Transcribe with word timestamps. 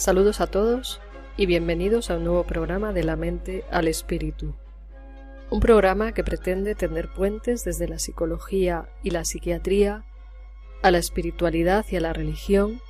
Saludos 0.00 0.40
a 0.40 0.46
todos 0.46 0.98
y 1.36 1.44
bienvenidos 1.44 2.10
a 2.10 2.16
un 2.16 2.24
nuevo 2.24 2.44
programa 2.44 2.94
de 2.94 3.04
la 3.04 3.16
mente 3.16 3.66
al 3.70 3.86
espíritu. 3.86 4.54
Un 5.50 5.60
programa 5.60 6.12
que 6.12 6.24
pretende 6.24 6.74
tener 6.74 7.12
puentes 7.12 7.64
desde 7.66 7.86
la 7.86 7.98
psicología 7.98 8.88
y 9.02 9.10
la 9.10 9.26
psiquiatría 9.26 10.06
a 10.82 10.90
la 10.90 10.96
espiritualidad 10.96 11.84
y 11.90 11.96
a 11.96 12.00
la 12.00 12.14
religión 12.14 12.80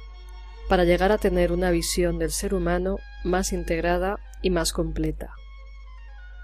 para 0.69 0.85
llegar 0.85 1.11
a 1.11 1.19
tener 1.19 1.51
una 1.51 1.73
visión 1.73 2.21
del 2.21 2.31
ser 2.31 2.55
humano 2.55 2.99
más 3.25 3.53
integrada 3.53 4.21
y 4.41 4.51
más 4.51 4.73
completa. 4.73 5.35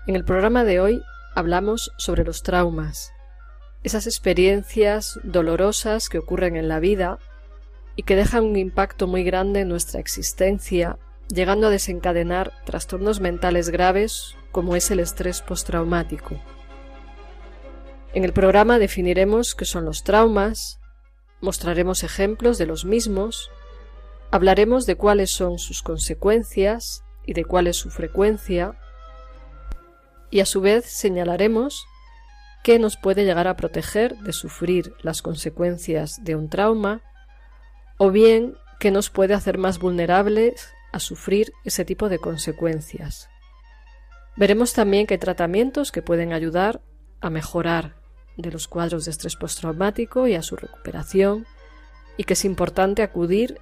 En 0.09 0.17
el 0.17 0.25
programa 0.25 0.65
de 0.65 0.81
hoy 0.81 1.01
hablamos 1.37 1.93
sobre 1.97 2.25
los 2.25 2.43
traumas, 2.43 3.13
esas 3.85 4.09
experiencias 4.09 5.21
dolorosas 5.23 6.09
que 6.09 6.19
ocurren 6.19 6.57
en 6.57 6.67
la 6.67 6.81
vida 6.81 7.21
y 7.97 8.03
que 8.03 8.15
dejan 8.15 8.45
un 8.45 8.57
impacto 8.57 9.07
muy 9.07 9.25
grande 9.25 9.61
en 9.61 9.69
nuestra 9.69 9.99
existencia, 10.01 10.99
llegando 11.29 11.67
a 11.67 11.71
desencadenar 11.71 12.53
trastornos 12.65 13.21
mentales 13.21 13.71
graves 13.71 14.37
como 14.53 14.77
es 14.77 14.91
el 14.91 15.01
estrés 15.01 15.41
postraumático. 15.43 16.39
En 18.15 18.25
el 18.25 18.33
programa 18.33 18.79
definiremos 18.79 19.55
qué 19.55 19.65
son 19.65 19.87
los 19.87 20.05
traumas, 20.05 20.79
mostraremos 21.41 22.03
ejemplos 22.03 22.59
de 22.59 22.67
los 22.67 22.85
mismos, 22.85 23.51
hablaremos 24.31 24.87
de 24.87 24.97
cuáles 24.97 25.31
son 25.31 25.59
sus 25.59 25.83
consecuencias 25.83 27.03
y 27.27 27.33
de 27.33 27.45
cuál 27.45 27.67
es 27.67 27.77
su 27.77 27.91
frecuencia, 27.91 28.79
y 30.31 30.41
a 30.41 30.47
su 30.47 30.61
vez 30.61 30.85
señalaremos 30.87 31.87
qué 32.63 32.79
nos 32.79 32.97
puede 32.97 33.25
llegar 33.25 33.49
a 33.49 33.57
proteger 33.57 34.17
de 34.19 34.33
sufrir 34.33 34.95
las 35.03 35.23
consecuencias 35.23 36.23
de 36.25 36.37
un 36.37 36.49
trauma 36.49 37.03
o 37.99 38.11
bien 38.11 38.57
que 38.79 38.91
nos 38.91 39.11
puede 39.11 39.35
hacer 39.35 39.59
más 39.59 39.79
vulnerables 39.79 40.73
a 40.93 41.01
sufrir 41.01 41.53
ese 41.65 41.85
tipo 41.85 42.09
de 42.09 42.19
consecuencias. 42.19 43.29
Veremos 44.37 44.75
también 44.75 45.07
que 45.07 45.15
hay 45.15 45.19
tratamientos 45.19 45.93
que 45.93 46.03
pueden 46.03 46.33
ayudar 46.33 46.83
a 47.21 47.31
mejorar 47.31 47.97
de 48.37 48.51
los 48.51 48.69
cuadros 48.69 49.07
de 49.07 49.11
estrés 49.11 49.37
postraumático 49.37 50.27
y 50.27 50.35
a 50.35 50.43
su 50.43 50.57
recuperación 50.57 51.47
y 52.19 52.25
que 52.25 52.35
es 52.35 52.45
importante 52.45 53.03
acudir 53.03 53.59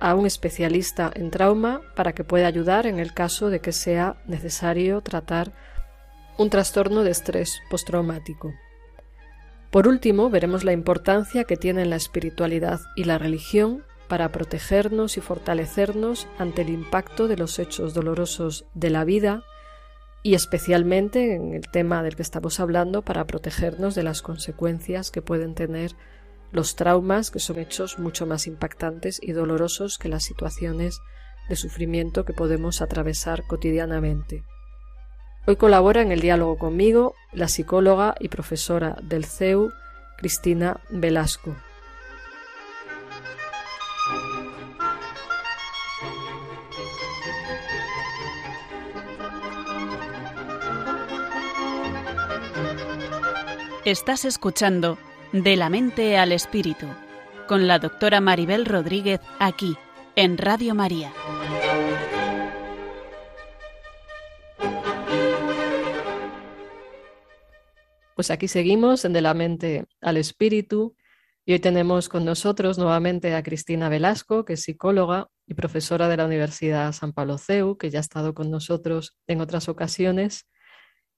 a 0.00 0.14
un 0.14 0.26
especialista 0.26 1.10
en 1.14 1.30
trauma 1.30 1.80
para 1.96 2.12
que 2.12 2.24
pueda 2.24 2.46
ayudar 2.46 2.86
en 2.86 2.98
el 2.98 3.14
caso 3.14 3.50
de 3.50 3.60
que 3.60 3.72
sea 3.72 4.22
necesario 4.26 5.00
tratar 5.00 5.52
un 6.36 6.50
trastorno 6.50 7.02
de 7.02 7.10
estrés 7.10 7.60
postraumático. 7.70 8.52
Por 9.70 9.86
último, 9.86 10.30
veremos 10.30 10.64
la 10.64 10.72
importancia 10.72 11.44
que 11.44 11.56
tienen 11.56 11.90
la 11.90 11.96
espiritualidad 11.96 12.80
y 12.96 13.04
la 13.04 13.18
religión 13.18 13.84
para 14.08 14.30
protegernos 14.30 15.18
y 15.18 15.20
fortalecernos 15.20 16.26
ante 16.38 16.62
el 16.62 16.70
impacto 16.70 17.28
de 17.28 17.36
los 17.36 17.58
hechos 17.58 17.92
dolorosos 17.92 18.64
de 18.74 18.88
la 18.88 19.04
vida 19.04 19.42
y 20.22 20.34
especialmente 20.34 21.34
en 21.34 21.52
el 21.52 21.68
tema 21.68 22.02
del 22.02 22.16
que 22.16 22.22
estamos 22.22 22.60
hablando 22.60 23.02
para 23.02 23.26
protegernos 23.26 23.94
de 23.94 24.02
las 24.02 24.22
consecuencias 24.22 25.10
que 25.10 25.22
pueden 25.22 25.54
tener 25.54 25.92
los 26.50 26.74
traumas, 26.74 27.30
que 27.30 27.38
son 27.38 27.58
hechos 27.58 27.98
mucho 27.98 28.26
más 28.26 28.46
impactantes 28.46 29.20
y 29.22 29.32
dolorosos 29.32 29.98
que 29.98 30.08
las 30.08 30.24
situaciones 30.24 31.00
de 31.50 31.56
sufrimiento 31.56 32.24
que 32.24 32.32
podemos 32.32 32.80
atravesar 32.80 33.46
cotidianamente. 33.46 34.44
Hoy 35.46 35.56
colabora 35.56 36.02
en 36.02 36.12
el 36.12 36.20
diálogo 36.20 36.58
conmigo 36.58 37.14
la 37.32 37.48
psicóloga 37.48 38.14
y 38.20 38.28
profesora 38.28 38.96
del 39.02 39.24
CEU, 39.24 39.72
Cristina 40.18 40.80
Velasco. 40.90 41.56
Estás 53.84 54.26
escuchando 54.26 54.98
De 55.32 55.56
la 55.56 55.70
mente 55.70 56.18
al 56.18 56.32
espíritu 56.32 56.86
con 57.48 57.66
la 57.66 57.78
doctora 57.78 58.20
Maribel 58.20 58.66
Rodríguez 58.66 59.20
aquí 59.38 59.76
en 60.14 60.36
Radio 60.36 60.74
María. 60.74 61.10
Pues 68.18 68.32
aquí 68.32 68.48
seguimos 68.48 69.04
en 69.04 69.12
De 69.12 69.20
la 69.20 69.32
mente 69.32 69.86
al 70.00 70.16
espíritu 70.16 70.96
y 71.46 71.52
hoy 71.52 71.60
tenemos 71.60 72.08
con 72.08 72.24
nosotros 72.24 72.76
nuevamente 72.76 73.32
a 73.32 73.44
Cristina 73.44 73.88
Velasco, 73.88 74.44
que 74.44 74.54
es 74.54 74.62
psicóloga 74.64 75.28
y 75.46 75.54
profesora 75.54 76.08
de 76.08 76.16
la 76.16 76.24
Universidad 76.24 76.90
San 76.90 77.12
Pablo 77.12 77.38
CEU, 77.38 77.78
que 77.78 77.90
ya 77.90 78.00
ha 78.00 78.00
estado 78.00 78.34
con 78.34 78.50
nosotros 78.50 79.16
en 79.28 79.40
otras 79.40 79.68
ocasiones. 79.68 80.48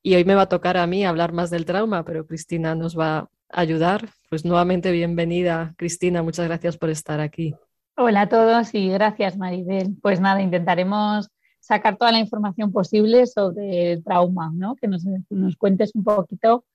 Y 0.02 0.14
hoy 0.14 0.26
me 0.26 0.34
va 0.34 0.42
a 0.42 0.48
tocar 0.50 0.76
a 0.76 0.86
mí 0.86 1.06
hablar 1.06 1.32
más 1.32 1.48
del 1.48 1.64
trauma, 1.64 2.04
pero 2.04 2.26
Cristina 2.26 2.74
nos 2.74 2.98
va 2.98 3.16
a 3.20 3.28
ayudar. 3.48 4.10
Pues 4.28 4.44
nuevamente 4.44 4.92
bienvenida, 4.92 5.72
Cristina, 5.78 6.22
muchas 6.22 6.48
gracias 6.48 6.76
por 6.76 6.90
estar 6.90 7.18
aquí. 7.18 7.54
Hola 7.96 8.20
a 8.20 8.28
todos 8.28 8.74
y 8.74 8.90
gracias, 8.90 9.38
Maribel. 9.38 9.96
Pues 10.02 10.20
nada, 10.20 10.42
intentaremos 10.42 11.30
sacar 11.60 11.96
toda 11.96 12.12
la 12.12 12.18
información 12.18 12.72
posible 12.72 13.26
sobre 13.26 13.92
el 13.92 14.04
trauma, 14.04 14.52
¿no? 14.54 14.76
Que 14.76 14.86
nos, 14.86 15.02
nos 15.30 15.56
cuentes 15.56 15.94
un 15.94 16.04
poquito 16.04 16.66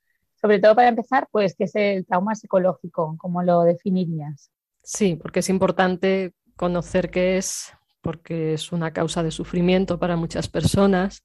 sobre 0.45 0.59
todo 0.59 0.75
para 0.75 0.89
empezar, 0.89 1.27
pues, 1.31 1.55
¿qué 1.57 1.63
es 1.63 1.73
el 1.73 2.05
trauma 2.05 2.35
psicológico? 2.35 3.15
¿Cómo 3.17 3.41
lo 3.41 3.63
definirías? 3.63 4.51
Sí, 4.83 5.15
porque 5.15 5.39
es 5.39 5.49
importante 5.49 6.35
conocer 6.55 7.09
qué 7.09 7.37
es, 7.37 7.73
porque 8.01 8.53
es 8.53 8.71
una 8.71 8.93
causa 8.93 9.23
de 9.23 9.31
sufrimiento 9.31 9.97
para 9.97 10.15
muchas 10.15 10.47
personas 10.47 11.23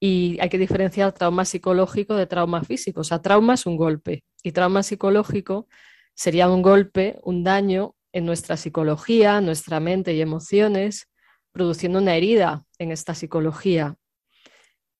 y 0.00 0.38
hay 0.40 0.48
que 0.48 0.56
diferenciar 0.56 1.12
trauma 1.12 1.44
psicológico 1.44 2.14
de 2.14 2.26
trauma 2.26 2.64
físico. 2.64 3.02
O 3.02 3.04
sea, 3.04 3.20
trauma 3.20 3.52
es 3.52 3.66
un 3.66 3.76
golpe 3.76 4.24
y 4.42 4.52
trauma 4.52 4.82
psicológico 4.82 5.68
sería 6.14 6.48
un 6.48 6.62
golpe, 6.62 7.20
un 7.24 7.44
daño 7.44 7.96
en 8.12 8.24
nuestra 8.24 8.56
psicología, 8.56 9.42
nuestra 9.42 9.78
mente 9.78 10.14
y 10.14 10.22
emociones, 10.22 11.10
produciendo 11.52 11.98
una 11.98 12.16
herida 12.16 12.64
en 12.78 12.92
esta 12.92 13.14
psicología 13.14 13.98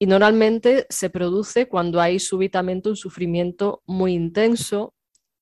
y 0.03 0.07
normalmente 0.07 0.85
se 0.89 1.11
produce 1.11 1.69
cuando 1.69 2.01
hay 2.01 2.19
súbitamente 2.19 2.89
un 2.89 2.97
sufrimiento 2.97 3.85
muy 3.87 4.15
intenso 4.15 4.95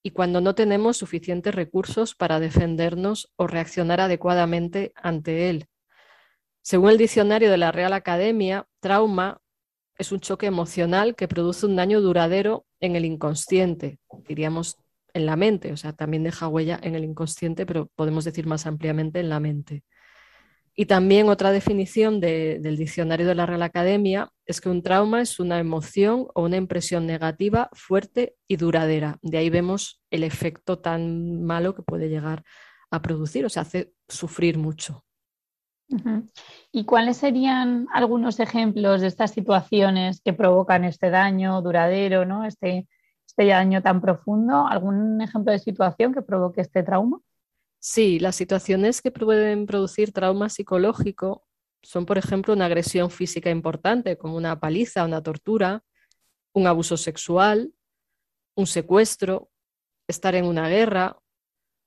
y 0.03 0.11
cuando 0.11 0.39
no 0.39 0.53
tenemos 0.53 0.97
suficientes 0.97 1.55
recursos 1.55 2.13
para 2.13 2.39
defendernos 2.39 3.31
o 3.37 3.47
reaccionar 3.47 4.01
adecuadamente 4.01 4.93
ante 4.95 5.49
él. 5.49 5.65
Según 6.61 6.91
el 6.91 6.99
diccionario 6.99 7.49
de 7.49 7.57
la 7.57 7.71
Real 7.71 7.91
Academia, 7.93 8.67
trauma 8.79 9.41
es 9.97 10.11
un 10.11 10.19
choque 10.19 10.45
emocional 10.45 11.15
que 11.15 11.27
produce 11.27 11.65
un 11.65 11.75
daño 11.75 11.99
duradero 11.99 12.67
en 12.79 12.95
el 12.95 13.05
inconsciente, 13.05 13.97
diríamos 14.27 14.77
en 15.15 15.25
la 15.25 15.37
mente, 15.37 15.73
o 15.73 15.77
sea, 15.77 15.93
también 15.93 16.21
deja 16.21 16.47
huella 16.47 16.79
en 16.83 16.93
el 16.93 17.03
inconsciente, 17.03 17.65
pero 17.65 17.87
podemos 17.95 18.25
decir 18.25 18.45
más 18.45 18.67
ampliamente 18.67 19.21
en 19.21 19.29
la 19.29 19.39
mente. 19.39 19.83
Y 20.81 20.87
también 20.87 21.29
otra 21.29 21.51
definición 21.51 22.19
del 22.19 22.75
diccionario 22.75 23.27
de 23.27 23.35
la 23.35 23.45
Real 23.45 23.61
Academia 23.61 24.31
es 24.47 24.59
que 24.59 24.67
un 24.67 24.81
trauma 24.81 25.21
es 25.21 25.39
una 25.39 25.59
emoción 25.59 26.25
o 26.33 26.41
una 26.41 26.57
impresión 26.57 27.05
negativa 27.05 27.69
fuerte 27.73 28.33
y 28.47 28.55
duradera. 28.55 29.19
De 29.21 29.37
ahí 29.37 29.51
vemos 29.51 30.01
el 30.09 30.23
efecto 30.23 30.79
tan 30.79 31.43
malo 31.43 31.75
que 31.75 31.83
puede 31.83 32.09
llegar 32.09 32.43
a 32.89 32.99
producir, 32.99 33.45
o 33.45 33.49
sea, 33.49 33.61
hace 33.61 33.93
sufrir 34.07 34.57
mucho. 34.57 35.05
¿Y 36.71 36.83
cuáles 36.85 37.17
serían 37.17 37.85
algunos 37.93 38.39
ejemplos 38.39 39.01
de 39.01 39.07
estas 39.07 39.29
situaciones 39.29 40.19
que 40.19 40.33
provocan 40.33 40.83
este 40.83 41.11
daño 41.11 41.61
duradero, 41.61 42.25
¿no? 42.25 42.43
este, 42.43 42.87
este 43.27 43.45
daño 43.45 43.83
tan 43.83 44.01
profundo? 44.01 44.65
¿Algún 44.65 45.21
ejemplo 45.21 45.51
de 45.51 45.59
situación 45.59 46.11
que 46.11 46.23
provoque 46.23 46.61
este 46.61 46.81
trauma? 46.81 47.19
Sí, 47.83 48.19
las 48.19 48.35
situaciones 48.35 49.01
que 49.01 49.09
pueden 49.09 49.65
producir 49.65 50.13
trauma 50.13 50.49
psicológico 50.49 51.47
son, 51.81 52.05
por 52.05 52.19
ejemplo, 52.19 52.53
una 52.53 52.67
agresión 52.67 53.09
física 53.09 53.49
importante, 53.49 54.17
como 54.17 54.37
una 54.37 54.59
paliza, 54.59 55.03
una 55.03 55.23
tortura, 55.23 55.83
un 56.53 56.67
abuso 56.67 56.95
sexual, 56.95 57.73
un 58.55 58.67
secuestro, 58.67 59.49
estar 60.07 60.35
en 60.35 60.45
una 60.45 60.69
guerra, 60.69 61.17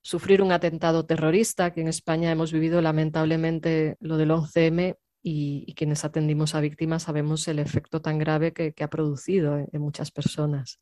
sufrir 0.03 0.41
un 0.41 0.51
atentado 0.51 1.05
terrorista, 1.05 1.71
que 1.73 1.79
en 1.79 1.87
España 1.87 2.29
hemos 2.29 2.51
vivido 2.51 2.81
lamentablemente 2.81 3.95
lo 4.01 4.17
del 4.17 4.31
11M 4.31 4.97
y, 5.23 5.73
quienes 5.75 6.03
atendimos 6.03 6.55
a 6.55 6.59
víctimas 6.59 7.03
sabemos 7.03 7.47
el 7.47 7.59
efecto 7.59 8.01
tan 8.01 8.19
grave 8.19 8.51
que, 8.51 8.73
ha 8.83 8.89
producido 8.89 9.57
en, 9.57 9.81
muchas 9.81 10.11
personas. 10.11 10.81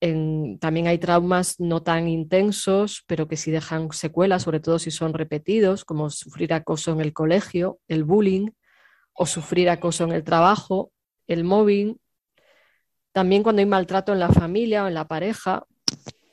También 0.00 0.86
hay 0.86 0.98
traumas 0.98 1.58
no 1.58 1.82
tan 1.82 2.08
intensos, 2.08 3.02
pero 3.06 3.28
que 3.28 3.36
sí 3.36 3.50
dejan 3.50 3.90
secuelas, 3.92 4.42
sobre 4.42 4.60
todo 4.60 4.78
si 4.78 4.90
son 4.90 5.14
repetidos, 5.14 5.84
como 5.84 6.10
sufrir 6.10 6.52
acoso 6.52 6.92
en 6.92 7.00
el 7.00 7.12
colegio, 7.12 7.78
el 7.88 8.04
bullying, 8.04 8.50
o 9.14 9.26
sufrir 9.26 9.70
acoso 9.70 10.04
en 10.04 10.12
el 10.12 10.22
trabajo, 10.22 10.92
el 11.26 11.44
mobbing. 11.44 11.98
También 13.12 13.42
cuando 13.42 13.60
hay 13.60 13.66
maltrato 13.66 14.12
en 14.12 14.18
la 14.18 14.28
familia 14.28 14.84
o 14.84 14.88
en 14.88 14.94
la 14.94 15.08
pareja, 15.08 15.66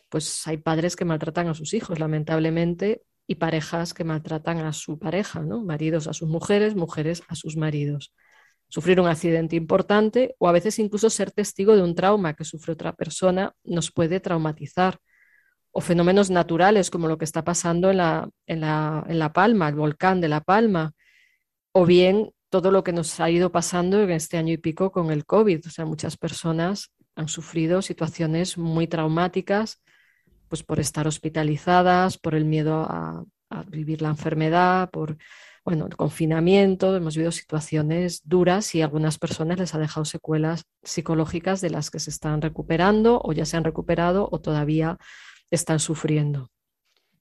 pues 0.10 0.46
hay 0.46 0.58
padres 0.58 0.96
que 0.96 1.06
maltratan 1.06 1.48
a 1.48 1.54
sus 1.54 1.74
hijos, 1.74 2.00
lamentablemente, 2.00 3.02
y 3.26 3.36
parejas 3.36 3.94
que 3.94 4.04
maltratan 4.04 4.60
a 4.60 4.74
su 4.74 5.00
pareja, 5.00 5.40
¿no? 5.40 5.64
Maridos 5.64 6.08
a 6.08 6.14
sus 6.14 6.28
mujeres, 6.28 6.76
mujeres 6.76 7.24
a 7.30 7.36
sus 7.36 7.56
maridos. 7.56 8.14
Sufrir 8.74 9.00
un 9.00 9.08
accidente 9.08 9.56
importante 9.56 10.34
o 10.40 10.48
a 10.48 10.52
veces 10.52 10.80
incluso 10.80 11.12
ser 11.12 11.30
testigo 11.30 11.76
de 11.76 11.84
un 11.84 11.94
trauma 11.94 12.34
que 12.34 12.44
sufre 12.44 12.74
otra 12.74 12.94
persona 12.94 13.54
nos 13.64 13.92
puede 13.92 14.20
traumatizar. 14.20 14.98
O 15.70 15.80
fenómenos 15.80 16.32
naturales 16.32 16.90
como 16.90 17.08
lo 17.08 17.20
que 17.20 17.26
está 17.26 17.44
pasando 17.44 17.92
en 17.92 17.98
la, 17.98 18.28
en 18.48 18.62
la, 18.62 19.06
en 19.08 19.20
la 19.20 19.32
Palma, 19.32 19.70
el 19.70 19.76
volcán 19.76 20.22
de 20.22 20.28
La 20.28 20.42
Palma, 20.42 20.94
o 21.72 21.86
bien 21.86 22.32
todo 22.50 22.72
lo 22.72 22.84
que 22.84 22.94
nos 22.94 23.20
ha 23.20 23.30
ido 23.30 23.52
pasando 23.52 24.02
en 24.02 24.10
este 24.10 24.38
año 24.38 24.54
y 24.54 24.58
pico 24.58 24.92
con 24.92 25.12
el 25.12 25.24
COVID. 25.24 25.68
O 25.68 25.70
sea, 25.70 25.86
muchas 25.86 26.18
personas 26.18 26.92
han 27.16 27.28
sufrido 27.28 27.84
situaciones 27.84 28.58
muy 28.58 28.88
traumáticas 28.88 29.84
pues 30.48 30.64
por 30.64 30.80
estar 30.80 31.08
hospitalizadas, 31.08 32.18
por 32.18 32.34
el 32.34 32.46
miedo 32.46 32.88
a, 32.90 33.24
vivir 33.68 34.02
la 34.02 34.10
enfermedad, 34.10 34.90
por 34.90 35.16
bueno, 35.66 35.86
el 35.86 35.96
confinamiento, 35.96 36.96
hemos 36.96 37.16
vivido 37.16 37.32
situaciones 37.32 38.22
duras 38.26 38.76
y 38.76 38.82
a 38.82 38.86
algunas 38.86 39.18
personas 39.18 39.60
les 39.60 39.74
ha 39.74 39.80
dejado 39.80 40.04
secuelas 40.04 40.66
psicológicas 40.84 41.62
de 41.62 41.70
las 41.70 41.90
que 41.90 42.00
se 42.00 42.10
están 42.10 42.42
recuperando 42.42 43.22
o 43.24 43.32
ya 43.32 43.46
se 43.46 43.56
han 43.56 43.64
recuperado 43.64 44.28
o 44.30 44.42
todavía 44.42 44.98
están 45.52 45.80
sufriendo. 45.80 46.50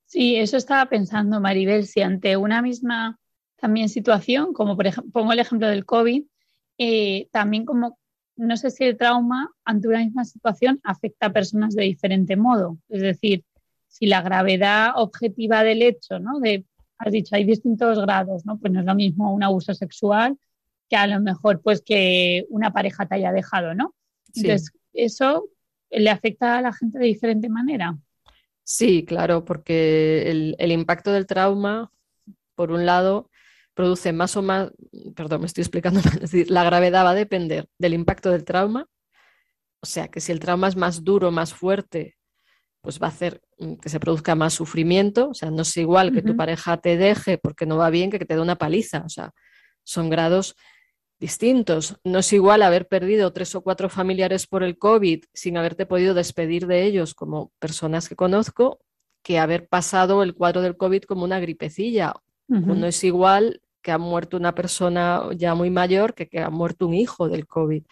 Sí, 0.07 0.37
eso 0.37 0.57
estaba 0.57 0.87
pensando, 0.87 1.41
Maribel, 1.41 1.87
si 1.87 2.03
ante 2.03 2.37
una 2.37 2.63
misma 2.63 3.19
también 3.57 3.89
situación, 3.89 4.53
como 4.53 4.77
por 4.77 4.89
ejemplo, 4.89 5.13
pongo 5.13 5.33
el 5.33 5.39
ejemplo 5.39 5.69
del 5.69 5.87
COVID, 5.87 6.25
eh, 6.79 7.29
también 7.31 7.65
como 7.65 7.99
no 8.35 8.57
sé 8.57 8.71
si 8.71 8.85
el 8.85 8.97
trauma 8.97 9.51
ante 9.65 9.89
una 9.89 10.01
misma 10.01 10.25
situación 10.25 10.81
afecta 10.83 11.27
a 11.27 11.33
personas 11.33 11.75
de 11.75 11.85
diferente 11.85 12.37
modo. 12.37 12.79
Es 12.89 13.03
decir, 13.03 13.45
si 13.87 14.07
la 14.07 14.23
gravedad 14.23 14.93
objetiva 14.97 15.63
del 15.63 15.83
hecho, 15.83 16.19
¿no? 16.19 16.41
De, 16.41 16.65
has 17.05 17.13
dicho, 17.13 17.35
hay 17.35 17.45
distintos 17.45 17.99
grados, 18.01 18.47
¿no? 18.47 18.59
Pues 18.59 18.73
no 18.73 18.81
es 18.81 18.87
lo 18.87 18.95
mismo 18.95 19.33
un 19.33 19.43
abuso 19.43 19.75
sexual 19.75 20.39
que 20.89 20.97
a 20.97 21.07
lo 21.07 21.21
mejor 21.21 21.61
pues 21.63 21.83
que 21.83 22.47
una 22.51 22.73
pareja 22.73 23.07
te 23.07 23.15
haya 23.17 23.33
dejado, 23.33 23.75
¿no? 23.75 23.95
Entonces, 24.35 24.73
eso 24.93 25.49
le 25.91 26.11
afecta 26.11 26.59
a 26.59 26.63
la 26.63 26.73
gente 26.73 26.99
de 26.99 27.07
diferente 27.07 27.49
manera. 27.49 27.97
Sí, 28.65 29.05
claro, 29.05 29.45
porque 29.45 30.31
el, 30.31 30.55
el 30.59 30.73
impacto 30.73 31.13
del 31.13 31.27
trauma, 31.27 31.91
por 32.55 32.71
un 32.73 32.87
lado, 32.87 33.31
produce 33.75 34.13
más 34.13 34.37
o 34.37 34.43
más, 34.43 34.71
perdón, 35.15 35.41
me 35.41 35.47
estoy 35.47 35.63
explicando 35.63 36.01
es 36.01 36.21
decir, 36.21 36.51
la 36.51 36.65
gravedad 36.65 37.05
va 37.05 37.11
a 37.11 37.15
depender 37.15 37.69
del 37.79 37.95
impacto 37.95 38.31
del 38.31 38.45
trauma, 38.45 38.89
o 39.81 39.87
sea 39.87 40.09
que 40.09 40.21
si 40.21 40.33
el 40.33 40.41
trauma 40.41 40.69
es 40.69 40.77
más 40.77 41.03
duro, 41.05 41.31
más 41.31 41.53
fuerte, 41.55 42.17
pues 42.83 43.01
va 43.01 43.07
a 43.07 43.11
hacer 43.11 43.41
que 43.81 43.89
se 43.89 44.01
produzca 44.01 44.35
más 44.35 44.55
sufrimiento, 44.55 45.31
o 45.31 45.35
sea, 45.35 45.51
no 45.51 45.63
es 45.63 45.77
igual 45.77 46.13
que 46.13 46.21
tu 46.21 46.37
pareja 46.37 46.77
te 46.77 46.97
deje 46.97 47.39
porque 47.39 47.65
no 47.65 47.77
va 47.77 47.91
bien 47.91 48.11
que 48.11 48.19
que 48.19 48.27
te 48.27 48.35
dé 48.35 48.41
una 48.41 48.59
paliza, 48.59 49.05
o 49.07 49.09
sea, 49.09 49.33
son 49.85 50.11
grados 50.11 50.57
distintos. 51.21 51.97
No 52.03 52.19
es 52.19 52.33
igual 52.33 52.63
haber 52.63 52.89
perdido 52.89 53.33
tres 53.33 53.55
o 53.55 53.63
cuatro 53.63 53.89
familiares 53.89 54.49
por 54.49 54.65
el 54.65 54.77
COVID 54.77 55.25
sin 55.33 55.57
haberte 55.57 55.87
podido 55.87 56.13
despedir 56.15 56.67
de 56.67 56.83
ellos 56.83 57.15
como 57.15 57.53
personas 57.61 58.09
que 58.09 58.17
conozco, 58.17 58.81
que 59.23 59.39
haber 59.39 59.69
pasado 59.69 60.25
el 60.25 60.35
cuadro 60.35 60.61
del 60.63 60.77
COVID 60.77 61.05
como 61.05 61.23
una 61.23 61.39
gripecilla. 61.39 62.13
No 62.49 62.87
es 62.87 63.03
igual 63.05 63.63
que 63.81 63.93
ha 63.93 63.99
muerto 63.99 64.37
una 64.37 64.55
persona 64.55 65.23
ya 65.35 65.55
muy 65.55 65.71
mayor 65.71 66.13
que 66.13 66.29
que 66.29 66.41
ha 66.41 66.51
muerto 66.51 66.87
un 66.89 66.95
hijo 66.95 67.29
del 67.29 67.47
COVID. 67.47 67.85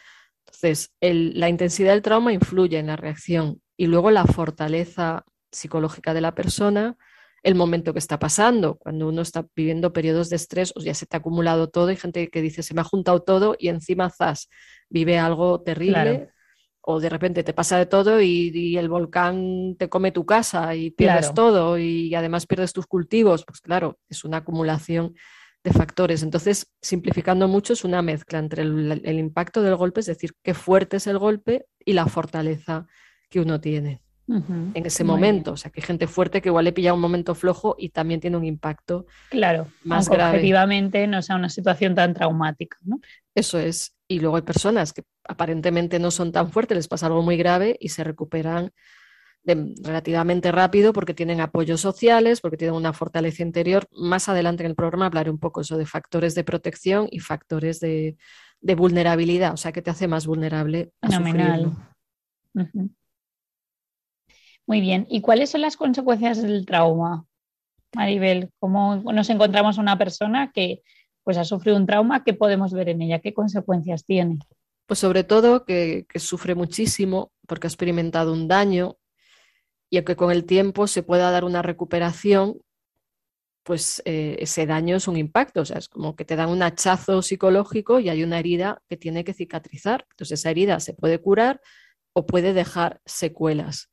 Entonces, 0.47 0.93
la 1.01 1.49
intensidad 1.49 1.93
del 1.93 2.03
trauma 2.03 2.33
influye 2.33 2.79
en 2.79 2.89
la 2.89 2.97
reacción 2.97 3.63
y 3.81 3.87
luego 3.87 4.11
la 4.11 4.27
fortaleza 4.27 5.25
psicológica 5.51 6.13
de 6.13 6.21
la 6.21 6.35
persona, 6.35 6.99
el 7.43 7.55
momento 7.55 7.95
que 7.95 7.99
está 7.99 8.19
pasando. 8.19 8.75
Cuando 8.75 9.09
uno 9.09 9.23
está 9.23 9.47
viviendo 9.57 9.95
periodos 9.95 10.29
de 10.29 10.37
estrés, 10.37 10.75
o 10.77 10.81
ya 10.81 10.93
se 10.93 11.07
te 11.07 11.17
ha 11.17 11.21
acumulado 11.21 11.71
todo, 11.71 11.87
hay 11.87 11.97
gente 11.97 12.29
que 12.29 12.43
dice, 12.43 12.63
se 12.63 12.75
me 12.75 12.83
ha 12.83 12.85
juntado 12.85 13.23
todo 13.23 13.57
y 13.59 13.69
encima, 13.69 14.11
zas, 14.11 14.51
vive 14.91 15.19
algo 15.19 15.63
terrible 15.63 16.29
o 16.83 17.01
de 17.01 17.09
repente 17.09 17.43
te 17.43 17.55
pasa 17.55 17.79
de 17.79 17.87
todo 17.87 18.21
y, 18.21 18.77
el 18.77 18.91
volcán 18.91 19.77
te 19.79 19.89
come 19.89 20.13
tu 20.13 20.27
casa 20.27 20.75
y 20.75 20.91
pierdes 20.91 21.33
todo 21.33 21.79
y 21.79 22.15
además 22.15 22.47
pierdes 22.47 22.75
tus 22.75 22.87
cultivos, 22.87 23.47
pues 23.47 23.63
claro, 23.63 23.99
es 24.11 24.27
una 24.27 24.39
acumulación 24.39 25.15
de 25.65 25.73
factores. 25.73 26.23
Entonces, 26.23 26.71
simplificando 26.83 27.49
mucho, 27.49 27.73
es 27.73 27.85
una 27.85 28.03
mezcla 28.03 28.41
entre 28.41 28.61
el, 28.61 29.19
impacto 29.19 29.63
del 29.63 29.77
golpe, 29.77 30.01
es 30.01 30.07
decir, 30.07 30.33
qué 30.43 30.53
fuerte 30.53 30.99
es 30.99 31.07
el 31.07 31.17
golpe 31.17 31.65
y 31.83 31.95
la 31.95 32.05
fortaleza 32.05 32.87
que 33.31 33.41
uno 33.41 33.61
tiene 33.61 34.03
en 34.29 34.87
ese 34.87 35.03
momento. 35.03 35.53
O 35.53 35.57
sea, 35.57 35.71
que 35.71 35.81
hay 35.81 35.87
gente 35.87 36.07
fuerte 36.07 36.41
que 36.41 36.49
igual 36.49 36.65
le 36.65 36.73
pilla 36.73 36.95
un 36.95 37.01
momento 37.01 37.35
flojo 37.35 37.75
y 37.79 37.89
también 37.89 38.21
tiene 38.21 38.37
un 38.37 38.45
impacto 38.45 39.07
claro, 39.29 39.67
más 39.83 40.09
grave. 40.09 40.37
Objetivamente 40.37 41.07
no 41.07 41.23
sea 41.23 41.37
una 41.37 41.49
situación 41.49 41.95
tan 41.95 42.15
traumática. 42.15 42.79
¿no? 42.83 43.01
Eso 43.35 43.59
es. 43.59 43.97
Y 44.07 44.21
luego 44.21 44.37
hay 44.37 44.43
personas 44.43 44.93
que 44.93 45.03
aparentemente 45.25 45.99
no 45.99 46.11
son 46.11 46.33
tan 46.33 46.51
fuertes, 46.51 46.77
les 46.77 46.89
pasa 46.89 47.07
algo 47.07 47.23
muy 47.23 47.37
grave 47.37 47.77
y 47.81 47.89
se 47.89 48.05
recuperan 48.05 48.73
relativamente 49.43 50.53
rápido 50.53 50.93
porque 50.93 51.15
tienen 51.15 51.41
apoyos 51.41 51.81
sociales, 51.81 52.41
porque 52.41 52.59
tienen 52.59 52.75
una 52.75 52.93
fortaleza 52.93 53.43
interior. 53.43 53.87
Más 53.93 54.29
adelante 54.29 54.65
en 54.65 54.71
el 54.71 54.77
programa 54.77 55.07
hablaré 55.07 55.31
un 55.31 55.39
poco 55.39 55.63
eso 55.63 55.79
de 55.79 55.87
factores 55.87 56.35
de 56.35 56.45
protección 56.45 57.09
y 57.11 57.21
factores 57.21 57.81
de, 57.81 58.17
vulnerabilidad, 58.77 59.55
o 59.55 59.57
sea, 59.57 59.73
que 59.73 59.81
te 59.81 59.91
hace 59.91 60.09
más 60.09 60.27
vulnerable 60.27 60.93
a 61.01 61.09
Fenomenal. 61.09 61.73
Muy 64.71 64.81
bien. 64.81 65.05
¿Y 65.11 65.21
cuáles 65.21 65.51
son 65.51 65.63
las 65.63 65.77
consecuencias 65.77 66.41
del 66.41 66.65
trauma, 66.65 67.27
Maribel? 67.93 68.53
¿Cómo 68.61 69.03
nos 69.03 69.29
encontramos 69.29 69.77
a 69.77 69.81
una 69.81 69.99
persona 69.99 70.53
que 70.53 70.85
pues, 71.25 71.39
ha 71.39 71.45
sufrido 71.45 71.77
un 71.77 71.87
trauma? 71.87 72.23
¿Qué 72.23 72.35
podemos 72.35 72.73
ver 72.73 72.89
en 72.89 73.03
ella? 73.03 73.19
¿Qué 73.19 73.35
consecuencias 73.35 74.05
tiene? 74.05 74.39
Pues 74.87 75.01
sobre 75.01 75.25
todo 75.25 75.65
que, 75.65 76.07
sufre 76.15 76.55
muchísimo 76.55 77.33
porque 77.49 77.67
ha 77.67 77.71
experimentado 77.71 78.33
un 78.33 78.47
daño 78.47 78.97
y 79.91 79.97
aunque 79.97 80.15
con 80.15 80.31
el 80.31 80.45
tiempo 80.45 80.87
se 80.87 81.03
pueda 81.03 81.33
dar 81.33 81.43
una 81.43 81.63
recuperación, 81.63 82.61
pues 83.65 84.01
eh, 84.05 84.37
ese 84.39 84.67
daño 84.67 84.95
es 84.95 85.09
un 85.09 85.17
impacto, 85.17 85.63
o 85.63 85.65
sea, 85.65 85.79
es 85.79 85.89
como 85.89 86.15
que 86.15 86.25
te 86.25 86.37
dan 86.37 86.49
un 86.49 86.63
hachazo 86.63 87.23
psicológico 87.23 87.99
y 87.99 88.09
hay 88.09 88.23
una 88.23 88.39
herida 88.39 88.85
que 88.89 88.97
tiene 88.97 89.25
que 89.25 89.35
cicatrizar. 89.35 90.07
Entonces 90.13 90.39
esa 90.39 90.51
herida 90.51 90.79
se 90.79 90.95
puede 90.95 91.19
curar 91.19 91.61
o 92.13 92.25
puede 92.25 92.53
dejar 92.53 93.01
secuelas. 93.05 93.90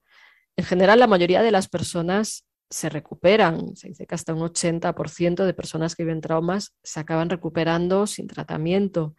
En 0.58 0.66
general, 0.66 1.00
la 1.00 1.08
mayoría 1.08 1.44
de 1.44 1.52
las 1.52 1.70
personas 1.70 2.46
se 2.70 2.90
recuperan, 2.90 3.76
se 3.76 3.90
dice 3.90 4.08
que 4.08 4.16
hasta 4.16 4.34
un 4.34 4.42
80% 4.42 5.46
de 5.46 5.54
personas 5.54 5.96
que 5.96 6.04
viven 6.04 6.20
traumas 6.20 6.74
se 6.84 7.00
acaban 7.00 7.30
recuperando 7.30 8.08
sin 8.08 8.28
tratamiento. 8.28 9.16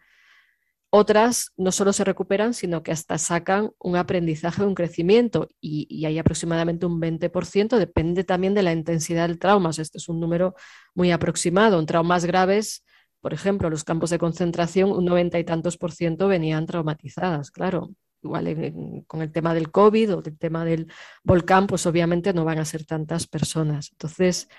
Otras 0.91 1.53
no 1.55 1.71
solo 1.71 1.93
se 1.93 2.03
recuperan, 2.03 2.53
sino 2.53 2.83
que 2.83 2.91
hasta 2.91 3.17
sacan 3.17 3.71
un 3.79 3.95
aprendizaje, 3.95 4.63
un 4.63 4.75
crecimiento, 4.75 5.47
y, 5.61 6.05
hay 6.05 6.17
aproximadamente 6.17 6.85
un 6.87 6.99
20%, 6.99 7.77
depende 7.77 8.23
también 8.23 8.53
de 8.53 8.63
la 8.63 8.73
intensidad 8.73 9.27
del 9.27 9.39
trauma. 9.39 9.69
este 9.69 9.99
es 9.99 10.09
un 10.09 10.19
número 10.19 10.55
muy 10.95 11.11
aproximado. 11.11 11.79
En 11.79 11.85
traumas 11.85 12.25
graves, 12.25 12.83
por 13.21 13.33
ejemplo, 13.33 13.69
los 13.69 13.83
campos 13.83 14.09
de 14.09 14.19
concentración, 14.19 14.91
un 14.91 15.05
noventa 15.05 15.39
y 15.39 15.43
tantos 15.43 15.77
por 15.77 15.91
ciento 15.91 16.27
venían 16.27 16.65
traumatizadas, 16.65 17.51
claro. 17.51 17.91
Igual 18.21 19.03
con 19.07 19.21
el 19.21 19.31
tema 19.31 19.53
del 19.53 19.71
COVID 19.71 20.15
o 20.15 20.21
del 20.21 20.37
tema 20.37 20.65
del 20.65 20.91
volcán, 21.23 21.67
pues 21.67 21.85
obviamente 21.85 22.33
no 22.33 22.43
van 22.43 22.59
a 22.59 22.65
ser 22.65 22.85
tantas 22.85 23.27
personas. 23.27 23.89
Entonces, 23.91 24.49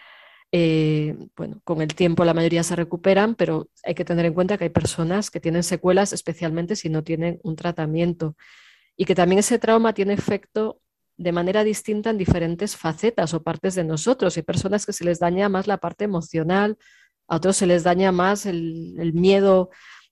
eh, 0.52 1.14
bueno, 1.36 1.60
con 1.62 1.80
el 1.80 1.94
tiempo 1.94 2.24
la 2.24 2.34
mayoría 2.34 2.62
se 2.62 2.74
recuperan, 2.74 3.34
pero 3.34 3.68
hay 3.84 3.94
que 3.94 4.04
tener 4.04 4.26
en 4.26 4.34
cuenta 4.34 4.58
que 4.58 4.64
hay 4.64 4.70
personas 4.70 5.30
que 5.30 5.40
tienen 5.40 5.62
secuelas, 5.62 6.12
especialmente 6.12 6.74
si 6.74 6.88
no 6.88 7.04
tienen 7.04 7.38
un 7.42 7.54
tratamiento, 7.54 8.36
y 8.96 9.04
que 9.04 9.14
también 9.14 9.38
ese 9.38 9.58
trauma 9.58 9.92
tiene 9.94 10.14
efecto 10.14 10.80
de 11.16 11.32
manera 11.32 11.64
distinta 11.64 12.10
en 12.10 12.18
diferentes 12.18 12.76
facetas 12.76 13.34
o 13.34 13.42
partes 13.42 13.74
de 13.74 13.84
nosotros. 13.84 14.36
Hay 14.36 14.42
personas 14.42 14.86
que 14.86 14.92
se 14.92 15.04
les 15.04 15.18
daña 15.20 15.48
más 15.48 15.66
la 15.66 15.78
parte 15.78 16.04
emocional, 16.04 16.78
a 17.28 17.36
otros 17.36 17.56
se 17.56 17.66
les 17.66 17.84
daña 17.84 18.10
más 18.10 18.46
el, 18.46 18.96
el 18.98 19.12
miedo, 19.12 19.70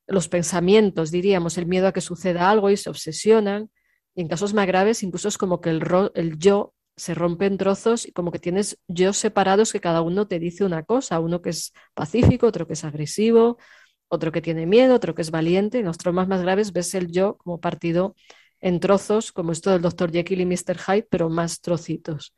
los 0.09 0.29
pensamientos, 0.29 1.11
diríamos, 1.11 1.59
el 1.59 1.67
miedo 1.67 1.87
a 1.87 1.93
que 1.93 2.01
suceda 2.01 2.51
algo 2.51 2.71
y 2.71 2.77
se 2.77 2.91
obsesionan. 2.91 3.71
Y 4.15 4.23
en 4.23 4.29
casos 4.29 4.55
más 4.55 4.67
graves, 4.67 5.03
incluso 5.03 5.29
es 5.29 5.39
como 5.39 5.61
que 5.61 5.71
el, 5.71 6.39
yo 6.39 6.75
se 6.97 7.15
rompe 7.15 7.47
en 7.47 7.59
trozos 7.59 8.07
y 8.07 8.13
como 8.13 8.33
que 8.33 8.41
tienes 8.41 8.81
yo 8.89 9.13
separados 9.13 9.73
que 9.73 9.81
cada 9.81 10.03
uno 10.03 10.27
te 10.27 10.41
dice 10.41 10.65
una 10.65 10.83
cosa, 10.83 11.21
uno 11.21 11.41
que 11.43 11.51
es 11.51 11.73
pacífico, 11.95 12.49
otro 12.49 12.67
que 12.67 12.73
es 12.73 12.85
agresivo, 12.85 13.59
otro 14.09 14.33
que 14.33 14.41
tiene 14.41 14.67
miedo, 14.67 14.97
otro 14.97 15.15
que 15.15 15.23
es 15.23 15.31
valiente. 15.31 15.79
En 15.79 15.85
los 15.87 15.99
traumas 15.99 16.27
más 16.27 16.43
graves 16.43 16.73
ves 16.73 16.95
el 16.95 17.13
yo 17.13 17.37
como 17.37 17.61
partido 17.61 18.17
en 18.61 18.81
trozos, 18.81 19.31
como 19.31 19.53
esto 19.53 19.71
del 19.71 19.83
Dr. 19.83 20.11
Jekyll 20.11 20.41
y 20.41 20.47
Mr. 20.47 20.79
Hyde, 20.79 21.07
pero 21.09 21.29
más 21.29 21.61
trocitos. 21.61 22.35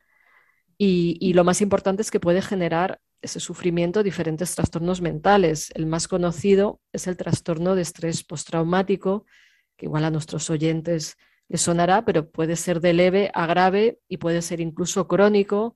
Y, 0.77 1.33
lo 1.33 1.43
más 1.43 1.61
importante 1.61 2.01
es 2.01 2.09
que 2.09 2.19
puede 2.19 2.41
generar 2.41 2.99
ese 3.21 3.39
sufrimiento 3.39 4.03
diferentes 4.03 4.55
trastornos 4.55 5.01
mentales. 5.01 5.71
El 5.75 5.85
más 5.85 6.07
conocido 6.07 6.81
es 6.91 7.07
el 7.07 7.17
trastorno 7.17 7.75
de 7.75 7.83
estrés 7.83 8.23
postraumático, 8.23 9.25
que 9.77 9.85
igual 9.85 10.05
a 10.05 10.11
nuestros 10.11 10.49
oyentes 10.49 11.17
les 11.47 11.61
sonará, 11.61 12.05
pero 12.05 12.29
puede 12.29 12.55
ser 12.55 12.81
de 12.81 12.93
leve 12.93 13.31
a 13.33 13.45
grave 13.45 13.99
y 14.07 14.17
puede 14.17 14.41
ser 14.41 14.61
incluso 14.61 15.07
crónico. 15.07 15.75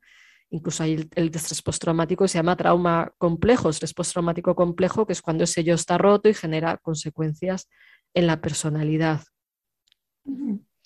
Incluso 0.50 0.84
hay 0.84 0.94
el, 0.94 1.10
el 1.16 1.32
estrés 1.34 1.62
postraumático 1.62 2.28
se 2.28 2.38
llama 2.38 2.56
trauma 2.56 3.14
complejo, 3.18 3.70
estrés 3.70 3.94
postraumático 3.94 4.56
complejo, 4.56 5.06
que 5.06 5.14
es 5.14 5.22
cuando 5.22 5.44
ese 5.44 5.64
yo 5.64 5.75
está 5.75 5.98
roto 5.98 6.30
y 6.30 6.34
genera 6.34 6.78
consecuencias 6.78 7.68
en 8.14 8.28
la 8.28 8.42
personalidad. 8.42 9.22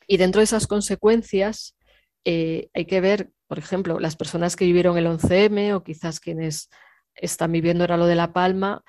Y 0.08 0.18
dentro 0.18 0.40
de 0.40 0.46
esas 0.46 0.66
consecuencias 0.66 1.76
eh, 2.26 2.70
hay 2.74 2.86
que 2.86 3.02
ver 3.02 3.32
por 3.50 3.58
ejemplo, 3.58 4.00
las 4.00 4.16
personas 4.16 4.56
que 4.56 4.66
vivieron 4.66 4.96
el 5.00 5.08
11M 5.08 5.74
o 5.74 5.84
quizás 5.84 6.20
quienes 6.20 6.70
están 7.16 7.52
viviendo 7.52 7.84
ahora 7.84 7.98
lo 7.98 8.06
de 8.06 8.14
La 8.14 8.32
Palma, 8.32 8.84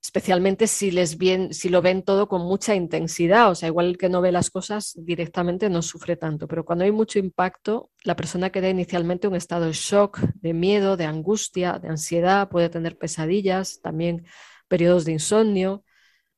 especialmente 0.00 0.68
si, 0.68 0.92
les 0.92 1.18
bien, 1.18 1.52
si 1.52 1.68
lo 1.68 1.82
ven 1.82 2.04
todo 2.04 2.28
con 2.28 2.42
mucha 2.42 2.76
intensidad, 2.76 3.50
o 3.50 3.56
sea, 3.56 3.66
igual 3.66 3.86
el 3.86 3.98
que 3.98 4.08
no 4.08 4.20
ve 4.20 4.30
las 4.30 4.50
cosas 4.50 4.94
directamente 4.96 5.68
no 5.68 5.82
sufre 5.82 6.14
tanto, 6.16 6.46
pero 6.46 6.64
cuando 6.64 6.84
hay 6.84 6.92
mucho 6.92 7.18
impacto, 7.18 7.90
la 8.04 8.14
persona 8.14 8.50
queda 8.50 8.68
inicialmente 8.68 9.26
en 9.26 9.32
un 9.32 9.36
estado 9.36 9.66
de 9.66 9.72
shock, 9.72 10.20
de 10.20 10.54
miedo, 10.54 10.96
de 10.96 11.06
angustia, 11.06 11.80
de 11.80 11.88
ansiedad, 11.88 12.48
puede 12.48 12.68
tener 12.68 12.96
pesadillas, 12.96 13.80
también 13.82 14.26
periodos 14.68 15.06
de 15.06 15.12
insomnio, 15.12 15.82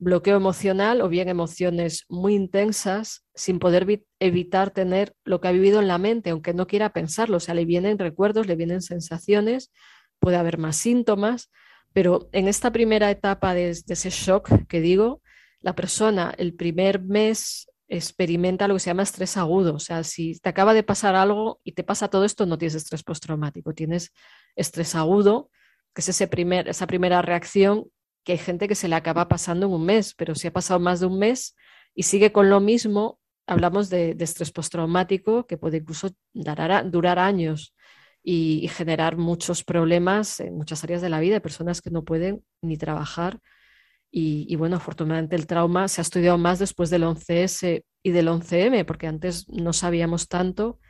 bloqueo 0.01 0.37
emocional 0.37 1.03
o 1.03 1.09
bien 1.09 1.29
emociones 1.29 2.07
muy 2.09 2.35
intensas 2.35 3.27
sin 3.35 3.59
poder 3.59 4.03
evitar 4.19 4.71
tener 4.71 5.15
lo 5.25 5.41
que 5.41 5.49
ha 5.49 5.53
vivido 5.53 5.79
en 5.79 5.89
la 5.89 5.99
mente, 5.99 6.31
aunque 6.31 6.55
no 6.55 6.67
quiera 6.67 6.93
pensarlo. 6.93 7.37
O 7.37 7.41
sea, 7.41 7.55
le 7.55 7.67
vienen 7.67 7.99
recuerdos, 7.99 8.47
le 8.47 8.57
vienen 8.57 8.81
sensaciones, 8.81 9.71
puede 10.19 10.39
haber 10.39 10.57
más 10.57 10.77
síntomas, 10.77 11.51
pero 11.93 12.31
en 12.33 12.49
esta 12.49 12.73
primera 12.73 13.11
etapa 13.11 13.53
de, 13.53 13.71
ese 13.71 14.11
shock 14.11 14.67
que 14.67 14.81
digo, 14.81 15.23
la 15.61 15.75
persona 15.75 16.35
el 16.39 16.55
primer 16.55 17.03
mes 17.03 17.69
experimenta 17.87 18.69
lo 18.69 18.75
que 18.75 18.81
se 18.81 18.91
llama 18.91 19.03
estrés 19.03 19.37
agudo. 19.37 19.75
O 19.75 19.81
sea, 19.81 20.03
si 20.03 20.39
te 20.39 20.49
acaba 20.49 20.73
de 20.73 20.83
pasar 20.83 21.15
algo 21.15 21.61
y 21.63 21.73
te 21.73 21.85
pasa 21.85 22.09
todo 22.09 22.25
esto, 22.25 22.47
no 22.47 22.57
tienes 22.57 22.75
estrés 22.75 23.03
postraumático, 23.03 23.75
tienes 23.75 24.13
estrés 24.57 24.95
agudo, 24.95 25.51
que 25.95 26.01
es 26.01 26.09
ese 26.09 26.27
primer, 26.27 26.69
esa 26.69 26.87
primera 26.87 27.21
reacción 27.21 27.85
que 28.25 28.33
hay 28.33 28.39
gente 28.39 28.69
que 28.69 28.75
se 28.75 28.89
le 28.89 28.97
acaba 28.97 29.29
pasando 29.29 29.67
en 29.67 29.73
un 29.73 29.85
mes, 29.85 30.15
pero 30.15 30.35
si 30.35 30.49
ha 30.49 30.53
pasado 30.53 30.81
más 30.81 31.01
de 31.01 31.07
un 31.07 31.19
mes 31.19 31.57
y 31.95 32.05
sigue 32.05 32.33
con 32.33 32.51
lo 32.51 32.61
mismo, 32.61 33.19
hablamos 33.47 33.91
de, 33.91 34.17
estrés 34.19 34.53
postraumático 34.53 35.47
que 35.47 35.59
puede 35.59 35.79
incluso 35.79 36.11
durar 36.33 37.19
años 37.19 37.75
y, 38.23 38.69
generar 38.69 39.17
muchos 39.17 39.65
problemas 39.65 40.41
en 40.41 40.57
muchas 40.57 40.85
áreas 40.85 41.03
de 41.03 41.09
la 41.09 41.21
vida 41.21 41.35
de 41.35 41.41
personas 41.41 41.81
que 41.81 41.91
no 41.91 42.05
pueden 42.05 42.45
ni 42.63 42.77
trabajar. 42.77 43.41
Y, 44.13 44.57
bueno, 44.57 44.77
afortunadamente 44.77 45.37
el 45.37 45.47
trauma 45.47 45.87
se 45.87 46.01
ha 46.01 46.03
estudiado 46.03 46.37
más 46.37 46.59
después 46.59 46.91
del 46.91 47.05
11S 47.05 47.85
y 48.03 48.11
del 48.11 48.29
11M, 48.29 48.85
porque 48.85 49.07
antes 49.07 49.49
no 49.49 49.73
sabíamos 49.73 50.27
tanto, 50.27 50.81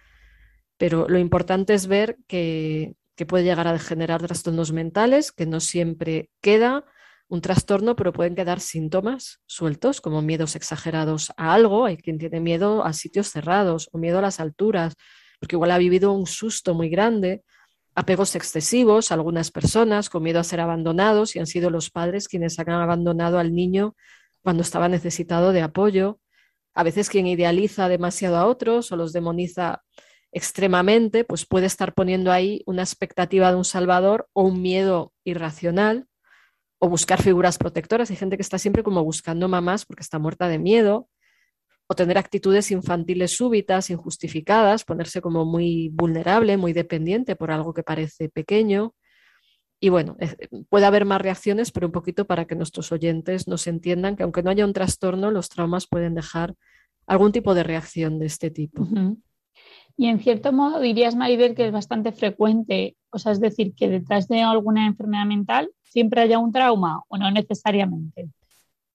pero 0.78 1.06
lo 1.06 1.18
importante 1.18 1.74
es 1.74 1.86
ver 1.86 2.16
que, 2.26 2.94
que 3.16 3.26
puede 3.26 3.44
llegar 3.44 3.68
a 3.68 3.78
generar 3.78 4.22
trastornos 4.22 4.72
mentales, 4.72 5.32
que 5.32 5.44
no 5.44 5.60
siempre 5.60 6.30
queda, 6.40 6.86
un 7.30 7.40
trastorno, 7.40 7.94
pero 7.94 8.12
pueden 8.12 8.34
quedar 8.34 8.58
síntomas 8.60 9.40
sueltos, 9.46 10.00
como 10.00 10.20
miedos 10.20 10.56
exagerados 10.56 11.32
a 11.36 11.54
algo. 11.54 11.86
Hay 11.86 11.96
quien 11.96 12.18
tiene 12.18 12.40
miedo 12.40 12.84
a 12.84 12.92
sitios 12.92 13.28
cerrados 13.28 13.88
o 13.92 13.98
miedo 13.98 14.18
a 14.18 14.22
las 14.22 14.40
alturas, 14.40 14.94
porque 15.38 15.54
igual 15.54 15.70
ha 15.70 15.78
vivido 15.78 16.12
un 16.12 16.26
susto 16.26 16.74
muy 16.74 16.88
grande, 16.88 17.44
apegos 17.94 18.34
excesivos, 18.34 19.12
algunas 19.12 19.52
personas 19.52 20.10
con 20.10 20.24
miedo 20.24 20.40
a 20.40 20.44
ser 20.44 20.60
abandonados 20.60 21.36
y 21.36 21.38
han 21.38 21.46
sido 21.46 21.70
los 21.70 21.90
padres 21.90 22.26
quienes 22.26 22.58
han 22.58 22.68
abandonado 22.70 23.38
al 23.38 23.54
niño 23.54 23.94
cuando 24.42 24.62
estaba 24.62 24.88
necesitado 24.88 25.52
de 25.52 25.62
apoyo. 25.62 26.18
A 26.74 26.82
veces 26.82 27.08
quien 27.08 27.28
idealiza 27.28 27.88
demasiado 27.88 28.38
a 28.38 28.46
otros 28.46 28.90
o 28.90 28.96
los 28.96 29.12
demoniza 29.12 29.82
extremadamente, 30.32 31.24
pues 31.24 31.46
puede 31.46 31.66
estar 31.66 31.94
poniendo 31.94 32.32
ahí 32.32 32.62
una 32.66 32.82
expectativa 32.82 33.50
de 33.52 33.56
un 33.56 33.64
salvador 33.64 34.28
o 34.32 34.42
un 34.42 34.62
miedo 34.62 35.12
irracional 35.24 36.08
o 36.80 36.88
buscar 36.88 37.22
figuras 37.22 37.58
protectoras. 37.58 38.10
Hay 38.10 38.16
gente 38.16 38.36
que 38.36 38.42
está 38.42 38.58
siempre 38.58 38.82
como 38.82 39.04
buscando 39.04 39.48
mamás 39.48 39.84
porque 39.84 40.02
está 40.02 40.18
muerta 40.18 40.48
de 40.48 40.58
miedo, 40.58 41.08
o 41.86 41.94
tener 41.94 42.18
actitudes 42.18 42.70
infantiles 42.70 43.36
súbitas, 43.36 43.90
injustificadas, 43.90 44.84
ponerse 44.84 45.20
como 45.20 45.44
muy 45.44 45.90
vulnerable, 45.92 46.56
muy 46.56 46.72
dependiente 46.72 47.36
por 47.36 47.50
algo 47.50 47.74
que 47.74 47.82
parece 47.82 48.28
pequeño. 48.28 48.94
Y 49.80 49.88
bueno, 49.88 50.16
puede 50.68 50.86
haber 50.86 51.04
más 51.04 51.20
reacciones, 51.20 51.72
pero 51.72 51.86
un 51.86 51.92
poquito 51.92 52.26
para 52.26 52.46
que 52.46 52.54
nuestros 52.54 52.92
oyentes 52.92 53.48
nos 53.48 53.66
entiendan 53.66 54.14
que 54.14 54.22
aunque 54.22 54.42
no 54.42 54.50
haya 54.50 54.64
un 54.64 54.72
trastorno, 54.72 55.30
los 55.30 55.48
traumas 55.48 55.86
pueden 55.86 56.14
dejar 56.14 56.54
algún 57.06 57.32
tipo 57.32 57.54
de 57.54 57.64
reacción 57.64 58.18
de 58.18 58.26
este 58.26 58.50
tipo. 58.50 58.86
Y 60.00 60.06
en 60.06 60.18
cierto 60.18 60.50
modo 60.50 60.80
dirías, 60.80 61.14
Maribel, 61.14 61.54
que 61.54 61.66
es 61.66 61.72
bastante 61.72 62.10
frecuente, 62.10 62.96
o 63.10 63.18
sea, 63.18 63.32
es 63.32 63.40
decir, 63.40 63.74
que 63.74 63.86
detrás 63.86 64.28
de 64.28 64.40
alguna 64.40 64.86
enfermedad 64.86 65.26
mental 65.26 65.70
siempre 65.82 66.22
haya 66.22 66.38
un 66.38 66.52
trauma 66.52 67.02
o 67.08 67.18
no 67.18 67.30
necesariamente. 67.30 68.30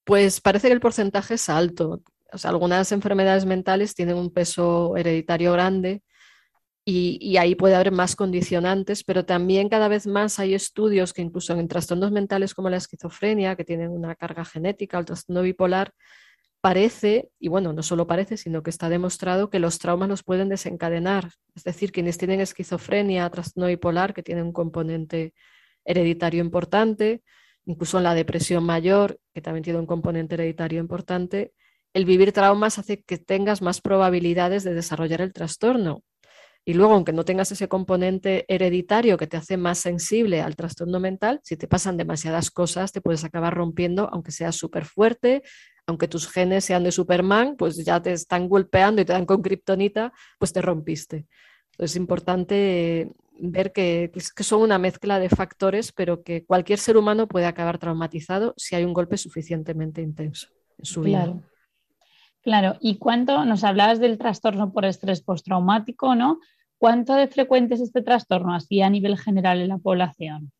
Pues 0.03 0.41
parece 0.41 0.67
que 0.67 0.73
el 0.73 0.79
porcentaje 0.79 1.35
es 1.35 1.47
alto. 1.47 2.01
O 2.33 2.39
sea, 2.39 2.49
algunas 2.49 2.91
enfermedades 2.91 3.45
mentales 3.45 3.93
tienen 3.93 4.17
un 4.17 4.31
peso 4.31 4.97
hereditario 4.97 5.53
grande 5.53 6.01
y, 6.83 7.19
y, 7.21 7.37
ahí 7.37 7.53
puede 7.53 7.75
haber 7.75 7.91
más 7.91 8.15
condicionantes, 8.15 9.03
pero 9.03 9.25
también 9.25 9.69
cada 9.69 9.87
vez 9.87 10.07
más 10.07 10.39
hay 10.39 10.55
estudios 10.55 11.13
que 11.13 11.21
incluso 11.21 11.53
en 11.53 11.67
trastornos 11.67 12.11
mentales 12.11 12.55
como 12.55 12.71
la 12.71 12.77
esquizofrenia, 12.77 13.55
que 13.55 13.63
tienen 13.63 13.91
una 13.91 14.15
carga 14.15 14.43
genética, 14.43 14.97
o 14.97 15.01
el 15.01 15.05
trastorno 15.05 15.43
bipolar, 15.43 15.93
parece, 16.65 17.29
y 17.37 17.47
bueno, 17.47 17.73
no 17.73 17.83
solo 17.83 18.07
parece, 18.07 18.37
sino 18.37 18.63
que 18.63 18.71
está 18.71 18.89
demostrado 18.89 19.51
que 19.51 19.59
los 19.59 19.77
traumas 19.77 20.09
los 20.09 20.23
pueden 20.23 20.49
desencadenar. 20.49 21.29
Es 21.53 21.63
decir, 21.63 21.91
quienes 21.91 22.17
tienen 22.17 22.41
esquizofrenia, 22.41 23.29
trastorno 23.29 23.67
bipolar, 23.67 24.15
que 24.15 24.23
tienen 24.23 24.45
un 24.45 24.51
componente 24.51 25.35
hereditario 25.83 26.43
importante, 26.43 27.21
incluso 27.65 27.99
en 27.99 28.03
la 28.05 28.15
depresión 28.15 28.63
mayor, 28.63 29.19
que 29.31 29.43
también 29.43 29.63
tiene 29.63 29.77
un 29.77 29.85
componente 29.85 30.33
hereditario 30.33 30.79
importante, 30.79 31.53
el 31.93 32.03
vivir 32.03 32.31
traumas 32.31 32.79
hace 32.79 33.03
que 33.03 33.19
tengas 33.19 33.61
más 33.61 33.79
probabilidades 33.79 34.63
de 34.63 34.73
desarrollar 34.73 35.21
el 35.21 35.33
trastorno. 35.33 36.01
Y 36.67 36.73
luego, 36.73 36.93
aunque 36.93 37.13
no 37.13 37.23
tengas 37.23 37.51
ese 37.51 37.67
componente 37.67 38.43
hereditario 38.47 39.17
que 39.17 39.27
te 39.27 39.37
hace 39.37 39.55
más 39.55 39.77
sensible 39.77 40.41
al 40.41 40.55
trastorno 40.55 40.99
mental, 40.99 41.39
si 41.43 41.57
te 41.57 41.67
pasan 41.67 41.95
demasiadas 41.95 42.49
cosas, 42.49 42.91
te 42.91 43.01
puedes 43.01 43.23
acabar 43.23 43.53
rompiendo, 43.53 44.09
aunque 44.11 44.31
seas 44.31 44.55
súper 44.55 44.85
fuerte, 44.85 45.43
aunque 45.85 46.07
tus 46.07 46.27
genes 46.27 46.65
sean 46.65 46.83
de 46.83 46.91
Superman, 46.91 47.55
pues 47.55 47.77
ya 47.85 48.01
te 48.01 48.13
están 48.13 48.49
golpeando 48.49 48.99
y 48.99 49.05
te 49.05 49.13
dan 49.13 49.27
con 49.27 49.43
kriptonita, 49.43 50.11
pues 50.39 50.53
te 50.53 50.61
rompiste. 50.63 51.27
es 51.77 51.95
importante 51.95 53.11
ver 53.37 53.71
que, 53.71 54.11
que, 54.13 54.43
son 54.43 54.61
una 54.61 54.79
mezcla 54.79 55.19
de 55.19 55.29
factores, 55.29 55.91
pero 55.91 56.23
que 56.23 56.45
cualquier 56.45 56.79
ser 56.79 56.97
humano 56.97 57.27
puede 57.27 57.45
acabar 57.45 57.77
traumatizado 57.77 58.55
si 58.57 58.75
hay 58.75 58.85
un 58.85 58.93
golpe 58.93 59.17
suficientemente 59.17 60.01
intenso 60.01 60.47
en 60.79 60.85
su 60.85 61.01
claro. 61.01 61.33
vida. 61.33 61.43
Claro, 62.45 62.77
y 62.79 62.99
cuánto 62.99 63.43
nos 63.43 63.63
hablabas 63.63 63.99
del 63.99 64.19
trastorno 64.19 64.71
por 64.71 64.85
estrés 64.85 65.19
postraumático, 65.21 66.13
¿no? 66.13 66.39
¿Cuánto 66.77 67.15
de 67.15 67.27
frecuente 67.27 67.73
es 67.73 67.81
este 67.81 68.03
trastorno 68.03 68.53
así 68.53 68.83
a 68.83 68.89
nivel 68.91 69.17
general 69.17 69.61
en 69.61 69.69
la 69.69 69.79
población? 69.79 70.51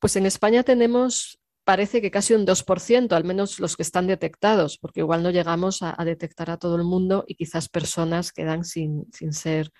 Pues 0.00 0.16
en 0.16 0.24
España 0.24 0.62
tenemos 0.62 1.38
parece 1.64 2.00
que 2.00 2.10
casi 2.10 2.32
un 2.32 2.46
2%, 2.46 3.12
al 3.12 3.24
menos 3.24 3.60
los 3.60 3.76
que 3.76 3.82
están 3.82 4.06
detectados, 4.06 4.78
porque 4.78 5.00
igual 5.00 5.22
no 5.22 5.30
llegamos 5.30 5.82
a, 5.82 5.94
detectar 6.06 6.48
a 6.48 6.56
todo 6.56 6.76
el 6.76 6.84
mundo 6.84 7.26
y 7.28 7.34
quizás 7.34 7.68
personas 7.68 8.32
quedan 8.32 8.64
sin, 8.64 9.04
sin 9.12 9.34
ser 9.34 9.72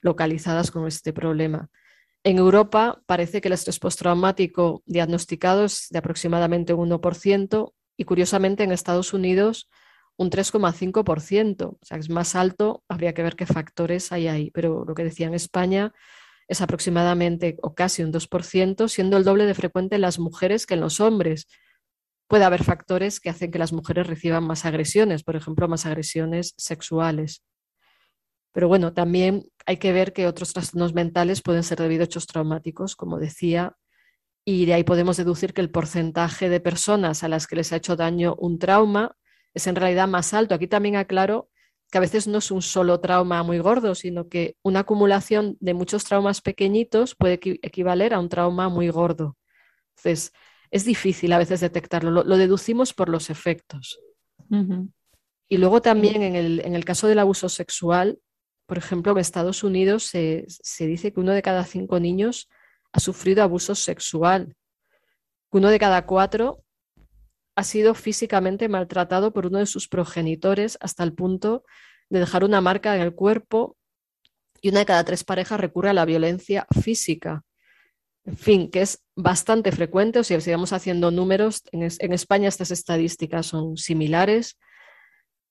localizadas 0.00 0.72
con 0.72 0.88
este 0.88 1.12
problema. 1.12 1.68
En 2.24 2.38
Europa 2.38 3.00
parece 3.06 3.40
que 3.40 3.46
el 3.46 3.54
estrés 3.54 3.78
postraumático 3.78 4.82
diagnosticado 4.86 5.64
es 5.64 5.86
de 5.90 5.98
aproximadamente 5.98 6.74
un 6.74 6.90
1% 6.90 7.72
y 7.96 8.04
curiosamente 8.04 8.64
en 8.64 8.72
Estados 8.72 9.12
Unidos 9.12 9.68
un 10.16 10.30
3,5%, 10.30 11.64
o 11.64 11.78
sea, 11.82 11.98
es 11.98 12.10
más 12.10 12.34
alto, 12.34 12.84
habría 12.88 13.14
que 13.14 13.22
ver 13.22 13.36
qué 13.36 13.46
factores 13.46 14.12
hay 14.12 14.28
ahí, 14.28 14.50
pero 14.50 14.84
lo 14.86 14.94
que 14.94 15.04
decía 15.04 15.26
en 15.26 15.34
España 15.34 15.92
es 16.48 16.60
aproximadamente 16.60 17.56
o 17.62 17.74
casi 17.74 18.02
un 18.02 18.12
2%, 18.12 18.88
siendo 18.88 19.16
el 19.16 19.24
doble 19.24 19.46
de 19.46 19.54
frecuente 19.54 19.96
en 19.96 20.02
las 20.02 20.18
mujeres 20.18 20.66
que 20.66 20.74
en 20.74 20.80
los 20.80 21.00
hombres. 21.00 21.46
Puede 22.28 22.44
haber 22.44 22.64
factores 22.64 23.20
que 23.20 23.30
hacen 23.30 23.50
que 23.50 23.58
las 23.58 23.72
mujeres 23.72 24.06
reciban 24.06 24.44
más 24.44 24.64
agresiones, 24.64 25.22
por 25.22 25.36
ejemplo, 25.36 25.68
más 25.68 25.86
agresiones 25.86 26.54
sexuales. 26.56 27.42
Pero 28.52 28.68
bueno, 28.68 28.92
también 28.92 29.44
hay 29.66 29.78
que 29.78 29.92
ver 29.92 30.12
que 30.12 30.26
otros 30.26 30.52
trastornos 30.52 30.94
mentales 30.94 31.42
pueden 31.42 31.62
ser 31.62 31.78
debido 31.78 32.02
a 32.02 32.04
hechos 32.04 32.26
traumáticos, 32.26 32.96
como 32.96 33.18
decía, 33.18 33.76
y 34.44 34.66
de 34.66 34.74
ahí 34.74 34.84
podemos 34.84 35.16
deducir 35.16 35.54
que 35.54 35.60
el 35.60 35.70
porcentaje 35.70 36.48
de 36.48 36.60
personas 36.60 37.22
a 37.22 37.28
las 37.28 37.46
que 37.46 37.56
les 37.56 37.72
ha 37.72 37.76
hecho 37.76 37.96
daño 37.96 38.34
un 38.38 38.58
trauma 38.58 39.16
es 39.54 39.66
en 39.66 39.76
realidad 39.76 40.08
más 40.08 40.34
alto. 40.34 40.54
Aquí 40.54 40.66
también 40.66 40.96
aclaro 40.96 41.48
que 41.90 41.98
a 41.98 42.00
veces 42.00 42.26
no 42.26 42.38
es 42.38 42.50
un 42.50 42.62
solo 42.62 43.00
trauma 43.00 43.42
muy 43.42 43.58
gordo, 43.58 43.94
sino 43.94 44.28
que 44.28 44.56
una 44.62 44.80
acumulación 44.80 45.58
de 45.60 45.74
muchos 45.74 46.04
traumas 46.04 46.40
pequeñitos 46.40 47.14
puede 47.14 47.34
equivaler 47.34 48.14
a 48.14 48.18
un 48.18 48.30
trauma 48.30 48.70
muy 48.70 48.88
gordo. 48.88 49.36
Entonces, 49.90 50.32
es 50.70 50.86
difícil 50.86 51.32
a 51.34 51.38
veces 51.38 51.60
detectarlo, 51.60 52.10
lo, 52.10 52.36
deducimos 52.38 52.94
por 52.94 53.10
los 53.10 53.28
efectos. 53.28 54.00
Y 55.48 55.58
luego 55.58 55.82
también 55.82 56.22
en 56.22 56.74
el, 56.74 56.84
caso 56.86 57.08
del 57.08 57.18
abuso 57.18 57.50
sexual, 57.50 58.18
por 58.66 58.78
ejemplo, 58.78 59.12
en 59.12 59.18
Estados 59.18 59.62
Unidos 59.62 60.04
se, 60.04 60.46
se 60.48 60.86
dice 60.86 61.12
que 61.12 61.20
uno 61.20 61.32
de 61.32 61.42
cada 61.42 61.64
cinco 61.64 62.00
niños 62.00 62.48
ha 62.92 63.00
sufrido 63.00 63.42
abuso 63.42 63.74
sexual. 63.74 64.56
Uno 65.50 65.68
de 65.68 65.78
cada 65.78 66.06
cuatro 66.06 66.61
ha 67.54 67.64
sido 67.64 67.94
físicamente 67.94 68.68
maltratado 68.68 69.32
por 69.32 69.46
uno 69.46 69.58
de 69.58 69.66
sus 69.66 69.88
progenitores 69.88 70.78
hasta 70.80 71.04
el 71.04 71.12
punto 71.12 71.64
de 72.08 72.20
dejar 72.20 72.44
una 72.44 72.60
marca 72.60 72.94
en 72.96 73.02
el 73.02 73.14
cuerpo 73.14 73.76
y 74.60 74.70
una 74.70 74.80
de 74.80 74.86
cada 74.86 75.04
tres 75.04 75.24
parejas 75.24 75.60
recurre 75.60 75.90
a 75.90 75.94
la 75.94 76.04
violencia 76.04 76.66
física. 76.82 77.44
En 78.24 78.36
fin, 78.36 78.70
que 78.70 78.82
es 78.82 79.02
bastante 79.16 79.72
frecuente, 79.72 80.20
o 80.20 80.24
si 80.24 80.40
sigamos 80.40 80.72
haciendo 80.72 81.10
números, 81.10 81.62
en 81.72 82.12
España 82.12 82.48
estas 82.48 82.70
estadísticas 82.70 83.46
son 83.46 83.76
similares 83.76 84.56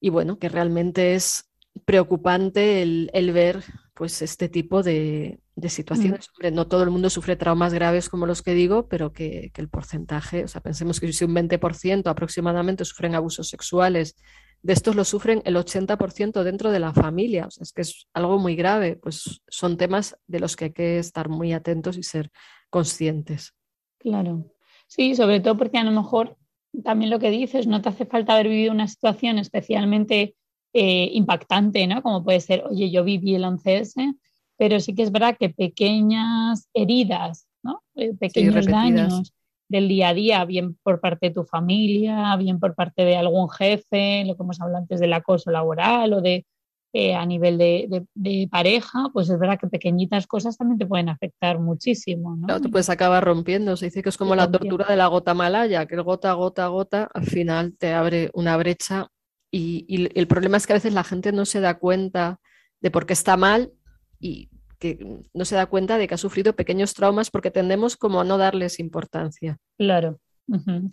y 0.02 0.10
bueno, 0.10 0.40
que 0.40 0.50
realmente 0.50 1.16
es 1.16 1.52
preocupante 1.86 2.82
el, 2.82 3.32
ver 3.34 3.64
pues 4.02 4.24
este 4.24 4.50
tipo 4.50 4.82
de, 4.82 5.38
situaciones. 5.68 6.32
no 6.52 6.66
todo 6.66 6.82
el 6.82 6.90
mundo 6.90 7.12
sufre 7.12 7.36
traumas 7.36 7.72
graves 7.72 8.10
como 8.10 8.26
los 8.26 8.42
que 8.42 8.56
digo, 8.56 8.88
pero 8.88 9.14
que, 9.14 9.52
el 9.56 9.70
porcentaje, 9.70 10.44
o 10.44 10.48
sea, 10.48 10.60
pensemos 10.60 11.00
que 11.00 11.14
si 11.14 11.24
un 11.24 11.36
20% 11.36 12.10
aproximadamente 12.10 12.84
sufren 12.84 13.14
abusos 13.14 13.50
sexuales, 13.50 14.16
de 14.64 14.74
estos 14.74 14.96
lo 14.96 15.04
sufren 15.06 15.44
el 15.46 15.56
80% 15.56 16.42
dentro 16.42 16.72
de 16.72 16.80
la 16.80 16.94
familia. 16.94 17.46
O 17.46 17.52
sea, 17.52 17.62
es 17.62 17.74
que 17.74 17.84
es 17.84 18.08
algo 18.12 18.40
muy 18.40 18.56
grave, 18.56 18.96
pues 18.96 19.44
son 19.48 19.78
temas 19.78 20.18
de 20.26 20.40
los 20.40 20.56
que 20.56 20.66
hay 20.66 20.74
que 20.74 20.98
estar 20.98 21.30
muy 21.30 21.54
atentos 21.54 21.96
y 21.96 22.02
ser 22.02 22.32
conscientes. 22.72 23.54
Claro. 24.00 24.52
Sí, 24.88 25.14
sobre 25.14 25.42
todo 25.42 25.58
porque 25.58 25.78
a 25.78 25.84
lo 25.84 25.92
mejor 25.92 26.40
también 26.84 27.12
lo 27.12 27.20
que 27.20 27.30
dices, 27.30 27.68
no 27.68 27.84
te 27.84 27.90
hace 27.90 28.08
falta 28.08 28.34
haber 28.34 28.48
vivido 28.48 28.72
una 28.72 28.88
situación 28.88 29.38
especialmente 29.38 30.34
eh, 30.74 31.10
impactante, 31.14 31.86
¿no? 31.88 32.02
Como 32.02 32.24
puede 32.24 32.40
ser, 32.40 32.64
oye, 32.70 32.90
yo 32.92 33.04
viví 33.04 33.36
el 33.36 33.44
11S, 33.44 34.16
pero 34.58 34.80
sí 34.80 34.96
que 34.96 35.04
es 35.04 35.12
verdad 35.12 35.36
que 35.40 35.50
pequeñas 35.50 36.70
heridas, 36.74 37.48
¿no? 37.64 37.84
Eh, 37.96 38.14
pequeños 38.14 38.66
daños 38.66 39.34
del 39.68 39.88
día 39.88 40.10
a 40.10 40.14
día, 40.14 40.46
bien 40.46 40.78
por 40.84 41.00
parte 41.00 41.30
de 41.30 41.34
tu 41.34 41.44
familia, 41.44 42.36
bien 42.36 42.60
por 42.60 42.76
parte 42.76 43.04
de 43.04 43.16
algún 43.16 43.50
jefe, 43.50 44.24
lo 44.26 44.36
que 44.36 44.44
hemos 44.44 44.60
hablado 44.60 44.80
antes 44.80 45.00
del 45.00 45.14
acoso 45.14 45.50
laboral 45.50 46.14
o 46.14 46.22
de 46.22 46.46
eh, 46.94 47.16
a 47.16 47.26
nivel 47.26 47.58
de, 47.58 48.50
pareja, 48.52 49.10
pues 49.14 49.30
es 49.30 49.40
verdad 49.40 49.58
que 49.58 49.68
pequeñitas 49.68 50.28
cosas 50.28 50.58
también 50.58 50.78
te 50.78 50.86
pueden 50.86 51.08
afectar 51.08 51.58
muchísimo. 51.58 52.36
¿no? 52.36 52.48
Claro, 52.48 52.62
tú 52.62 52.70
puedes 52.70 52.90
acabar 52.90 53.24
rompiendo. 53.24 53.78
Se 53.78 53.86
dice 53.86 54.04
que 54.04 54.10
es 54.10 54.18
como 54.18 54.36
la 54.36 54.52
tortura 54.52 54.86
de 54.88 54.98
la 54.98 55.08
gota 55.08 55.34
malaya, 55.34 55.86
que 55.86 55.96
el 55.96 56.04
gota, 56.04 56.34
gota, 56.34 56.68
gota, 56.68 57.10
al 57.14 57.26
final 57.26 57.78
te 57.78 57.94
abre 57.94 58.30
una 58.34 58.58
brecha 58.58 59.08
y, 59.52 60.10
el 60.18 60.28
problema 60.28 60.58
es 60.58 60.66
que 60.66 60.74
a 60.74 60.78
veces 60.78 60.94
la 60.94 61.04
gente 61.04 61.32
no 61.32 61.46
se 61.46 61.60
da 61.60 61.78
cuenta 61.78 62.40
de 62.80 62.92
por 62.92 63.06
qué 63.06 63.14
está 63.14 63.38
mal 63.38 63.72
y 64.20 64.50
que 64.80 65.22
no 65.34 65.46
se 65.46 65.56
da 65.56 65.68
cuenta 65.68 65.98
de 65.98 66.08
que 66.08 66.16
ha 66.16 66.18
sufrido 66.18 66.56
pequeños 66.56 66.94
traumas 66.94 67.30
porque 67.30 67.52
tendemos 67.52 67.98
como 67.98 68.22
a 68.22 68.24
no 68.24 68.38
darles 68.38 68.80
importancia. 68.80 69.58
Claro, 69.78 70.20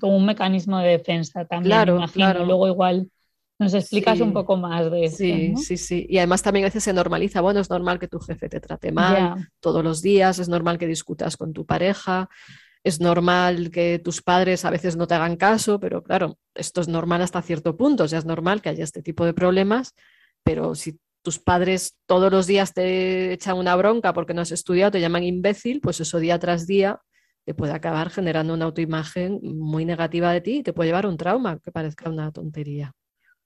como 0.01 0.17
un 0.17 0.27
mecanismo 0.27 0.79
de 0.79 0.91
defensa 0.91 1.45
también. 1.45 1.71
Claro, 1.71 2.05
claro. 2.13 2.45
Luego 2.45 2.69
igual 2.69 3.11
nos 3.59 3.75
explicas 3.75 4.21
un 4.21 4.33
poco 4.33 4.57
más 4.57 4.91
de 4.91 5.05
eso. 5.05 5.17
Sí, 5.17 5.55
sí, 5.57 5.77
sí. 5.77 6.07
Y 6.09 6.19
además 6.19 6.43
también 6.43 6.65
a 6.65 6.69
veces 6.69 6.85
se 6.85 6.93
normaliza, 6.93 7.41
bueno, 7.41 7.61
es 7.61 7.71
normal 7.71 7.99
que 7.99 8.09
tu 8.09 8.21
jefe 8.21 8.49
te 8.49 8.61
trate 8.61 8.93
mal 8.93 9.49
todos 9.61 9.83
los 9.83 10.03
días, 10.03 10.39
es 10.39 10.49
normal 10.49 10.79
que 10.79 10.87
discutas 10.87 11.37
con 11.37 11.53
tu 11.53 11.65
pareja 11.65 12.29
es 12.85 13.01
normal 13.01 13.71
que 13.71 13.99
tus 13.99 14.23
padres 14.23 14.65
a 14.65 14.71
veces 14.71 14.97
no 14.97 15.07
te 15.07 15.15
hagan 15.15 15.37
caso, 15.37 15.81
pero 15.81 16.03
claro, 16.03 16.39
esto 16.55 16.81
es 16.81 16.89
normal 16.89 17.23
hasta 17.23 17.43
cierto 17.43 17.77
punto, 17.77 18.05
o 18.05 18.09
sea, 18.09 18.19
es 18.19 18.25
normal 18.25 18.63
que 18.63 18.69
haya 18.69 18.85
este 18.85 19.03
tipo 19.03 19.25
de 19.25 19.35
problemas, 19.35 19.95
pero 20.43 20.75
si 20.75 20.99
tus 21.23 21.39
padres 21.39 21.97
todos 22.07 22.31
los 22.31 22.47
días 22.47 22.73
te 22.73 23.33
echan 23.33 23.59
una 23.59 23.77
bronca 23.77 24.13
porque 24.13 24.35
no 24.35 24.43
has 24.43 24.53
estudiado, 24.53 24.93
te 24.93 25.01
llaman 25.01 25.25
imbécil, 25.25 25.81
pues 25.81 26.01
eso 26.01 26.19
día 26.19 26.39
tras 26.39 26.67
día 26.67 27.01
te 27.45 27.55
puede 27.55 27.73
acabar 27.73 28.11
generando 28.11 28.55
una 28.55 28.67
autoimagen 28.67 29.41
muy 29.43 29.85
negativa 29.85 30.33
de 30.33 30.41
ti 30.43 30.59
y 30.59 30.63
te 30.63 30.73
puede 30.73 30.89
llevar 30.89 31.07
a 31.07 31.09
un 31.09 31.17
trauma 31.17 31.59
que 31.59 31.73
parezca 31.73 32.11
una 32.11 32.31
tontería. 32.31 32.93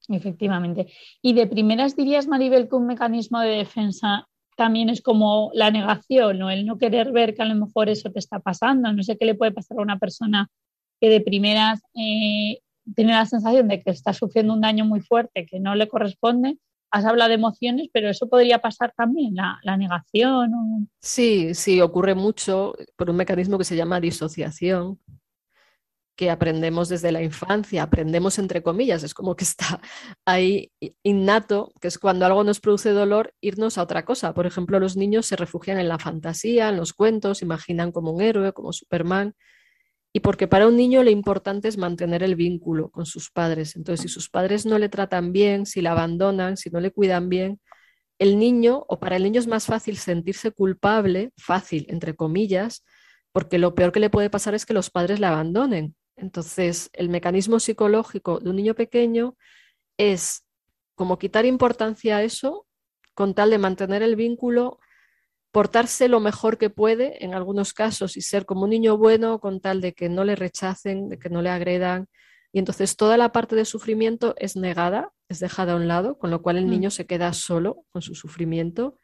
Efectivamente. 0.08 0.92
Y 1.22 1.34
de 1.34 1.46
primeras 1.46 1.94
dirías, 1.94 2.26
Maribel, 2.26 2.68
que 2.68 2.74
un 2.74 2.86
mecanismo 2.86 3.38
de 3.40 3.58
defensa 3.58 4.28
también 4.56 4.88
es 4.88 5.00
como 5.00 5.50
la 5.54 5.70
negación 5.70 6.42
o 6.42 6.50
el 6.50 6.66
no 6.66 6.78
querer 6.78 7.12
ver 7.12 7.34
que 7.34 7.42
a 7.42 7.46
lo 7.46 7.54
mejor 7.54 7.88
eso 7.88 8.10
te 8.10 8.18
está 8.18 8.40
pasando. 8.40 8.92
No 8.92 9.02
sé 9.02 9.16
qué 9.16 9.24
le 9.24 9.34
puede 9.34 9.52
pasar 9.52 9.78
a 9.78 9.82
una 9.82 9.98
persona 9.98 10.48
que 11.00 11.08
de 11.08 11.20
primeras 11.20 11.80
eh, 11.94 12.58
tiene 12.94 13.12
la 13.12 13.26
sensación 13.26 13.68
de 13.68 13.82
que 13.82 13.90
está 13.90 14.12
sufriendo 14.12 14.52
un 14.54 14.60
daño 14.60 14.84
muy 14.84 15.00
fuerte 15.00 15.46
que 15.46 15.60
no 15.60 15.74
le 15.74 15.88
corresponde. 15.88 16.58
Has 16.90 17.06
hablado 17.06 17.30
de 17.30 17.36
emociones, 17.36 17.88
pero 17.92 18.10
eso 18.10 18.28
podría 18.28 18.58
pasar 18.58 18.92
también, 18.94 19.34
la, 19.34 19.58
la 19.62 19.78
negación. 19.78 20.90
Sí, 21.00 21.54
sí, 21.54 21.80
ocurre 21.80 22.14
mucho 22.14 22.74
por 22.96 23.08
un 23.08 23.16
mecanismo 23.16 23.56
que 23.56 23.64
se 23.64 23.76
llama 23.76 23.98
disociación, 23.98 24.98
que 26.22 26.30
aprendemos 26.30 26.88
desde 26.88 27.10
la 27.10 27.20
infancia, 27.20 27.82
aprendemos 27.82 28.38
entre 28.38 28.62
comillas, 28.62 29.02
es 29.02 29.12
como 29.12 29.34
que 29.34 29.42
está 29.42 29.80
ahí 30.24 30.70
innato, 31.02 31.72
que 31.80 31.88
es 31.88 31.98
cuando 31.98 32.24
algo 32.24 32.44
nos 32.44 32.60
produce 32.60 32.90
dolor, 32.90 33.34
irnos 33.40 33.76
a 33.76 33.82
otra 33.82 34.04
cosa. 34.04 34.32
Por 34.32 34.46
ejemplo, 34.46 34.78
los 34.78 34.96
niños 34.96 35.26
se 35.26 35.34
refugian 35.34 35.80
en 35.80 35.88
la 35.88 35.98
fantasía, 35.98 36.68
en 36.68 36.76
los 36.76 36.92
cuentos, 36.92 37.42
imaginan 37.42 37.90
como 37.90 38.12
un 38.12 38.22
héroe, 38.22 38.52
como 38.52 38.72
Superman, 38.72 39.34
y 40.12 40.20
porque 40.20 40.46
para 40.46 40.68
un 40.68 40.76
niño 40.76 41.02
lo 41.02 41.10
importante 41.10 41.66
es 41.66 41.76
mantener 41.76 42.22
el 42.22 42.36
vínculo 42.36 42.88
con 42.90 43.04
sus 43.04 43.32
padres. 43.32 43.74
Entonces, 43.74 44.02
si 44.02 44.08
sus 44.08 44.30
padres 44.30 44.64
no 44.64 44.78
le 44.78 44.88
tratan 44.88 45.32
bien, 45.32 45.66
si 45.66 45.80
le 45.80 45.88
abandonan, 45.88 46.56
si 46.56 46.70
no 46.70 46.78
le 46.78 46.92
cuidan 46.92 47.28
bien, 47.30 47.58
el 48.20 48.38
niño, 48.38 48.84
o 48.86 49.00
para 49.00 49.16
el 49.16 49.24
niño 49.24 49.40
es 49.40 49.48
más 49.48 49.66
fácil 49.66 49.96
sentirse 49.96 50.52
culpable, 50.52 51.32
fácil, 51.36 51.84
entre 51.88 52.14
comillas, 52.14 52.84
porque 53.32 53.58
lo 53.58 53.74
peor 53.74 53.90
que 53.90 53.98
le 53.98 54.08
puede 54.08 54.30
pasar 54.30 54.54
es 54.54 54.64
que 54.64 54.72
los 54.72 54.88
padres 54.88 55.18
le 55.18 55.26
abandonen 55.26 55.96
entonces, 56.16 56.90
el 56.92 57.08
mecanismo 57.08 57.60
psicológico 57.60 58.38
de 58.40 58.50
un 58.50 58.56
niño 58.56 58.74
pequeño 58.74 59.36
es 59.96 60.44
como 60.94 61.18
quitar 61.18 61.46
importancia 61.46 62.18
a 62.18 62.22
eso 62.22 62.66
con 63.14 63.34
tal 63.34 63.50
de 63.50 63.58
mantener 63.58 64.02
el 64.02 64.16
vínculo, 64.16 64.78
portarse 65.50 66.08
lo 66.08 66.20
mejor 66.20 66.56
que 66.58 66.70
puede 66.70 67.24
en 67.24 67.34
algunos 67.34 67.74
casos 67.74 68.16
y 68.16 68.22
ser 68.22 68.46
como 68.46 68.62
un 68.62 68.70
niño 68.70 68.96
bueno 68.96 69.38
con 69.38 69.60
tal 69.60 69.80
de 69.80 69.92
que 69.92 70.08
no 70.08 70.24
le 70.24 70.36
rechacen, 70.36 71.08
de 71.08 71.18
que 71.18 71.28
no 71.28 71.42
le 71.42 71.50
agredan. 71.50 72.08
Y 72.52 72.58
entonces 72.58 72.96
toda 72.96 73.16
la 73.16 73.32
parte 73.32 73.56
de 73.56 73.64
sufrimiento 73.64 74.34
es 74.38 74.56
negada, 74.56 75.12
es 75.28 75.40
dejada 75.40 75.72
a 75.72 75.76
un 75.76 75.88
lado, 75.88 76.18
con 76.18 76.30
lo 76.30 76.42
cual 76.42 76.56
el 76.56 76.66
mm. 76.66 76.70
niño 76.70 76.90
se 76.90 77.06
queda 77.06 77.32
solo 77.32 77.84
con 77.90 78.00
su 78.00 78.14
sufrimiento 78.14 78.98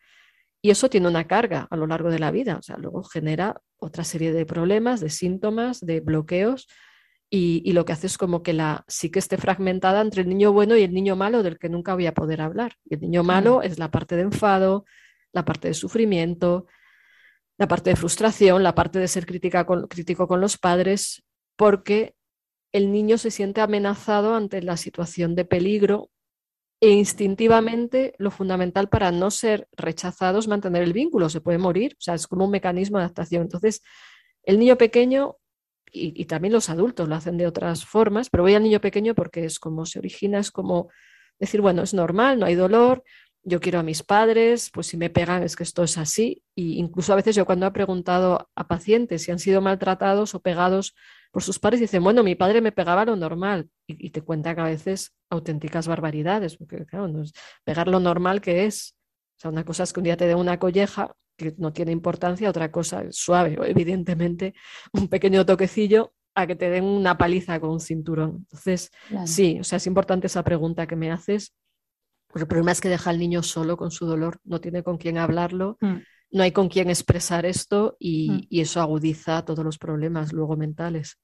y 0.60 0.70
eso 0.70 0.90
tiene 0.90 1.08
una 1.08 1.26
carga 1.26 1.66
a 1.70 1.76
lo 1.76 1.86
largo 1.86 2.10
de 2.10 2.18
la 2.18 2.30
vida, 2.30 2.56
o 2.56 2.62
sea, 2.62 2.76
luego 2.78 3.04
genera 3.04 3.60
otra 3.76 4.04
serie 4.04 4.32
de 4.32 4.44
problemas, 4.44 5.00
de 5.00 5.10
síntomas, 5.10 5.80
de 5.80 6.00
bloqueos 6.00 6.66
y, 7.30 7.72
lo 7.72 7.84
que 7.84 7.92
hace 7.92 8.06
es 8.06 8.16
como 8.16 8.42
que 8.42 8.54
la 8.54 8.84
psique 8.88 9.18
esté 9.18 9.36
fragmentada 9.36 10.00
entre 10.00 10.22
el 10.22 10.28
niño 10.28 10.52
bueno 10.52 10.76
y 10.76 10.82
el 10.82 10.94
niño 10.94 11.14
malo 11.14 11.42
del 11.42 11.58
que 11.58 11.68
nunca 11.68 11.94
voy 11.94 12.06
a 12.06 12.14
poder 12.14 12.40
hablar. 12.40 12.76
Y 12.84 12.94
el 12.94 13.00
niño 13.00 13.22
malo 13.22 13.62
es 13.62 13.78
la 13.78 13.90
parte 13.90 14.16
de 14.16 14.22
enfado, 14.22 14.86
la 15.32 15.44
parte 15.44 15.68
de 15.68 15.74
sufrimiento, 15.74 16.66
la 17.58 17.68
parte 17.68 17.90
de 17.90 17.96
frustración, 17.96 18.62
la 18.62 18.74
parte 18.74 18.98
de 18.98 19.08
ser 19.08 19.26
crítica 19.26 19.66
crítico 19.88 20.26
con 20.26 20.40
los 20.40 20.56
padres, 20.56 21.22
porque 21.56 22.14
el 22.72 22.92
niño 22.92 23.18
se 23.18 23.30
siente 23.30 23.60
amenazado 23.60 24.34
ante 24.34 24.62
la 24.62 24.76
situación 24.76 25.34
de 25.34 25.44
peligro 25.44 26.10
e 26.80 26.90
instintivamente 26.90 28.14
lo 28.18 28.30
fundamental 28.30 28.88
para 28.88 29.10
no 29.10 29.30
ser 29.30 29.68
rechazado 29.72 30.38
es 30.38 30.46
mantener 30.48 30.82
el 30.82 30.92
vínculo, 30.92 31.28
se 31.28 31.40
puede 31.40 31.58
morir, 31.58 31.94
o 31.98 32.00
sea, 32.00 32.14
es 32.14 32.26
como 32.26 32.44
un 32.44 32.52
mecanismo 32.52 32.98
de 32.98 33.04
adaptación. 33.04 33.42
Entonces, 33.42 33.82
el 34.44 34.58
niño 34.58 34.76
pequeño 34.78 35.36
y, 35.92 36.24
también 36.26 36.52
los 36.52 36.70
adultos 36.70 37.08
lo 37.08 37.14
hacen 37.14 37.36
de 37.36 37.46
otras 37.46 37.84
formas, 37.84 38.30
pero 38.30 38.42
voy 38.42 38.54
al 38.54 38.62
niño 38.62 38.80
pequeño 38.80 39.14
porque 39.14 39.44
es 39.44 39.58
como 39.58 39.86
se 39.86 39.98
origina, 39.98 40.38
es 40.38 40.50
como 40.50 40.88
decir, 41.38 41.60
bueno, 41.60 41.82
es 41.82 41.94
normal, 41.94 42.38
no 42.38 42.46
hay 42.46 42.54
dolor, 42.54 43.02
yo 43.44 43.60
quiero 43.60 43.78
a 43.78 43.82
mis 43.82 44.02
padres, 44.02 44.70
pues 44.72 44.88
si 44.88 44.96
me 44.96 45.10
pegan 45.10 45.42
es 45.42 45.56
que 45.56 45.62
esto 45.62 45.82
es 45.82 45.96
así. 45.98 46.42
Y 46.54 46.78
incluso 46.78 47.12
a 47.12 47.16
veces 47.16 47.34
yo 47.34 47.46
cuando 47.46 47.66
he 47.66 47.70
preguntado 47.70 48.50
a 48.54 48.68
pacientes 48.68 49.22
si 49.22 49.30
han 49.30 49.38
sido 49.38 49.60
maltratados 49.60 50.34
o 50.34 50.40
pegados 50.40 50.94
por 51.30 51.42
sus 51.42 51.58
padres, 51.58 51.80
dicen, 51.80 52.02
bueno, 52.02 52.22
mi 52.22 52.34
padre 52.34 52.60
me 52.60 52.72
pegaba 52.72 53.04
lo 53.04 53.16
normal. 53.16 53.70
Y, 53.86 54.10
te 54.10 54.22
cuentan 54.22 54.58
a 54.60 54.64
veces 54.64 55.14
auténticas 55.30 55.88
barbaridades, 55.88 56.56
porque 56.56 56.84
claro, 56.84 57.08
no 57.08 57.22
es 57.22 57.32
pegar 57.64 57.88
lo 57.88 58.00
normal 58.00 58.40
que 58.40 58.66
es. 58.66 58.94
O 59.38 59.40
sea, 59.40 59.50
una 59.50 59.64
cosa 59.64 59.84
es 59.84 59.92
que 59.92 60.00
un 60.00 60.04
día 60.04 60.16
te 60.16 60.26
dé 60.26 60.34
una 60.34 60.58
colleja 60.58 61.14
que 61.38 61.54
no 61.56 61.72
tiene 61.72 61.92
importancia, 61.92 62.50
otra 62.50 62.70
cosa 62.70 63.04
suave, 63.10 63.56
o 63.58 63.64
evidentemente 63.64 64.54
un 64.92 65.08
pequeño 65.08 65.46
toquecillo 65.46 66.12
a 66.34 66.46
que 66.46 66.56
te 66.56 66.68
den 66.68 66.84
una 66.84 67.16
paliza 67.16 67.58
con 67.58 67.70
un 67.70 67.80
cinturón. 67.80 68.46
Entonces, 68.50 68.90
sí, 69.24 69.58
o 69.60 69.64
sea, 69.64 69.78
es 69.78 69.86
importante 69.86 70.26
esa 70.26 70.44
pregunta 70.44 70.86
que 70.86 70.94
me 70.94 71.10
haces, 71.10 71.54
porque 72.28 72.42
el 72.42 72.48
problema 72.48 72.72
es 72.72 72.80
que 72.80 72.88
deja 72.88 73.10
al 73.10 73.18
niño 73.18 73.42
solo 73.42 73.76
con 73.76 73.90
su 73.90 74.06
dolor, 74.06 74.38
no 74.44 74.60
tiene 74.60 74.82
con 74.82 74.98
quién 74.98 75.18
hablarlo, 75.18 75.78
mm. 75.80 75.96
no 76.32 76.42
hay 76.42 76.52
con 76.52 76.68
quién 76.68 76.90
expresar 76.90 77.46
esto 77.46 77.96
y, 77.98 78.30
mm. 78.30 78.46
y 78.50 78.60
eso 78.60 78.80
agudiza 78.80 79.44
todos 79.44 79.64
los 79.64 79.78
problemas 79.78 80.32
luego 80.32 80.56
mentales. 80.56 81.18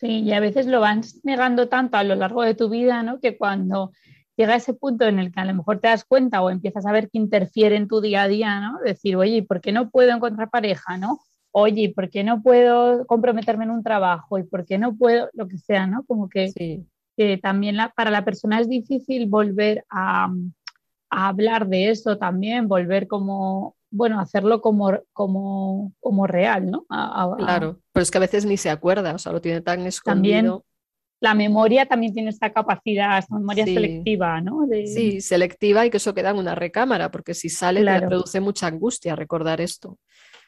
Sí, 0.00 0.20
y 0.20 0.32
a 0.32 0.40
veces 0.40 0.66
lo 0.66 0.80
vas 0.80 1.20
negando 1.24 1.68
tanto 1.68 1.96
a 1.96 2.04
lo 2.04 2.14
largo 2.14 2.42
de 2.42 2.54
tu 2.54 2.68
vida, 2.68 3.02
¿no? 3.02 3.20
Que 3.20 3.36
cuando 3.36 3.92
llega 4.38 4.54
ese 4.54 4.72
punto 4.72 5.04
en 5.04 5.18
el 5.18 5.32
que 5.32 5.40
a 5.40 5.44
lo 5.44 5.52
mejor 5.52 5.80
te 5.80 5.88
das 5.88 6.04
cuenta 6.04 6.40
o 6.40 6.48
empiezas 6.48 6.86
a 6.86 6.92
ver 6.92 7.10
que 7.10 7.18
interfiere 7.18 7.74
en 7.74 7.88
tu 7.88 8.00
día 8.00 8.22
a 8.22 8.28
día, 8.28 8.60
¿no? 8.60 8.78
Decir, 8.84 9.16
oye, 9.16 9.42
¿por 9.42 9.60
qué 9.60 9.72
no 9.72 9.90
puedo 9.90 10.12
encontrar 10.12 10.48
pareja, 10.48 10.96
no? 10.96 11.20
Oye, 11.50 11.92
¿por 11.94 12.08
qué 12.08 12.22
no 12.22 12.40
puedo 12.40 13.04
comprometerme 13.06 13.64
en 13.64 13.72
un 13.72 13.82
trabajo? 13.82 14.38
¿Y 14.38 14.44
por 14.44 14.64
qué 14.64 14.78
no 14.78 14.96
puedo, 14.96 15.28
lo 15.32 15.48
que 15.48 15.58
sea, 15.58 15.88
¿no? 15.88 16.04
Como 16.06 16.28
que, 16.28 16.52
también 17.42 17.76
para 17.96 18.12
la 18.12 18.24
persona 18.24 18.60
es 18.60 18.68
difícil 18.68 19.26
volver 19.26 19.84
a, 19.90 20.32
hablar 21.10 21.66
de 21.66 21.90
eso 21.90 22.16
también, 22.16 22.68
volver 22.68 23.08
como, 23.08 23.74
bueno, 23.90 24.20
hacerlo 24.20 24.60
como, 24.60 24.92
como, 25.12 25.94
como 26.00 26.26
real, 26.26 26.70
¿no? 26.70 26.84
claro, 27.38 27.80
pero 27.92 28.02
es 28.02 28.10
que 28.10 28.18
a 28.18 28.20
veces 28.20 28.44
ni 28.44 28.58
se 28.58 28.68
acuerda, 28.68 29.14
o 29.14 29.18
sea, 29.18 29.32
lo 29.32 29.40
tiene 29.40 29.62
tan 29.62 29.86
escondido 29.86 30.64
la 31.20 31.34
memoria 31.34 31.86
también 31.86 32.12
tiene 32.12 32.30
esta 32.30 32.52
capacidad, 32.52 33.18
esta 33.18 33.36
memoria 33.36 33.64
selectiva, 33.64 34.40
¿no? 34.40 34.66
Sí, 34.86 35.20
selectiva 35.20 35.84
y 35.84 35.90
que 35.90 35.96
eso 35.96 36.14
queda 36.14 36.30
en 36.30 36.36
una 36.36 36.54
recámara, 36.54 37.10
porque 37.10 37.34
si 37.34 37.48
sale 37.48 37.84
te 37.84 38.06
produce 38.06 38.40
mucha 38.40 38.66
angustia 38.66 39.16
recordar 39.16 39.60
esto. 39.60 39.98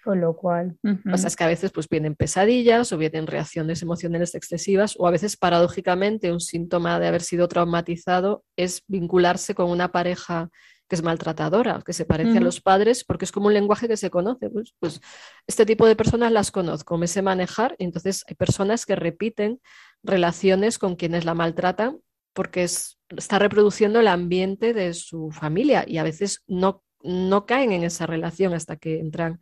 Con 0.02 0.20
lo 0.20 0.34
cual. 0.34 0.78
O 1.12 1.18
sea, 1.18 1.28
es 1.28 1.36
que 1.36 1.44
a 1.44 1.48
veces 1.48 1.72
pues 1.72 1.88
vienen 1.88 2.14
pesadillas 2.14 2.90
o 2.92 2.98
vienen 2.98 3.26
reacciones 3.26 3.82
emocionales 3.82 4.34
excesivas 4.34 4.94
o 4.98 5.06
a 5.06 5.10
veces 5.10 5.36
paradójicamente 5.36 6.32
un 6.32 6.40
síntoma 6.40 6.98
de 6.98 7.08
haber 7.08 7.20
sido 7.20 7.48
traumatizado 7.48 8.42
es 8.56 8.82
vincularse 8.86 9.54
con 9.54 9.68
una 9.70 9.92
pareja 9.92 10.48
que 10.90 10.96
es 10.96 11.04
maltratadora, 11.04 11.80
que 11.86 11.92
se 11.92 12.04
parece 12.04 12.38
a 12.38 12.40
los 12.40 12.60
padres, 12.60 13.04
porque 13.04 13.24
es 13.24 13.30
como 13.30 13.46
un 13.46 13.54
lenguaje 13.54 13.86
que 13.86 13.96
se 13.96 14.10
conoce. 14.10 14.50
Pues, 14.50 14.74
pues, 14.80 15.00
este 15.46 15.64
tipo 15.64 15.86
de 15.86 15.94
personas 15.94 16.32
las 16.32 16.50
conozco, 16.50 16.98
me 16.98 17.06
sé 17.06 17.22
manejar, 17.22 17.76
y 17.78 17.84
entonces 17.84 18.24
hay 18.26 18.34
personas 18.34 18.86
que 18.86 18.96
repiten 18.96 19.60
relaciones 20.02 20.78
con 20.78 20.96
quienes 20.96 21.24
la 21.24 21.34
maltratan 21.34 22.00
porque 22.32 22.64
está 22.64 23.38
reproduciendo 23.38 24.00
el 24.00 24.08
ambiente 24.08 24.74
de 24.74 24.92
su 24.92 25.30
familia 25.30 25.84
y 25.86 25.98
a 25.98 26.02
veces 26.02 26.42
no, 26.48 26.82
no 27.04 27.46
caen 27.46 27.70
en 27.70 27.84
esa 27.84 28.06
relación 28.06 28.52
hasta 28.52 28.74
que 28.74 28.98
entran 28.98 29.38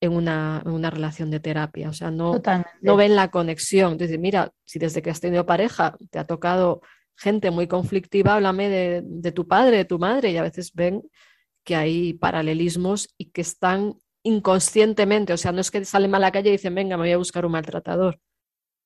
en 0.00 0.12
una, 0.12 0.62
relación 0.90 1.30
de 1.30 1.40
terapia. 1.40 1.90
O 1.90 1.92
sea, 1.92 2.10
no, 2.10 2.40
no 2.80 2.96
ven 2.96 3.16
la 3.16 3.30
conexión. 3.30 3.92
Entonces, 3.92 4.18
mira, 4.18 4.50
si 4.64 4.78
desde 4.78 5.02
que 5.02 5.10
has 5.10 5.20
tenido 5.20 5.44
pareja 5.44 5.98
te 6.10 6.18
ha 6.18 6.24
tocado 6.24 6.80
gente 7.16 7.50
muy 7.50 7.66
conflictiva, 7.66 8.34
háblame 8.34 8.68
de, 8.68 9.32
tu 9.32 9.48
padre, 9.48 9.78
de 9.78 9.84
tu 9.84 9.98
madre, 9.98 10.30
y 10.30 10.36
a 10.36 10.42
veces 10.42 10.72
ven 10.74 11.02
que 11.64 11.74
hay 11.74 12.14
paralelismos 12.14 13.08
y 13.18 13.30
que 13.30 13.40
están 13.40 13.94
inconscientemente, 14.22 15.32
o 15.32 15.36
sea, 15.36 15.52
no 15.52 15.60
es 15.60 15.70
que 15.70 15.84
salen 15.84 16.14
a 16.14 16.18
la 16.18 16.32
calle 16.32 16.50
y 16.50 16.52
dicen, 16.52 16.74
venga, 16.74 16.96
me 16.96 17.04
voy 17.04 17.12
a 17.12 17.16
buscar 17.16 17.46
un 17.46 17.52
maltratador. 17.52 18.20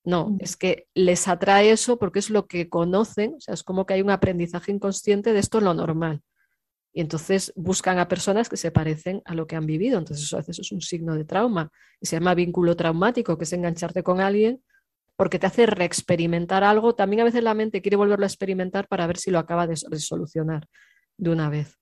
No, 0.02 0.36
es 0.40 0.56
que 0.56 0.86
les 0.94 1.28
atrae 1.28 1.70
eso 1.70 1.98
porque 1.98 2.20
es 2.20 2.30
lo 2.30 2.46
que 2.46 2.70
conocen, 2.70 3.34
o 3.36 3.40
sea, 3.40 3.54
es 3.54 3.62
como 3.62 3.84
que 3.84 3.94
hay 3.94 4.02
un 4.02 4.10
aprendizaje 4.10 4.72
inconsciente 4.72 5.32
de 5.32 5.40
esto 5.40 5.58
es 5.58 5.64
lo 5.64 5.74
normal. 5.74 6.22
Y 6.92 7.00
entonces 7.00 7.52
buscan 7.54 7.98
a 7.98 8.08
personas 8.08 8.48
que 8.48 8.56
se 8.56 8.70
parecen 8.70 9.22
a 9.24 9.34
lo 9.34 9.46
que 9.46 9.56
han 9.56 9.66
vivido. 9.66 9.98
Entonces 9.98 10.26
eso 10.26 10.36
a 10.36 10.40
veces 10.40 10.58
es 10.58 10.72
un 10.72 10.80
signo 10.80 11.14
de 11.14 11.24
trauma. 11.24 11.70
Y 12.00 12.06
se 12.06 12.16
llama 12.16 12.34
vínculo 12.34 12.74
traumático, 12.74 13.38
que 13.38 13.44
es 13.44 13.52
engancharte 13.52 14.02
con 14.02 14.20
alguien 14.20 14.60
porque 15.20 15.38
te 15.38 15.46
hace 15.46 15.66
reexperimentar 15.66 16.64
algo. 16.64 16.94
También 16.94 17.20
a 17.20 17.24
veces 17.24 17.42
la 17.42 17.52
mente 17.52 17.82
quiere 17.82 17.98
volverlo 17.98 18.24
a 18.24 18.26
experimentar 18.26 18.88
para 18.88 19.06
ver 19.06 19.18
si 19.18 19.30
lo 19.30 19.38
acaba 19.38 19.66
de, 19.66 19.76
solucionar 19.76 20.66
de 21.18 21.28
una 21.28 21.50
vez. 21.50 21.76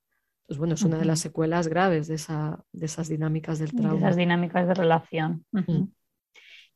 Pues 0.49 0.59
bueno, 0.59 0.75
es 0.75 0.83
una 0.83 0.99
de 0.99 1.05
las 1.05 1.21
secuelas 1.21 1.69
graves 1.69 2.09
de, 2.09 2.17
esa, 2.17 2.65
de 2.73 2.87
esas 2.87 3.09
dinámicas 3.09 3.61
del 3.61 3.71
trauma. 3.71 3.93
De 3.93 3.99
esas 3.99 4.17
dinámicas 4.17 4.67
de 4.67 4.75
relación. 4.75 5.45
Mm. 5.53 5.85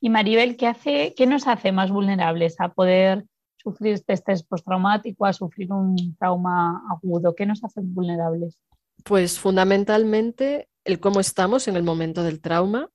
Y 0.03 0.09
Maribel, 0.09 0.57
¿qué, 0.57 0.69
hace, 0.69 1.15
¿qué 1.17 1.27
nos 1.27 1.49
hace 1.49 1.73
más 1.73 1.91
vulnerables 1.91 2.55
a 2.61 2.69
poder 2.69 3.25
sufrir 3.57 3.95
este 3.95 4.13
estrés 4.13 4.45
postraumático, 4.45 5.27
a 5.27 5.33
sufrir 5.33 5.73
un 5.73 6.15
trauma 6.17 6.81
agudo? 6.93 7.35
¿Qué 7.35 7.45
nos 7.45 7.65
hace 7.65 7.81
vulnerables? 7.83 8.57
Pues 9.03 9.41
fundamentalmente 9.41 10.69
el 10.85 11.01
cómo 11.01 11.19
estamos 11.19 11.67
en 11.67 11.75
el 11.75 11.83
momento 11.83 12.23
del 12.23 12.41
trauma, 12.41 12.89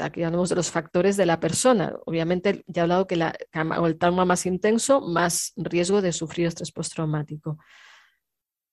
aquí 0.00 0.22
hablamos 0.22 0.48
de 0.48 0.56
los 0.56 0.70
factores 0.70 1.16
de 1.16 1.26
la 1.26 1.40
persona. 1.40 1.94
Obviamente, 2.06 2.64
ya 2.66 2.80
he 2.80 2.82
hablado 2.82 3.06
que 3.06 3.14
el 3.14 3.98
trauma 3.98 4.24
más 4.24 4.46
intenso, 4.46 5.00
más 5.00 5.52
riesgo 5.56 6.02
de 6.02 6.12
sufrir 6.12 6.46
estrés 6.46 6.72
postraumático. 6.72 7.58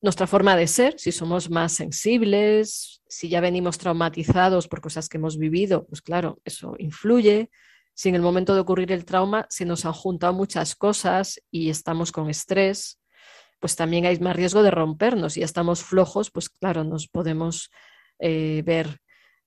Nuestra 0.01 0.27
forma 0.27 0.55
de 0.55 0.67
ser, 0.67 0.99
si 0.99 1.11
somos 1.11 1.49
más 1.49 1.71
sensibles, 1.71 3.01
si 3.07 3.29
ya 3.29 3.41
venimos 3.41 3.77
traumatizados 3.77 4.67
por 4.67 4.81
cosas 4.81 5.09
que 5.09 5.17
hemos 5.17 5.37
vivido, 5.37 5.85
pues 5.87 6.01
claro, 6.01 6.39
eso 6.45 6.75
influye. 6.77 7.49
Si 7.93 8.09
en 8.09 8.15
el 8.15 8.21
momento 8.21 8.53
de 8.53 8.59
ocurrir 8.59 8.91
el 8.91 9.05
trauma 9.05 9.47
se 9.49 9.65
nos 9.65 9.85
han 9.85 9.93
juntado 9.93 10.33
muchas 10.33 10.75
cosas 10.75 11.41
y 11.49 11.69
estamos 11.69 12.11
con 12.11 12.29
estrés, 12.29 12.99
pues 13.59 13.75
también 13.75 14.05
hay 14.05 14.19
más 14.19 14.35
riesgo 14.35 14.63
de 14.63 14.71
rompernos. 14.71 15.33
Si 15.33 15.39
ya 15.39 15.45
estamos 15.45 15.81
flojos, 15.81 16.29
pues 16.29 16.49
claro, 16.49 16.83
nos 16.83 17.07
podemos 17.07 17.71
eh, 18.19 18.61
ver 18.65 18.99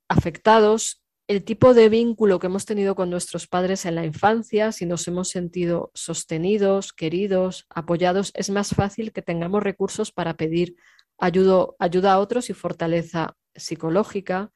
afectados 0.08 1.02
el 1.28 1.44
tipo 1.44 1.74
de 1.74 1.90
vínculo 1.90 2.38
que 2.38 2.46
hemos 2.46 2.64
tenido 2.64 2.94
con 2.94 3.10
nuestros 3.10 3.46
padres 3.46 3.84
en 3.84 3.94
la 3.94 4.06
infancia, 4.06 4.72
si 4.72 4.86
nos 4.86 5.06
hemos 5.08 5.28
sentido 5.28 5.90
sostenidos, 5.92 6.94
queridos, 6.94 7.66
apoyados, 7.68 8.32
es 8.34 8.48
más 8.48 8.70
fácil 8.70 9.12
que 9.12 9.20
tengamos 9.20 9.62
recursos 9.62 10.10
para 10.10 10.38
pedir 10.38 10.76
ayuda, 11.18 12.12
a 12.12 12.18
otros 12.18 12.48
y 12.48 12.54
fortaleza 12.54 13.36
psicológica. 13.54 14.52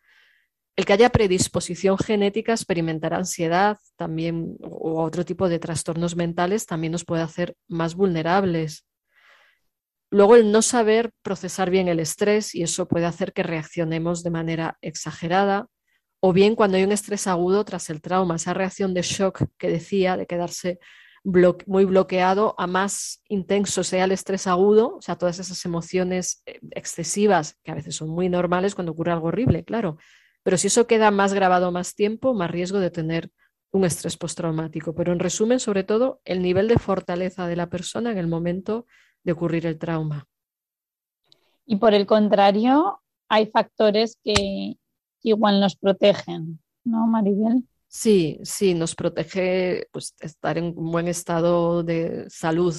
El 0.74 0.86
que 0.86 0.94
haya 0.94 1.10
predisposición 1.10 1.98
genética 1.98 2.52
a 2.52 2.54
experimentar 2.54 3.12
ansiedad 3.12 3.76
también 3.96 4.56
o 4.62 5.02
otro 5.02 5.26
tipo 5.26 5.50
de 5.50 5.58
trastornos 5.58 6.16
mentales 6.16 6.64
también 6.64 6.92
nos 6.92 7.04
puede 7.04 7.20
hacer 7.20 7.54
más 7.68 7.94
vulnerables. 7.94 8.86
Luego 10.10 10.36
el 10.36 10.50
no 10.50 10.62
saber 10.62 11.12
procesar 11.20 11.68
bien 11.68 11.88
el 11.88 12.00
estrés 12.00 12.54
y 12.54 12.62
eso 12.62 12.88
puede 12.88 13.04
hacer 13.04 13.34
que 13.34 13.42
reaccionemos 13.42 14.22
de 14.22 14.30
manera 14.30 14.78
exagerada, 14.80 15.66
o 16.24 16.32
bien 16.32 16.54
cuando 16.54 16.76
hay 16.76 16.84
un 16.84 16.92
estrés 16.92 17.26
agudo 17.26 17.64
tras 17.64 17.90
el 17.90 18.00
trauma, 18.00 18.36
esa 18.36 18.54
reacción 18.54 18.94
de 18.94 19.02
shock 19.02 19.42
que 19.58 19.68
decía, 19.68 20.16
de 20.16 20.26
quedarse 20.26 20.78
muy 21.24 21.84
bloqueado, 21.84 22.54
a 22.58 22.68
más 22.68 23.22
intenso 23.28 23.82
sea 23.82 24.04
el 24.04 24.12
estrés 24.12 24.46
agudo, 24.46 24.96
o 24.96 25.02
sea, 25.02 25.16
todas 25.16 25.40
esas 25.40 25.64
emociones 25.64 26.42
eh, 26.46 26.60
excesivas, 26.70 27.58
que 27.64 27.72
a 27.72 27.74
veces 27.74 27.96
son 27.96 28.08
muy 28.08 28.28
normales 28.28 28.76
cuando 28.76 28.92
ocurre 28.92 29.10
algo 29.10 29.28
horrible, 29.28 29.64
claro, 29.64 29.98
pero 30.44 30.56
si 30.56 30.68
eso 30.68 30.86
queda 30.86 31.10
más 31.10 31.34
grabado 31.34 31.72
más 31.72 31.96
tiempo, 31.96 32.34
más 32.34 32.50
riesgo 32.50 32.78
de 32.78 32.90
tener 32.90 33.30
un 33.72 33.84
estrés 33.84 34.16
postraumático. 34.16 34.94
Pero 34.94 35.12
en 35.12 35.18
resumen, 35.18 35.58
sobre 35.58 35.82
todo, 35.82 36.20
el 36.24 36.42
nivel 36.42 36.68
de 36.68 36.78
fortaleza 36.78 37.48
de 37.48 37.56
la 37.56 37.68
persona 37.68 38.12
en 38.12 38.18
el 38.18 38.28
momento 38.28 38.86
de 39.24 39.32
ocurrir 39.32 39.66
el 39.66 39.78
trauma. 39.78 40.26
Y 41.64 41.76
por 41.76 41.94
el 41.94 42.06
contrario, 42.06 43.00
hay 43.28 43.46
factores 43.46 44.18
que 44.22 44.76
igual 45.22 45.60
nos 45.60 45.76
protegen, 45.76 46.60
¿no, 46.84 47.06
Maribel? 47.06 47.64
Sí, 47.88 48.40
sí, 48.42 48.72
nos 48.74 48.94
protege 48.94 49.86
pues, 49.92 50.14
estar 50.20 50.56
en 50.56 50.72
un 50.76 50.90
buen 50.90 51.08
estado 51.08 51.82
de 51.82 52.24
salud 52.30 52.74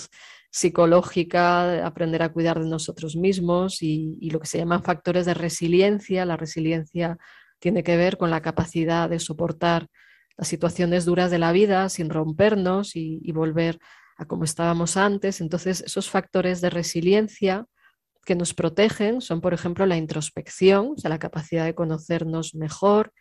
psicológica, 0.50 1.86
aprender 1.86 2.24
a 2.24 2.34
cuidar 2.34 2.60
de 2.60 2.68
nosotros 2.68 3.16
mismos 3.16 3.84
y, 3.84 4.18
lo 4.32 4.40
que 4.40 4.48
se 4.48 4.58
llaman 4.58 4.84
factores 4.84 5.26
de 5.26 5.36
resiliencia. 5.36 6.26
La 6.26 6.36
resiliencia 6.38 7.18
tiene 7.60 7.84
que 7.84 7.96
ver 7.96 8.18
con 8.18 8.32
la 8.32 8.42
capacidad 8.42 9.10
de 9.10 9.20
soportar 9.20 9.88
las 10.36 10.48
situaciones 10.48 11.06
duras 11.06 11.30
de 11.30 11.40
la 11.40 11.52
vida 11.52 11.90
sin 11.90 12.10
rompernos 12.10 12.96
y, 12.96 13.20
y 13.24 13.32
volver 13.34 13.80
a 14.18 14.26
como 14.26 14.46
estábamos 14.46 14.98
antes. 14.98 15.42
Entonces, 15.42 15.82
esos 15.82 16.10
factores 16.10 16.60
de 16.60 16.72
resiliencia 16.72 17.68
que 18.26 18.36
nos 18.36 18.54
protegen 18.54 19.22
son, 19.22 19.42
por 19.42 19.54
ejemplo, 19.54 19.86
la 19.86 19.98
introspección, 19.98 20.94
o 20.96 20.98
sea, 20.98 21.10
la 21.10 21.20
capacidad 21.20 21.66
de 21.66 21.76
conocernos 21.76 22.56
mejor 22.56 23.14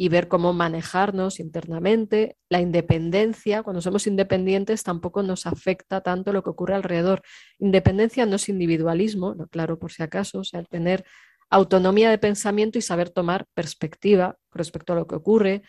y 0.00 0.08
ver 0.08 0.28
cómo 0.28 0.52
manejarnos 0.52 1.40
internamente, 1.40 2.36
la 2.48 2.60
independencia, 2.60 3.64
cuando 3.64 3.82
somos 3.82 4.06
independientes 4.06 4.84
tampoco 4.84 5.24
nos 5.24 5.44
afecta 5.44 6.02
tanto 6.02 6.32
lo 6.32 6.44
que 6.44 6.50
ocurre 6.50 6.74
alrededor. 6.74 7.22
Independencia 7.58 8.24
no 8.24 8.36
es 8.36 8.48
individualismo, 8.48 9.34
claro 9.50 9.78
por 9.78 9.90
si 9.90 10.04
acaso, 10.04 10.38
o 10.38 10.44
sea, 10.44 10.60
el 10.60 10.68
tener 10.68 11.04
autonomía 11.50 12.10
de 12.10 12.18
pensamiento 12.18 12.78
y 12.78 12.82
saber 12.82 13.10
tomar 13.10 13.46
perspectiva 13.54 14.36
respecto 14.52 14.92
a 14.92 14.96
lo 14.96 15.06
que 15.08 15.16
ocurre. 15.16 15.62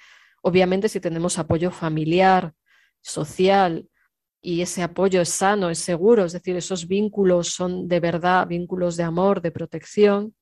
Obviamente 0.43 0.89
si 0.89 0.99
tenemos 0.99 1.39
apoyo 1.39 1.71
familiar, 1.71 2.53
social, 3.01 3.89
y 4.41 4.61
ese 4.61 4.83
apoyo 4.83 5.21
es 5.21 5.29
sano, 5.29 5.69
es 5.69 5.79
seguro, 5.79 6.25
es 6.25 6.33
decir, 6.33 6.55
esos 6.55 6.87
vínculos 6.87 7.49
son 7.49 7.87
de 7.87 7.99
verdad 7.99 8.47
vínculos 8.47 8.95
de 8.95 9.03
amor, 9.03 9.41
de 9.41 9.51
protección, 9.51 10.35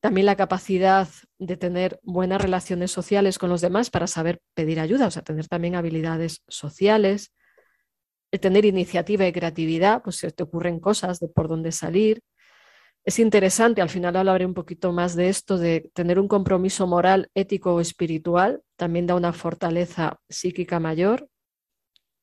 también 0.00 0.26
la 0.26 0.36
capacidad 0.36 1.08
de 1.38 1.56
tener 1.56 2.00
buenas 2.02 2.40
relaciones 2.40 2.90
sociales 2.90 3.38
con 3.38 3.50
los 3.50 3.60
demás 3.60 3.90
para 3.90 4.06
saber 4.06 4.40
pedir 4.54 4.80
ayuda, 4.80 5.06
o 5.06 5.10
sea, 5.10 5.22
tener 5.22 5.46
también 5.46 5.74
habilidades 5.74 6.42
sociales, 6.48 7.32
el 8.32 8.40
tener 8.40 8.64
iniciativa 8.64 9.26
y 9.26 9.32
creatividad, 9.32 10.02
pues 10.02 10.16
se 10.16 10.30
te 10.30 10.42
ocurren 10.42 10.80
cosas 10.80 11.20
de 11.20 11.28
por 11.28 11.48
dónde 11.48 11.72
salir. 11.72 12.20
Es 13.04 13.18
interesante, 13.18 13.82
al 13.82 13.90
final 13.90 14.16
hablaré 14.16 14.46
un 14.46 14.54
poquito 14.54 14.92
más 14.92 15.16
de 15.16 15.28
esto, 15.28 15.58
de 15.58 15.90
tener 15.94 16.18
un 16.18 16.28
compromiso 16.28 16.86
moral, 16.86 17.28
ético 17.34 17.74
o 17.74 17.80
espiritual, 17.80 18.62
también 18.76 19.06
da 19.06 19.14
una 19.14 19.32
fortaleza 19.32 20.18
psíquica 20.28 20.80
mayor, 20.80 21.28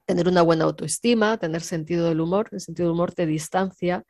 tener 0.08 0.28
una 0.28 0.42
buena 0.42 0.64
autoestima, 0.64 1.38
tener 1.38 1.62
sentido 1.62 2.08
del 2.08 2.22
humor, 2.22 2.50
el 2.52 2.62
sentido 2.62 2.88
del 2.88 2.94
humor 2.94 3.14
te 3.14 3.26
distancia 3.26 4.04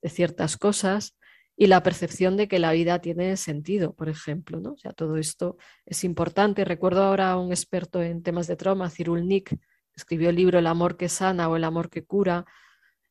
de 0.00 0.08
ciertas 0.08 0.56
cosas 0.56 1.14
y 1.56 1.66
la 1.66 1.82
percepción 1.82 2.36
de 2.36 2.48
que 2.48 2.58
la 2.58 2.72
vida 2.72 3.00
tiene 3.00 3.36
sentido, 3.36 3.94
por 3.94 4.08
ejemplo. 4.08 4.58
¿no? 4.60 4.70
O 4.72 4.92
todo 4.94 5.18
esto 5.18 5.58
es 5.86 6.04
importante. 6.04 6.64
Recuerdo 6.64 7.02
ahora 7.02 7.30
a 7.30 7.38
un 7.38 7.52
experto 7.52 8.02
en 8.02 8.22
temas 8.22 8.46
de 8.46 8.56
trauma, 8.56 8.90
Cyril 8.90 9.28
Nick, 9.28 9.56
escribió 9.94 10.30
el 10.30 10.36
libro 10.36 10.58
El 10.58 10.66
amor 10.66 10.96
que 10.96 11.10
sana 11.10 11.48
o 11.48 11.56
El 11.56 11.64
amor 11.64 11.90
que 11.90 12.04
cura. 12.04 12.46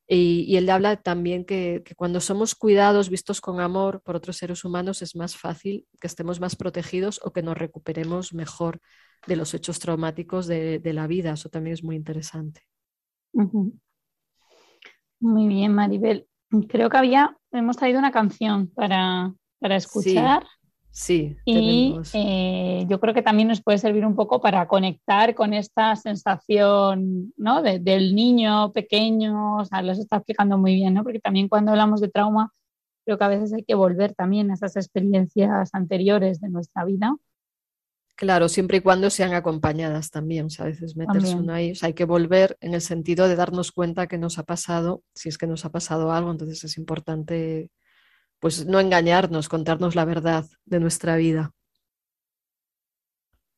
Y, 0.07 0.57
él 0.57 0.69
habla 0.69 0.97
también 0.97 1.45
que, 1.45 1.83
cuando 1.95 2.19
somos 2.19 2.55
cuidados, 2.55 3.09
vistos 3.09 3.39
con 3.39 3.61
amor 3.61 4.01
por 4.01 4.17
otros 4.17 4.35
seres 4.35 4.65
humanos, 4.65 5.01
es 5.01 5.15
más 5.15 5.37
fácil 5.37 5.87
que 6.01 6.07
estemos 6.07 6.41
más 6.41 6.57
protegidos 6.57 7.21
o 7.23 7.31
que 7.31 7.43
nos 7.43 7.57
recuperemos 7.57 8.33
mejor 8.33 8.81
de 9.27 9.35
los 9.35 9.53
hechos 9.53 9.79
traumáticos 9.79 10.47
de, 10.47 10.81
la 10.93 11.07
vida. 11.07 11.33
Eso 11.33 11.49
también 11.49 11.73
es 11.73 11.83
muy 11.83 11.95
interesante. 11.95 12.61
Muy 15.19 15.47
bien, 15.47 15.73
Maribel. 15.73 16.27
Creo 16.67 16.89
que 16.89 16.97
había, 16.97 17.37
hemos 17.51 17.77
traído 17.77 17.99
una 17.99 18.11
canción 18.11 18.67
para, 18.67 19.33
escuchar. 19.61 20.45
Sí. 20.93 21.37
y 21.45 21.97
eh, 22.13 22.85
yo 22.89 22.99
creo 22.99 23.13
que 23.13 23.21
también 23.21 23.47
nos 23.47 23.63
puede 23.63 23.77
servir 23.77 24.05
un 24.05 24.13
poco 24.13 24.41
para 24.41 24.67
conectar 24.67 25.33
con 25.35 25.53
esta 25.53 25.95
sensación 25.95 27.31
¿no? 27.37 27.61
del 27.61 28.13
niño 28.13 28.73
pequeño, 28.73 29.59
o 29.59 29.63
sea, 29.63 29.81
los 29.83 29.99
está 29.99 30.17
explicando 30.17 30.57
muy 30.57 30.75
bien, 30.75 30.93
¿no? 30.93 31.03
porque 31.03 31.21
también 31.21 31.47
cuando 31.47 31.71
hablamos 31.71 32.01
de 32.01 32.09
trauma, 32.09 32.51
creo 33.05 33.17
que 33.17 33.23
a 33.23 33.29
veces 33.29 33.53
hay 33.53 33.63
que 33.63 33.73
volver 33.73 34.13
también 34.15 34.51
a 34.51 34.55
esas 34.55 34.75
experiencias 34.75 35.69
anteriores 35.71 36.41
de 36.41 36.49
nuestra 36.49 36.83
vida 36.83 37.15
Claro, 38.21 38.49
siempre 38.49 38.77
y 38.77 38.81
cuando 38.81 39.09
sean 39.09 39.33
acompañadas 39.33 40.11
también. 40.11 40.45
O 40.45 40.49
sea, 40.51 40.65
a 40.65 40.67
veces 40.67 40.95
meterse 40.95 41.35
uno 41.35 41.53
ahí. 41.53 41.71
O 41.71 41.75
sea, 41.75 41.87
hay 41.87 41.95
que 41.95 42.05
volver 42.05 42.55
en 42.61 42.75
el 42.75 42.81
sentido 42.81 43.27
de 43.27 43.35
darnos 43.35 43.71
cuenta 43.71 44.05
que 44.05 44.19
nos 44.19 44.37
ha 44.37 44.43
pasado, 44.43 45.01
si 45.15 45.27
es 45.27 45.39
que 45.39 45.47
nos 45.47 45.65
ha 45.65 45.71
pasado 45.71 46.11
algo, 46.11 46.29
entonces 46.29 46.63
es 46.63 46.77
importante 46.77 47.71
pues 48.39 48.67
no 48.67 48.79
engañarnos, 48.79 49.49
contarnos 49.49 49.95
la 49.95 50.05
verdad 50.05 50.45
de 50.65 50.79
nuestra 50.79 51.15
vida. 51.15 51.49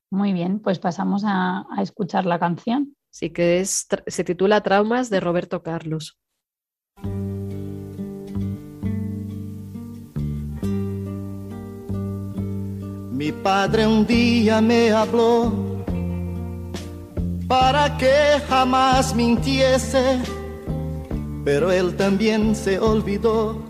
Muy 0.09 0.31
bien, 0.31 0.61
pues 0.61 0.79
pasamos 0.79 1.23
a, 1.25 1.65
a 1.69 1.81
escuchar 1.81 2.25
la 2.25 2.39
canción. 2.39 2.95
Sí, 3.09 3.31
que 3.31 3.59
es, 3.59 3.85
se 4.07 4.23
titula 4.23 4.63
Traumas 4.63 5.09
de 5.09 5.19
Roberto 5.19 5.61
Carlos. 5.61 6.17
Mi 13.23 13.31
padre 13.31 13.87
un 13.87 14.05
día 14.05 14.59
me 14.59 14.91
habló 14.91 15.49
para 17.47 17.97
que 17.97 18.41
jamás 18.49 19.15
mintiese, 19.15 20.19
pero 21.45 21.71
él 21.71 21.95
también 21.95 22.53
se 22.53 22.77
olvidó 22.77 23.63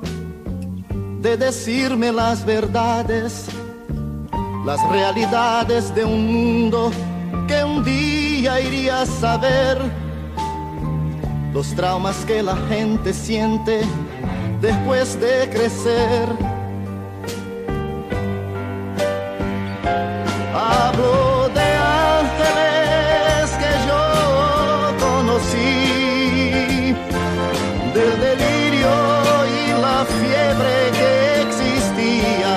de 1.21 1.37
decirme 1.37 2.11
las 2.11 2.43
verdades, 2.43 3.45
las 4.65 4.81
realidades 4.89 5.93
de 5.93 6.03
un 6.03 6.33
mundo 6.33 6.91
que 7.47 7.63
un 7.63 7.83
día 7.83 8.59
iría 8.59 9.01
a 9.01 9.05
saber, 9.05 9.77
los 11.53 11.75
traumas 11.75 12.15
que 12.25 12.41
la 12.41 12.57
gente 12.69 13.13
siente 13.13 13.81
después 14.59 15.21
de 15.21 15.47
crecer 15.51 16.52
Hablo 19.85 21.49
de 21.49 21.67
ángeles 22.21 23.51
que 23.61 23.71
yo 23.87 24.03
conocí, 25.05 26.95
del 27.93 28.11
delirio 28.27 28.93
y 29.59 29.81
la 29.81 29.99
fiebre 30.05 30.75
que 30.97 31.11
existía, 31.41 32.55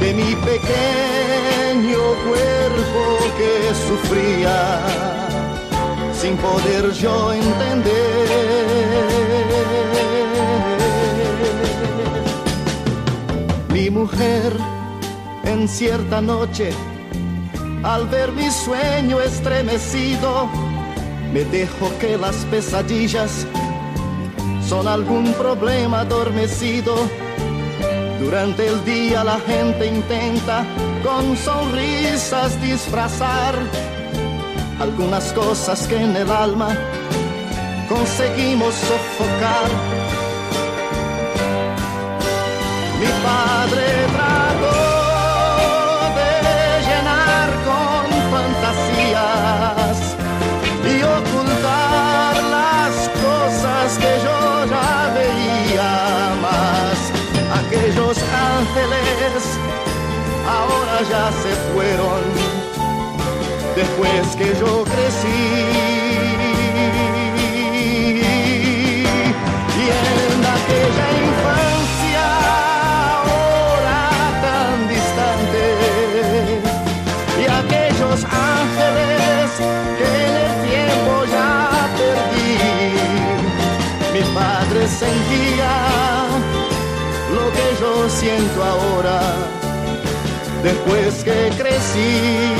de 0.00 0.08
mi 0.14 0.34
pequeño 0.34 2.02
cuerpo 2.26 3.02
que 3.38 3.52
sufría, 3.86 4.58
sin 6.12 6.36
poder 6.38 6.90
yo 6.92 7.32
entender. 7.32 8.00
Mi 13.72 13.88
mujer 13.90 14.52
cierta 15.68 16.20
noche, 16.20 16.70
al 17.82 18.06
ver 18.08 18.32
mi 18.32 18.50
sueño 18.50 19.20
estremecido, 19.20 20.48
me 21.32 21.44
dejo 21.44 21.90
que 21.98 22.16
las 22.16 22.36
pesadillas 22.46 23.46
son 24.68 24.86
algún 24.86 25.32
problema 25.34 26.00
adormecido. 26.00 26.94
Durante 28.20 28.66
el 28.68 28.84
día 28.84 29.24
la 29.24 29.38
gente 29.40 29.86
intenta 29.86 30.64
con 31.02 31.36
sonrisas 31.36 32.60
disfrazar 32.60 33.54
algunas 34.80 35.32
cosas 35.32 35.86
que 35.86 35.96
en 35.96 36.16
el 36.16 36.30
alma 36.30 36.68
conseguimos 37.88 38.74
sofocar. 38.74 39.68
Mi 43.00 43.06
padre 43.24 43.86
trató 44.12 44.79
ya 61.08 61.32
se 61.32 61.54
fueron 61.72 62.20
después 63.74 64.36
que 64.36 64.58
yo 64.58 64.84
crecí. 64.84 65.89
Que 91.24 91.50
crecí. 91.58 92.52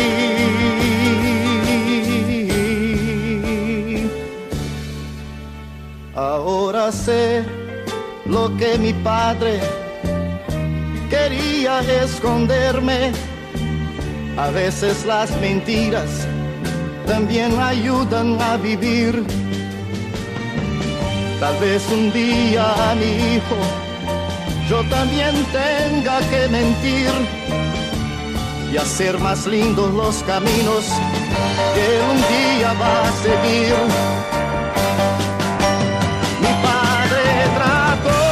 Ahora 6.15 6.93
sé 6.93 7.45
lo 8.27 8.57
que 8.57 8.79
mi 8.79 8.93
padre 8.93 9.61
quería 11.09 11.81
esconderme. 12.03 13.13
A 14.37 14.51
veces 14.51 15.05
las 15.05 15.31
mentiras 15.41 16.27
también 17.07 17.59
ayudan 17.61 18.41
a 18.41 18.57
vivir 18.57 19.25
Tal 21.41 21.57
vez 21.57 21.83
un 21.91 22.13
día, 22.13 22.95
mi 23.01 23.37
hijo, 23.37 23.57
yo 24.69 24.85
también 24.91 25.35
tenga 25.51 26.21
que 26.29 26.49
mentir 26.49 27.11
y 28.73 28.77
hacer 28.77 29.19
más 29.19 29.47
lindos 29.47 29.93
los 29.95 30.23
caminos 30.23 30.85
que 31.75 32.01
un 32.11 32.17
día 32.17 32.73
va 32.75 33.03
a 33.03 33.13
seguir. 33.25 33.75
Mi 36.41 36.53
padre 36.67 37.25
trató 37.57 38.23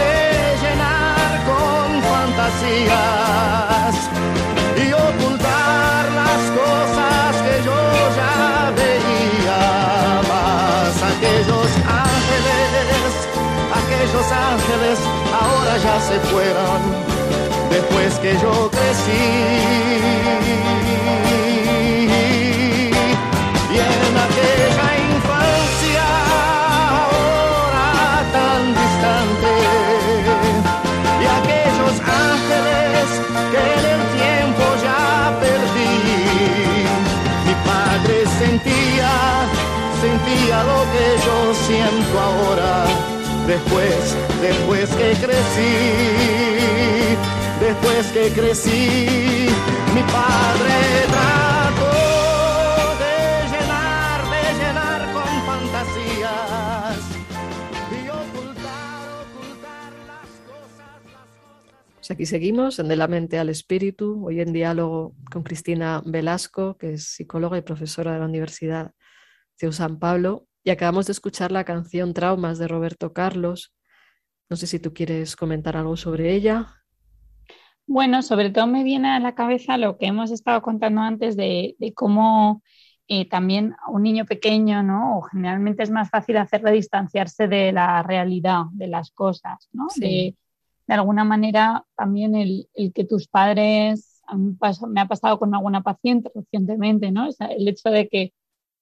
de 0.00 0.14
llenar 0.62 1.30
con 1.50 2.02
fantasías 2.12 3.94
y 4.76 4.92
ocultar 4.92 6.02
las 6.20 6.42
cosas 6.60 7.30
que 7.44 7.54
yo 7.64 7.80
ya 8.18 8.72
veía 8.80 9.62
más 10.28 10.92
aquellos 11.12 11.70
aquellos 13.80 14.26
ángeles 14.32 14.52
ángeles 14.52 14.98
ahora 15.32 15.76
ya 15.78 16.00
se 16.00 16.20
fueron 16.30 17.12
después 17.70 18.18
que 18.20 18.32
yo 18.40 18.61
siento 41.72 42.20
ahora 42.20 42.84
después, 43.46 44.16
después 44.42 44.90
que 44.90 45.12
crecí, 45.24 45.74
después 47.60 48.06
que 48.12 48.28
crecí, 48.38 49.48
mi 49.94 50.02
padre 50.02 50.76
trató 51.08 51.94
de 53.02 53.16
llenar, 53.52 54.20
de 54.34 54.42
llenar 54.60 55.00
con 55.14 55.30
fantasías 55.46 57.00
y 57.90 58.08
ocultar, 58.20 59.24
ocultar 59.24 59.92
las 60.10 60.28
cosas, 60.44 60.94
las 61.08 61.26
cosas. 61.40 61.94
Pues 61.96 62.10
aquí 62.10 62.26
seguimos 62.26 62.78
en 62.80 62.88
De 62.88 62.96
la 62.96 63.08
mente 63.08 63.38
al 63.38 63.48
espíritu, 63.48 64.26
hoy 64.26 64.42
en 64.42 64.52
diálogo 64.52 65.14
con 65.30 65.42
Cristina 65.42 66.02
Velasco, 66.04 66.76
que 66.76 66.94
es 66.94 67.04
psicóloga 67.14 67.56
y 67.56 67.62
profesora 67.62 68.12
de 68.12 68.18
la 68.18 68.26
Universidad 68.26 68.92
de 69.58 69.72
San 69.72 69.98
Pablo, 69.98 70.48
y 70.64 70.70
acabamos 70.70 71.06
de 71.06 71.12
escuchar 71.12 71.52
la 71.52 71.64
canción 71.64 72.14
Traumas 72.14 72.58
de 72.58 72.68
Roberto 72.68 73.12
Carlos. 73.12 73.74
No 74.48 74.56
sé 74.56 74.66
si 74.66 74.78
tú 74.78 74.92
quieres 74.92 75.36
comentar 75.36 75.76
algo 75.76 75.96
sobre 75.96 76.34
ella. 76.34 76.82
Bueno, 77.86 78.22
sobre 78.22 78.50
todo 78.50 78.66
me 78.66 78.84
viene 78.84 79.10
a 79.10 79.20
la 79.20 79.34
cabeza 79.34 79.76
lo 79.76 79.98
que 79.98 80.06
hemos 80.06 80.30
estado 80.30 80.62
contando 80.62 81.00
antes 81.00 81.36
de, 81.36 81.74
de 81.78 81.92
cómo 81.92 82.62
eh, 83.08 83.28
también 83.28 83.74
a 83.84 83.90
un 83.90 84.02
niño 84.02 84.24
pequeño, 84.24 84.82
¿no? 84.82 85.18
O 85.18 85.22
generalmente 85.22 85.82
es 85.82 85.90
más 85.90 86.08
fácil 86.08 86.36
hacerle 86.36 86.72
distanciarse 86.72 87.48
de 87.48 87.72
la 87.72 88.02
realidad, 88.02 88.64
de 88.72 88.86
las 88.86 89.10
cosas, 89.10 89.68
¿no? 89.72 89.88
Sí. 89.90 90.00
De, 90.00 90.36
de 90.86 90.94
alguna 90.94 91.24
manera 91.24 91.84
también 91.96 92.34
el, 92.34 92.68
el 92.74 92.92
que 92.92 93.04
tus 93.04 93.28
padres, 93.28 94.22
a 94.26 94.36
mí 94.36 94.56
me, 94.88 95.00
ha 95.00 95.08
pasado 95.08 95.38
con 95.38 95.54
alguna 95.54 95.82
paciente 95.82 96.30
recientemente, 96.34 97.10
¿no? 97.10 97.28
O 97.28 97.32
sea, 97.32 97.48
el 97.48 97.66
hecho 97.68 97.90
de 97.90 98.08
que 98.08 98.32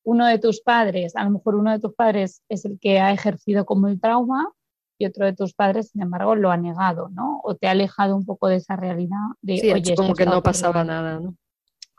uno 0.05 0.27
de 0.27 0.39
tus 0.39 0.61
padres, 0.61 1.17
a 1.17 1.25
lo 1.25 1.31
mejor 1.31 1.55
uno 1.57 1.73
de 1.73 1.79
tus 1.79 1.95
padres 1.95 2.43
es 2.49 2.65
el 2.65 2.79
que 2.81 3.01
ha 3.01 3.13
ejercido 3.13 3.67
como 3.67 3.89
el 3.89 4.01
trauma 4.01 4.51
y 4.99 5.07
otro 5.07 5.25
de 5.25 5.33
tus 5.33 5.55
padres, 5.55 5.91
sin 5.91 6.03
embargo, 6.03 6.35
lo 6.35 6.51
ha 6.51 6.57
negado, 6.57 7.09
¿no? 7.11 7.41
O 7.43 7.55
te 7.55 7.69
ha 7.69 7.71
alejado 7.71 8.17
un 8.17 8.27
poco 8.27 8.49
de 8.49 8.57
esa 8.57 8.77
realidad 8.77 9.19
de, 9.41 9.59
Sí, 9.59 9.73
oye, 9.73 9.95
como 9.95 10.15
que 10.15 10.27
no 10.27 10.43
pasaba 10.43 10.85
nada, 10.85 11.19
¿no? 11.21 11.35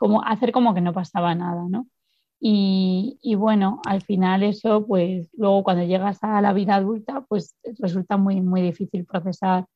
como 0.02 0.20
hacer 0.24 0.50
como 0.50 0.74
que 0.74 0.80
no 0.80 0.92
pasaba 0.92 1.32
nada, 1.36 1.64
¿no? 1.68 1.86
Y, 2.40 3.20
y 3.22 3.36
bueno, 3.36 3.80
al 3.86 4.02
final 4.02 4.42
eso, 4.42 4.84
pues 4.84 5.30
luego 5.36 5.62
cuando 5.62 5.84
llegas 5.84 6.18
a 6.24 6.40
la 6.40 6.52
vida 6.52 6.74
adulta, 6.74 7.24
pues 7.28 7.54
resulta 7.78 8.16
muy, 8.16 8.40
muy 8.40 8.62
difícil 8.62 9.04
procesar 9.06 9.66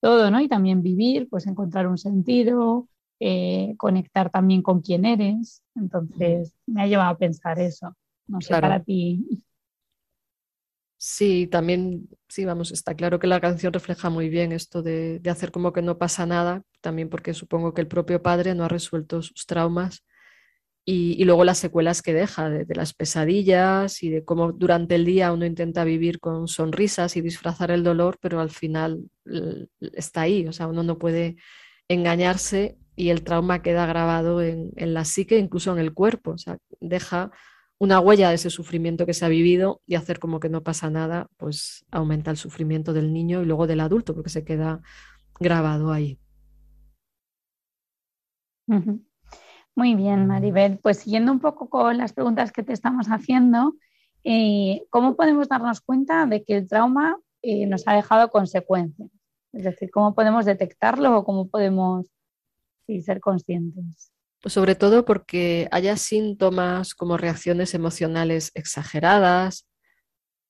todo, 0.00 0.30
¿no? 0.30 0.40
Y 0.40 0.48
también 0.48 0.82
vivir, 0.82 1.28
pues 1.28 1.46
encontrar 1.46 1.86
un 1.86 1.98
sentido, 1.98 2.88
eh, 3.20 3.74
conectar 3.78 4.30
también 4.30 4.62
con 4.62 4.80
quién 4.80 5.04
eres. 5.04 5.62
Entonces, 5.74 6.54
me 6.66 6.82
ha 6.82 6.86
llevado 6.86 7.10
a 7.10 7.18
pensar 7.18 7.58
eso. 7.60 7.96
No 8.26 8.40
sé, 8.40 8.48
Claro. 8.48 8.62
para 8.62 8.82
ti. 8.84 9.24
Sí, 11.00 11.46
también, 11.46 12.08
sí, 12.28 12.44
vamos, 12.44 12.72
está 12.72 12.94
claro 12.94 13.20
que 13.20 13.28
la 13.28 13.40
canción 13.40 13.72
refleja 13.72 14.10
muy 14.10 14.28
bien 14.28 14.50
esto 14.50 14.82
de, 14.82 15.20
de 15.20 15.30
hacer 15.30 15.52
como 15.52 15.72
que 15.72 15.80
no 15.80 15.96
pasa 15.96 16.26
nada, 16.26 16.62
también 16.80 17.08
porque 17.08 17.34
supongo 17.34 17.72
que 17.72 17.80
el 17.80 17.86
propio 17.86 18.20
padre 18.20 18.54
no 18.56 18.64
ha 18.64 18.68
resuelto 18.68 19.22
sus 19.22 19.46
traumas 19.46 20.04
y, 20.84 21.20
y 21.20 21.24
luego 21.24 21.44
las 21.44 21.58
secuelas 21.58 22.02
que 22.02 22.14
deja 22.14 22.50
de, 22.50 22.64
de 22.64 22.74
las 22.76 22.94
pesadillas 22.94 24.02
y 24.02 24.10
de 24.10 24.24
cómo 24.24 24.52
durante 24.52 24.96
el 24.96 25.04
día 25.04 25.32
uno 25.32 25.46
intenta 25.46 25.84
vivir 25.84 26.20
con 26.20 26.48
sonrisas 26.48 27.16
y 27.16 27.20
disfrazar 27.22 27.70
el 27.70 27.84
dolor, 27.84 28.18
pero 28.20 28.40
al 28.40 28.50
final 28.50 29.04
está 29.92 30.22
ahí, 30.22 30.46
o 30.48 30.52
sea, 30.52 30.66
uno 30.68 30.82
no 30.82 30.98
puede 30.98 31.36
engañarse 31.88 32.78
y 32.98 33.10
el 33.10 33.22
trauma 33.22 33.62
queda 33.62 33.86
grabado 33.86 34.42
en, 34.42 34.72
en 34.76 34.92
la 34.92 35.04
psique, 35.04 35.38
incluso 35.38 35.72
en 35.72 35.78
el 35.78 35.94
cuerpo, 35.94 36.32
o 36.32 36.38
sea, 36.38 36.58
deja 36.80 37.30
una 37.78 38.00
huella 38.00 38.28
de 38.28 38.34
ese 38.34 38.50
sufrimiento 38.50 39.06
que 39.06 39.14
se 39.14 39.24
ha 39.24 39.28
vivido 39.28 39.80
y 39.86 39.94
hacer 39.94 40.18
como 40.18 40.40
que 40.40 40.48
no 40.48 40.64
pasa 40.64 40.90
nada, 40.90 41.28
pues 41.36 41.86
aumenta 41.92 42.32
el 42.32 42.36
sufrimiento 42.36 42.92
del 42.92 43.12
niño 43.12 43.40
y 43.40 43.46
luego 43.46 43.68
del 43.68 43.80
adulto, 43.80 44.14
porque 44.14 44.30
se 44.30 44.44
queda 44.44 44.82
grabado 45.38 45.92
ahí. 45.92 46.18
Muy 49.76 49.94
bien, 49.94 50.26
Maribel. 50.26 50.80
Pues 50.82 50.98
siguiendo 50.98 51.30
un 51.30 51.38
poco 51.38 51.70
con 51.70 51.98
las 51.98 52.12
preguntas 52.12 52.50
que 52.50 52.64
te 52.64 52.72
estamos 52.72 53.06
haciendo, 53.06 53.76
eh, 54.24 54.82
¿cómo 54.90 55.14
podemos 55.14 55.48
darnos 55.48 55.80
cuenta 55.80 56.26
de 56.26 56.42
que 56.42 56.56
el 56.56 56.68
trauma 56.68 57.16
eh, 57.42 57.66
nos 57.66 57.86
ha 57.86 57.94
dejado 57.94 58.28
consecuencias? 58.30 59.08
Es 59.52 59.62
decir, 59.62 59.88
¿cómo 59.92 60.16
podemos 60.16 60.44
detectarlo 60.44 61.16
o 61.16 61.24
cómo 61.24 61.48
podemos 61.48 62.10
sí, 62.88 63.02
ser 63.02 63.20
conscientes? 63.20 64.10
Pues 64.40 64.52
sobre 64.54 64.74
todo 64.76 65.04
porque 65.04 65.68
haya 65.72 65.96
síntomas 65.96 66.94
como 66.94 67.16
reacciones 67.16 67.74
emocionales 67.74 68.52
exageradas, 68.54 69.66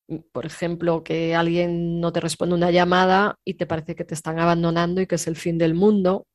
m- 0.09 0.24
por 0.33 0.46
ejemplo, 0.46 1.05
que 1.05 1.35
alguien 1.37 2.01
no 2.01 2.12
te 2.12 2.20
responde 2.20 2.55
una 2.57 2.70
llamada 2.72 3.37
y 3.44 3.55
te 3.55 3.66
parece 3.66 3.96
que 3.96 4.05
te 4.05 4.14
están 4.14 4.40
abandonando 4.40 5.01
y 5.03 5.07
que 5.09 5.16
es 5.16 5.27
el 5.29 5.37
fin 5.37 5.59
del 5.59 5.74
mundo. 5.74 6.27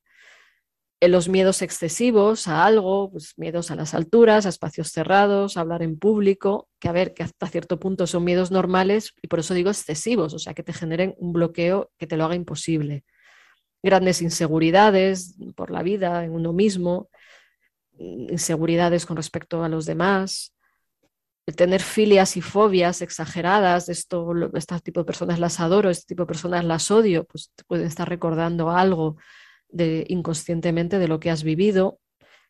Eh, 1.01 1.09
Los 1.09 1.27
miedos 1.27 1.61
excesivos 1.61 2.47
a 2.47 2.65
algo, 2.65 3.11
pues 3.11 3.33
miedos 3.37 3.71
a 3.71 3.75
las 3.75 3.93
alturas, 3.93 4.45
a 4.45 4.49
espacios 4.49 4.89
cerrados, 4.89 5.57
a 5.57 5.61
hablar 5.61 5.83
en 5.83 5.99
público, 5.99 6.69
que 6.79 6.87
a 6.87 6.91
ver, 6.93 7.13
que 7.13 7.23
hasta 7.23 7.47
cierto 7.47 7.79
punto 7.79 8.07
son 8.07 8.23
miedos 8.23 8.51
normales 8.51 9.13
y 9.21 9.27
por 9.27 9.39
eso 9.39 9.53
digo 9.53 9.69
excesivos, 9.69 10.33
o 10.33 10.39
sea, 10.39 10.53
que 10.53 10.63
te 10.63 10.71
generen 10.73 11.13
un 11.17 11.33
bloqueo 11.33 11.91
que 11.97 12.07
te 12.07 12.15
lo 12.17 12.23
haga 12.25 12.35
imposible. 12.35 13.03
Grandes 13.83 14.21
inseguridades 14.21 15.35
por 15.55 15.69
la 15.69 15.83
vida, 15.83 16.23
en 16.23 16.31
uno 16.31 16.53
mismo, 16.53 17.09
inseguridades 17.99 19.05
con 19.05 19.17
respecto 19.17 19.63
a 19.63 19.69
los 19.69 19.85
demás, 19.85 20.53
el 21.45 21.55
tener 21.55 21.81
filias 21.81 22.37
y 22.37 22.41
fobias 22.41 23.01
exageradas, 23.01 23.89
esto, 23.89 24.31
este 24.53 24.79
tipo 24.79 25.01
de 25.01 25.05
personas 25.05 25.39
las 25.39 25.59
adoro, 25.59 25.89
este 25.89 26.07
tipo 26.07 26.23
de 26.23 26.27
personas 26.27 26.63
las 26.63 26.89
odio, 26.89 27.25
pues 27.25 27.51
te 27.53 27.63
pueden 27.65 27.85
estar 27.85 28.07
recordando 28.07 28.71
algo 28.71 29.17
de, 29.67 30.05
inconscientemente 30.07 30.99
de 30.99 31.07
lo 31.07 31.19
que 31.19 31.29
has 31.29 31.43
vivido. 31.43 31.99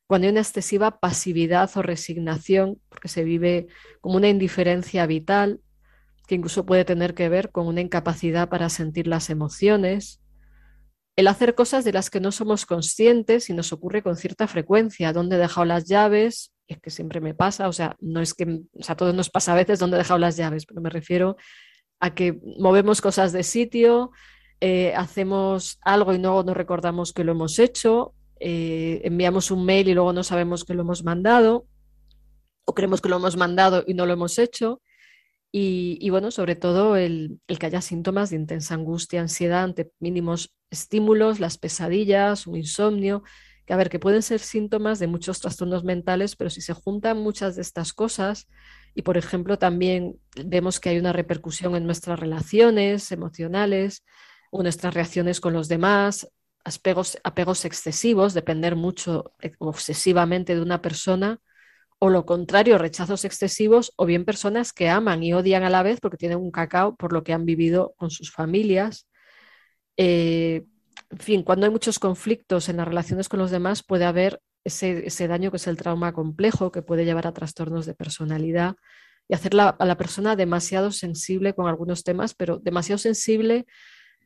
Cuando 0.06 0.28
hay 0.28 0.32
una 0.32 0.42
excesiva 0.42 1.00
pasividad 1.00 1.72
o 1.76 1.82
resignación, 1.82 2.80
porque 2.90 3.08
se 3.08 3.24
vive 3.24 3.68
como 4.00 4.18
una 4.18 4.30
indiferencia 4.30 5.08
vital, 5.08 5.62
que 6.28 6.36
incluso 6.36 6.66
puede 6.66 6.86
tener 6.86 7.16
que 7.16 7.30
ver 7.30 7.52
con 7.52 7.68
una 7.68 7.82
incapacidad 7.82 8.48
para 8.48 8.70
sentir 8.70 9.08
las 9.08 9.32
emociones, 9.32 10.22
el 11.16 11.28
hacer 11.28 11.56
cosas 11.56 11.86
de 11.86 11.94
las 11.94 12.10
que 12.10 12.20
no 12.20 12.32
somos 12.32 12.66
conscientes 12.66 13.50
y 13.50 13.54
nos 13.54 13.72
ocurre 13.72 14.02
con 14.02 14.16
cierta 14.16 14.48
frecuencia. 14.48 15.14
¿Dónde 15.14 15.36
he 15.36 15.40
dejado 15.40 15.66
las 15.66 15.86
llaves? 15.86 16.52
Es 16.68 16.80
que 16.80 16.90
siempre 16.90 17.22
me 17.22 17.34
pasa, 17.34 17.68
o 17.68 17.74
sea, 17.74 17.96
no 18.00 18.20
es 18.22 18.34
que, 18.34 18.62
o 18.74 18.84
sea, 18.84 18.96
todos 18.96 19.14
nos 19.14 19.30
pasa 19.30 19.54
a 19.54 19.56
veces 19.56 19.80
dónde 19.80 19.98
he 19.98 20.00
dejado 20.00 20.20
las 20.20 20.38
llaves, 20.38 20.66
pero 20.66 20.82
me 20.82 20.90
refiero 20.90 21.36
a 22.00 22.16
que 22.16 22.40
movemos 22.58 23.02
cosas 23.02 23.32
de 23.32 23.44
sitio, 23.44 24.12
eh, 24.60 24.94
hacemos 24.96 25.78
algo 25.82 26.14
y 26.14 26.18
luego 26.18 26.44
no 26.44 26.54
recordamos 26.54 27.14
que 27.14 27.24
lo 27.24 27.34
hemos 27.34 27.60
hecho, 27.60 28.14
eh, 28.40 29.02
enviamos 29.04 29.52
un 29.52 29.66
mail 29.66 29.90
y 29.90 29.94
luego 29.94 30.14
no 30.14 30.24
sabemos 30.24 30.64
que 30.64 30.74
lo 30.74 30.82
hemos 30.82 31.04
mandado, 31.04 31.68
o 32.66 32.74
creemos 32.74 33.02
que 33.02 33.10
lo 33.10 33.18
hemos 33.18 33.38
mandado 33.38 33.84
y 33.86 33.94
no 33.94 34.06
lo 34.06 34.14
hemos 34.14 34.40
hecho. 34.40 34.82
Y, 35.56 36.00
y 36.02 36.10
bueno, 36.10 36.32
sobre 36.32 36.56
todo 36.56 36.96
el, 36.96 37.40
el 37.48 37.60
que 37.60 37.68
haya 37.68 37.80
síntomas 37.82 38.32
de 38.32 38.38
intensa 38.38 38.74
angustia, 38.74 39.22
ansiedad 39.22 39.64
ante 39.64 39.92
mínimos 40.00 40.56
estímulos, 40.72 41.40
las 41.40 41.60
pesadillas, 41.60 42.48
un 42.48 42.56
insomnio, 42.58 43.22
que 43.68 43.74
a 43.74 43.78
ver, 43.78 43.90
que 43.90 44.00
pueden 44.00 44.24
ser 44.24 44.40
síntomas 44.40 44.98
de 44.98 45.06
muchos 45.06 45.40
trastornos 45.40 45.84
mentales, 45.84 46.36
pero 46.36 46.50
si 46.50 46.62
se 46.62 46.74
juntan 46.74 47.20
muchas 47.20 47.56
de 47.56 47.62
estas 47.62 47.94
cosas 47.94 48.48
y, 48.96 49.04
por 49.04 49.16
ejemplo, 49.16 49.60
también 49.60 50.20
vemos 50.44 50.80
que 50.80 50.90
hay 50.90 50.98
una 50.98 51.14
repercusión 51.14 51.76
en 51.76 51.86
nuestras 51.86 52.20
relaciones 52.20 53.12
emocionales 53.12 54.04
o 54.52 54.64
nuestras 54.64 54.96
reacciones 54.96 55.40
con 55.40 55.54
los 55.54 55.68
demás, 55.68 56.28
apegos, 56.64 57.66
excesivos, 57.66 58.34
depender 58.34 58.76
mucho 58.76 59.34
eh, 59.42 59.54
obsesivamente 59.60 60.56
de 60.56 60.62
una 60.62 60.82
persona, 60.82 61.40
o 62.04 62.10
lo 62.10 62.26
contrario, 62.26 62.78
rechazos 62.78 63.24
excesivos, 63.24 63.94
o 63.96 64.06
bien 64.06 64.26
personas 64.26 64.74
que 64.74 64.90
aman 64.90 65.24
y 65.24 65.34
odian 65.34 65.64
a 65.64 65.70
la 65.70 65.84
vez 65.84 66.02
porque 66.02 66.18
tienen 66.18 66.38
un 66.38 66.52
cacao 66.52 66.98
por 66.98 67.14
lo 67.14 67.24
que 67.24 67.32
han 67.32 67.46
vivido 67.46 67.94
con 67.96 68.12
sus 68.12 68.30
familias. 68.30 69.08
Eh, 69.96 70.66
en 71.10 71.18
fin, 71.18 71.44
cuando 71.44 71.66
hay 71.66 71.72
muchos 71.72 72.00
conflictos 72.00 72.68
en 72.68 72.76
las 72.76 72.90
relaciones 72.90 73.30
con 73.30 73.40
los 73.40 73.52
demás, 73.52 73.84
puede 73.84 74.04
haber 74.04 74.42
ese, 74.66 75.08
ese, 75.08 75.30
daño 75.30 75.50
que 75.50 75.56
es 75.56 75.68
el 75.68 75.78
trauma 75.78 76.12
complejo, 76.12 76.74
que 76.74 76.82
puede 76.82 77.06
llevar 77.06 77.26
a 77.26 77.32
trastornos 77.32 77.86
de 77.86 77.94
personalidad 77.96 78.76
y 79.30 79.36
hacer 79.36 79.54
la, 79.54 79.70
a 79.70 79.86
la 79.86 79.96
persona 79.96 80.36
demasiado 80.36 80.92
sensible 80.92 81.54
con 81.54 81.70
algunos 81.70 82.04
temas, 82.04 82.36
pero 82.36 82.58
demasiado 82.58 82.98
sensible 82.98 83.66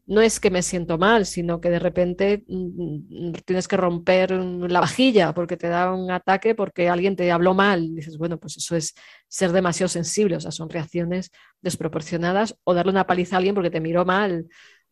no 0.08 0.22
es 0.22 0.40
que 0.40 0.50
me 0.50 0.62
siento 0.62 0.98
mal, 0.98 1.26
sino 1.26 1.60
que 1.60 1.70
de 1.70 1.80
repente 1.80 2.46
mm, 2.48 3.30
mm, 3.30 3.34
tienes 3.46 3.68
que 3.68 3.78
romper 3.78 4.32
la 4.32 4.80
vajilla 4.80 5.34
porque 5.34 5.58
te 5.58 5.68
da 5.68 5.94
un 5.94 6.10
ataque 6.12 6.56
porque 6.56 6.90
alguien 6.90 7.16
te 7.16 7.32
habló 7.32 7.54
mal. 7.54 7.94
Dices, 7.94 8.18
bueno, 8.18 8.40
pues 8.40 8.58
eso 8.58 8.76
es 8.76 8.96
ser 9.28 9.52
demasiado 9.52 9.90
sensible, 9.90 10.38
o 10.38 10.40
sea, 10.40 10.52
son 10.52 10.70
reacciones 10.70 11.32
desproporcionadas 11.62 12.56
o 12.64 12.74
darle 12.74 12.92
una 12.92 13.06
paliza 13.06 13.36
a 13.36 13.40
alguien 13.40 13.54
porque 13.54 13.70
te 13.70 13.82
miró 13.82 14.06
mal 14.06 14.48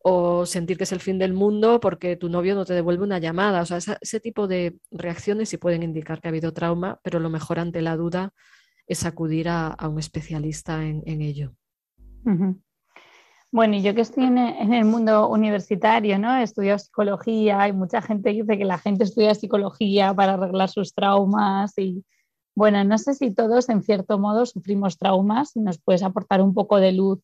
o 0.08 0.46
sentir 0.46 0.76
que 0.76 0.84
es 0.84 0.92
el 0.92 1.00
fin 1.00 1.18
del 1.18 1.32
mundo 1.32 1.80
porque 1.80 2.16
tu 2.16 2.28
novio 2.28 2.54
no 2.54 2.64
te 2.64 2.74
devuelve 2.74 3.02
una 3.02 3.18
llamada. 3.18 3.62
O 3.62 3.66
sea, 3.66 3.78
ese 4.00 4.20
tipo 4.20 4.46
de 4.46 4.78
reacciones 4.90 5.48
sí 5.48 5.56
pueden 5.56 5.82
indicar 5.82 6.20
que 6.20 6.28
ha 6.28 6.30
habido 6.30 6.52
trauma, 6.52 7.00
pero 7.02 7.20
lo 7.20 7.30
mejor 7.30 7.58
ante 7.58 7.82
la 7.82 7.96
duda 7.96 8.32
es 8.86 9.04
acudir 9.04 9.48
a, 9.48 9.76
un 9.88 9.98
especialista 9.98 10.84
en, 10.84 11.22
ello. 11.22 11.56
Bueno, 13.56 13.76
y 13.76 13.80
yo 13.82 13.94
que 13.94 14.02
estoy 14.02 14.24
en, 14.24 14.36
el 14.36 14.84
mundo 14.84 15.30
universitario, 15.30 16.18
¿no? 16.18 16.36
He 16.36 16.42
estudiado 16.42 16.78
psicología 16.78 17.66
y 17.66 17.72
mucha 17.72 18.02
gente 18.02 18.28
dice 18.28 18.58
que 18.58 18.66
la 18.66 18.76
gente 18.76 19.04
estudia 19.04 19.34
psicología 19.34 20.12
para 20.12 20.34
arreglar 20.34 20.68
sus 20.68 20.92
traumas 20.92 21.72
y 21.78 22.04
bueno, 22.54 22.84
no 22.84 22.98
sé 22.98 23.14
si 23.14 23.32
todos 23.32 23.70
en 23.70 23.82
cierto 23.82 24.18
modo 24.18 24.44
sufrimos 24.44 24.98
traumas 24.98 25.56
y 25.56 25.60
nos 25.60 25.78
puedes 25.78 26.02
aportar 26.02 26.42
un 26.42 26.52
poco 26.52 26.76
de 26.80 26.92
luz 26.92 27.20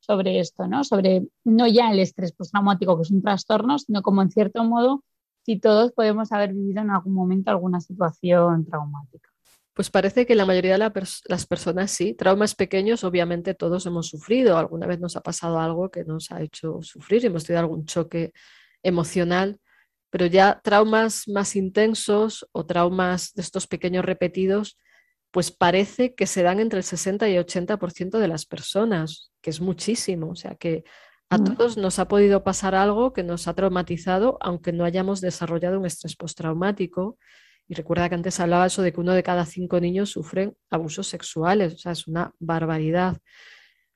sobre 0.00 0.40
esto, 0.40 0.66
¿no? 0.66 0.84
Sobre 0.84 1.26
no 1.44 1.66
ya 1.66 1.90
el 1.92 1.98
estrés 1.98 2.32
postraumático 2.32 2.96
que 2.96 3.02
es 3.02 3.10
un 3.10 3.20
trastorno, 3.20 3.78
sino 3.78 4.00
como 4.00 4.22
en 4.22 4.30
cierto 4.30 4.64
modo 4.64 5.04
si 5.44 5.60
todos 5.60 5.92
podemos 5.92 6.32
haber 6.32 6.54
vivido 6.54 6.80
en 6.80 6.92
algún 6.92 7.12
momento 7.12 7.50
alguna 7.50 7.82
situación 7.82 8.64
traumática. 8.64 9.33
Pues 9.74 9.90
parece 9.90 10.24
que 10.24 10.36
la 10.36 10.46
mayoría 10.46 10.78
de 10.78 11.02
las 11.26 11.46
personas 11.46 11.90
sí. 11.90 12.14
Traumas 12.14 12.54
pequeños, 12.54 13.02
obviamente 13.02 13.54
todos 13.54 13.84
hemos 13.86 14.06
sufrido. 14.06 14.56
Alguna 14.56 14.86
vez 14.86 15.00
nos 15.00 15.16
ha 15.16 15.20
pasado 15.20 15.58
algo 15.58 15.90
que 15.90 16.04
nos 16.04 16.30
ha 16.30 16.40
hecho 16.42 16.78
sufrir, 16.82 17.26
hemos 17.26 17.44
tenido 17.44 17.60
algún 17.60 17.84
choque 17.84 18.32
emocional, 18.84 19.58
pero 20.10 20.26
ya 20.26 20.60
traumas 20.62 21.26
más 21.26 21.56
intensos 21.56 22.46
o 22.52 22.64
traumas 22.66 23.34
de 23.34 23.42
estos 23.42 23.66
pequeños 23.66 24.04
repetidos, 24.04 24.78
pues 25.32 25.50
parece 25.50 26.14
que 26.14 26.28
se 26.28 26.44
dan 26.44 26.60
entre 26.60 26.78
el 26.78 26.84
60 26.84 27.28
y 27.28 27.34
80% 27.34 28.18
de 28.18 28.28
las 28.28 28.46
personas, 28.46 29.32
que 29.42 29.50
es 29.50 29.60
muchísimo. 29.60 30.30
O 30.30 30.36
sea 30.36 30.54
que 30.54 30.84
a 31.30 31.38
mm. 31.38 31.44
todos 31.44 31.76
nos 31.76 31.98
ha 31.98 32.06
podido 32.06 32.44
pasar 32.44 32.76
algo 32.76 33.12
que 33.12 33.24
nos 33.24 33.48
ha 33.48 33.54
traumatizado, 33.54 34.38
aunque 34.40 34.72
no 34.72 34.84
hayamos 34.84 35.20
desarrollado 35.20 35.80
un 35.80 35.86
estrés 35.86 36.14
postraumático 36.14 37.18
y 37.68 37.74
recuerda 37.74 38.08
que 38.08 38.14
antes 38.14 38.40
hablaba 38.40 38.66
eso 38.66 38.82
de 38.82 38.92
que 38.92 39.00
uno 39.00 39.12
de 39.12 39.22
cada 39.22 39.46
cinco 39.46 39.80
niños 39.80 40.10
sufren 40.10 40.54
abusos 40.70 41.06
sexuales, 41.06 41.74
o 41.74 41.78
sea, 41.78 41.92
es 41.92 42.06
una 42.06 42.32
barbaridad. 42.38 43.18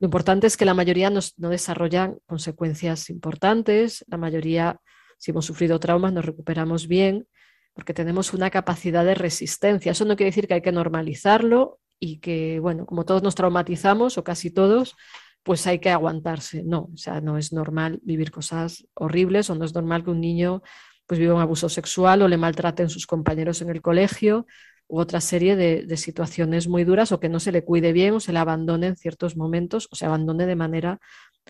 Lo 0.00 0.06
importante 0.06 0.46
es 0.46 0.56
que 0.56 0.64
la 0.64 0.74
mayoría 0.74 1.10
no 1.10 1.50
desarrollan 1.50 2.18
consecuencias 2.26 3.10
importantes, 3.10 4.04
la 4.08 4.16
mayoría, 4.16 4.80
si 5.18 5.32
hemos 5.32 5.44
sufrido 5.44 5.80
traumas, 5.80 6.12
nos 6.12 6.24
recuperamos 6.24 6.86
bien, 6.86 7.26
porque 7.74 7.94
tenemos 7.94 8.32
una 8.32 8.50
capacidad 8.50 9.04
de 9.04 9.14
resistencia. 9.14 9.92
Eso 9.92 10.04
no 10.04 10.16
quiere 10.16 10.30
decir 10.30 10.48
que 10.48 10.54
hay 10.54 10.62
que 10.62 10.72
normalizarlo 10.72 11.80
y 12.00 12.18
que, 12.18 12.60
bueno, 12.60 12.86
como 12.86 13.04
todos 13.04 13.22
nos 13.22 13.34
traumatizamos, 13.34 14.18
o 14.18 14.24
casi 14.24 14.50
todos, 14.50 14.96
pues 15.42 15.66
hay 15.66 15.78
que 15.78 15.90
aguantarse. 15.90 16.62
No, 16.62 16.90
o 16.92 16.96
sea, 16.96 17.20
no 17.20 17.36
es 17.36 17.52
normal 17.52 18.00
vivir 18.02 18.30
cosas 18.30 18.86
horribles 18.94 19.50
o 19.50 19.54
no 19.54 19.64
es 19.64 19.74
normal 19.74 20.04
que 20.04 20.10
un 20.10 20.20
niño 20.20 20.62
pues 21.08 21.18
vive 21.18 21.32
un 21.32 21.40
abuso 21.40 21.70
sexual 21.70 22.20
o 22.20 22.28
le 22.28 22.36
maltraten 22.36 22.90
sus 22.90 23.06
compañeros 23.06 23.62
en 23.62 23.70
el 23.70 23.80
colegio 23.80 24.46
u 24.86 25.00
otra 25.00 25.22
serie 25.22 25.56
de, 25.56 25.96
situaciones 25.96 26.68
muy 26.68 26.84
duras 26.84 27.12
o 27.12 27.18
que 27.18 27.30
no 27.30 27.40
se 27.40 27.50
le 27.50 27.64
cuide 27.64 27.92
bien 27.92 28.14
o 28.14 28.20
se 28.20 28.32
le 28.32 28.38
abandone 28.38 28.88
en 28.88 28.96
ciertos 28.96 29.34
momentos 29.34 29.88
o 29.90 29.96
se 29.96 30.04
abandone 30.04 30.46
de 30.46 30.54
manera 30.54 31.00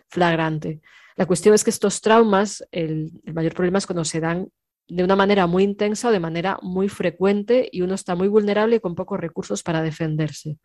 flagrante. 0.08 0.80
La 1.16 1.26
cuestión 1.26 1.56
es 1.56 1.64
que 1.64 1.70
estos 1.70 2.00
traumas, 2.00 2.64
el, 2.70 3.10
el 3.24 3.34
mayor 3.34 3.52
problema 3.52 3.78
es 3.78 3.86
cuando 3.86 4.04
se 4.04 4.20
dan 4.20 4.48
de 4.86 5.02
una 5.02 5.16
manera 5.16 5.48
muy 5.48 5.64
intensa 5.64 6.08
o 6.08 6.12
de 6.12 6.20
manera 6.20 6.58
muy 6.62 6.88
frecuente 6.88 7.68
y 7.72 7.82
uno 7.82 7.94
está 7.94 8.14
muy 8.14 8.28
vulnerable 8.28 8.76
y 8.76 8.80
con 8.80 8.94
pocos 8.94 9.18
recursos 9.18 9.64
para 9.64 9.82
defenderse. 9.82 10.56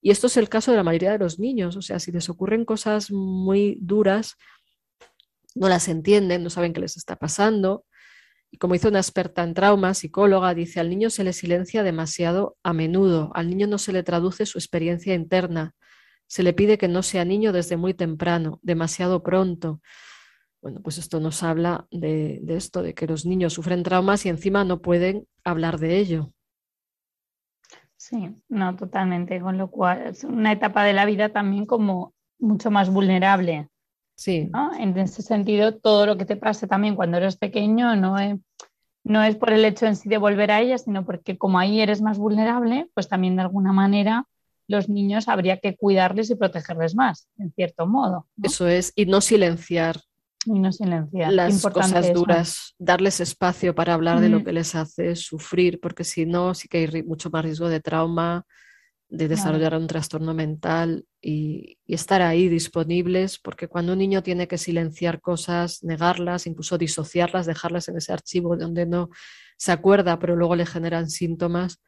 Y 0.00 0.10
esto 0.10 0.28
es 0.28 0.38
el 0.38 0.48
caso 0.48 0.70
de 0.70 0.78
la 0.78 0.82
mayoría 0.82 1.12
de 1.12 1.18
los 1.18 1.38
niños, 1.38 1.76
o 1.76 1.82
sea, 1.82 1.98
si 1.98 2.10
les 2.10 2.30
ocurren 2.30 2.64
cosas 2.64 3.10
muy 3.10 3.78
duras, 3.82 4.36
no 5.54 5.68
las 5.68 5.88
entienden, 5.88 6.42
no 6.42 6.50
saben 6.50 6.72
qué 6.72 6.80
les 6.80 6.96
está 6.96 7.16
pasando, 7.16 7.84
como 8.58 8.74
hizo 8.74 8.88
una 8.88 9.00
experta 9.00 9.42
en 9.42 9.54
trauma, 9.54 9.94
psicóloga, 9.94 10.54
dice, 10.54 10.80
al 10.80 10.90
niño 10.90 11.10
se 11.10 11.24
le 11.24 11.32
silencia 11.32 11.82
demasiado 11.82 12.56
a 12.62 12.72
menudo, 12.72 13.30
al 13.34 13.48
niño 13.48 13.66
no 13.66 13.78
se 13.78 13.92
le 13.92 14.02
traduce 14.02 14.46
su 14.46 14.58
experiencia 14.58 15.14
interna, 15.14 15.74
se 16.26 16.42
le 16.42 16.52
pide 16.52 16.78
que 16.78 16.88
no 16.88 17.02
sea 17.02 17.24
niño 17.24 17.52
desde 17.52 17.76
muy 17.76 17.94
temprano, 17.94 18.58
demasiado 18.62 19.22
pronto. 19.22 19.80
Bueno, 20.62 20.80
pues 20.82 20.98
esto 20.98 21.20
nos 21.20 21.42
habla 21.42 21.86
de 21.90 22.42
esto, 22.48 22.82
de 22.82 22.94
que 22.94 23.06
los 23.06 23.26
niños 23.26 23.52
sufren 23.52 23.82
traumas 23.82 24.24
y 24.24 24.30
encima 24.30 24.64
no 24.64 24.80
pueden 24.80 25.26
hablar 25.44 25.78
de 25.78 25.98
ello. 25.98 26.32
Sí, 27.96 28.36
no, 28.48 28.76
totalmente, 28.76 29.40
con 29.40 29.58
lo 29.58 29.70
cual 29.70 30.08
es 30.08 30.24
una 30.24 30.52
etapa 30.52 30.84
de 30.84 30.92
la 30.92 31.06
vida 31.06 31.30
también 31.30 31.66
como 31.66 32.14
mucho 32.38 32.70
más 32.70 32.90
vulnerable 32.90 33.68
Sí. 34.16 34.50
En 34.78 34.96
ese 34.98 35.22
sentido, 35.22 35.76
todo 35.76 36.06
lo 36.06 36.16
que 36.16 36.24
te 36.24 36.36
pase 36.36 36.66
también 36.66 36.94
cuando 36.94 37.16
eres 37.16 37.36
pequeño 37.36 37.96
no 37.96 38.18
es, 38.18 38.38
no 39.02 39.22
es 39.22 39.36
por 39.36 39.52
el 39.52 39.64
hecho 39.64 39.86
en 39.86 39.96
sí 39.96 40.08
de 40.08 40.18
volver 40.18 40.50
a 40.50 40.60
ella, 40.60 40.78
sino 40.78 41.04
porque 41.04 41.36
como 41.36 41.58
ahí 41.58 41.80
eres 41.80 42.00
más 42.00 42.18
vulnerable, 42.18 42.88
pues 42.94 43.08
también 43.08 43.36
de 43.36 43.42
alguna 43.42 43.72
manera 43.72 44.26
los 44.66 44.88
niños 44.88 45.28
habría 45.28 45.58
que 45.58 45.76
cuidarles 45.76 46.30
y 46.30 46.36
protegerles 46.36 46.94
más, 46.94 47.28
en 47.38 47.52
cierto 47.52 47.86
modo. 47.86 48.26
Eso 48.42 48.66
es, 48.66 48.92
y 48.96 49.04
no 49.04 49.20
silenciar. 49.20 50.00
Y 50.46 50.58
no 50.58 50.72
silenciar. 50.72 51.32
Las 51.32 51.62
cosas 51.62 52.12
duras, 52.12 52.74
darles 52.78 53.20
espacio 53.20 53.74
para 53.74 53.94
hablar 53.94 54.20
de 54.20 54.28
lo 54.28 54.44
que 54.44 54.52
les 54.52 54.74
hace 54.74 55.16
sufrir, 55.16 55.80
porque 55.80 56.04
si 56.04 56.24
no, 56.24 56.54
sí 56.54 56.68
que 56.68 56.78
hay 56.78 57.02
mucho 57.02 57.30
más 57.30 57.44
riesgo 57.44 57.68
de 57.68 57.80
trauma, 57.80 58.44
de 59.16 59.28
desarrollar 59.28 59.76
un 59.76 59.86
trastorno 59.86 60.34
mental 60.34 61.06
y, 61.22 61.78
estar 61.86 62.22
ahí 62.22 62.48
disponibles, 62.48 63.38
porque 63.38 63.68
cuando 63.68 63.92
un 63.92 63.98
niño 63.98 64.22
tiene 64.22 64.48
que 64.48 64.58
silenciar 64.58 65.20
cosas, 65.20 65.84
negarlas, 65.84 66.46
incluso 66.46 66.76
disociarlas, 66.76 67.46
dejarlas 67.46 67.88
en 67.88 67.98
ese 67.98 68.12
archivo 68.12 68.56
donde 68.56 68.86
no 68.86 69.10
se 69.56 69.70
acuerda, 69.70 70.18
pero 70.18 70.34
luego 70.34 70.56
le 70.56 70.66
generan 70.66 71.08
síntomas, 71.10 71.80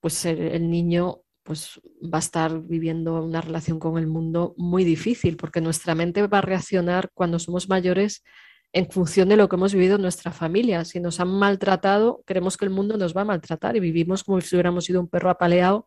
pues 0.00 0.24
el, 0.24 0.68
niño 0.68 1.20
pues 1.44 1.80
va 2.02 2.18
a 2.18 2.26
estar 2.26 2.60
viviendo 2.62 3.22
una 3.22 3.40
relación 3.40 3.78
con 3.78 3.96
el 3.96 4.08
mundo 4.08 4.54
muy 4.56 4.82
difícil, 4.82 5.36
porque 5.36 5.60
nuestra 5.60 5.94
mente 5.94 6.26
va 6.26 6.38
a 6.38 6.40
reaccionar 6.42 7.10
cuando 7.14 7.38
somos 7.38 7.68
mayores 7.68 8.24
en 8.72 8.90
función 8.90 9.28
de 9.28 9.36
lo 9.36 9.48
que 9.48 9.54
hemos 9.54 9.72
vivido 9.72 9.96
en 9.96 10.02
nuestra 10.02 10.32
familia. 10.32 10.84
Si 10.84 10.98
nos 10.98 11.20
han 11.20 11.28
maltratado, 11.28 12.24
creemos 12.26 12.56
que 12.56 12.64
el 12.64 12.72
mundo 12.72 12.96
nos 12.96 13.16
va 13.16 13.20
a 13.20 13.26
maltratar 13.26 13.76
y 13.76 13.80
vivimos 13.80 14.24
como 14.24 14.40
si 14.40 14.56
hubiéramos 14.56 14.84
sido 14.84 15.00
un 15.00 15.08
perro 15.08 15.30
apaleado 15.30 15.86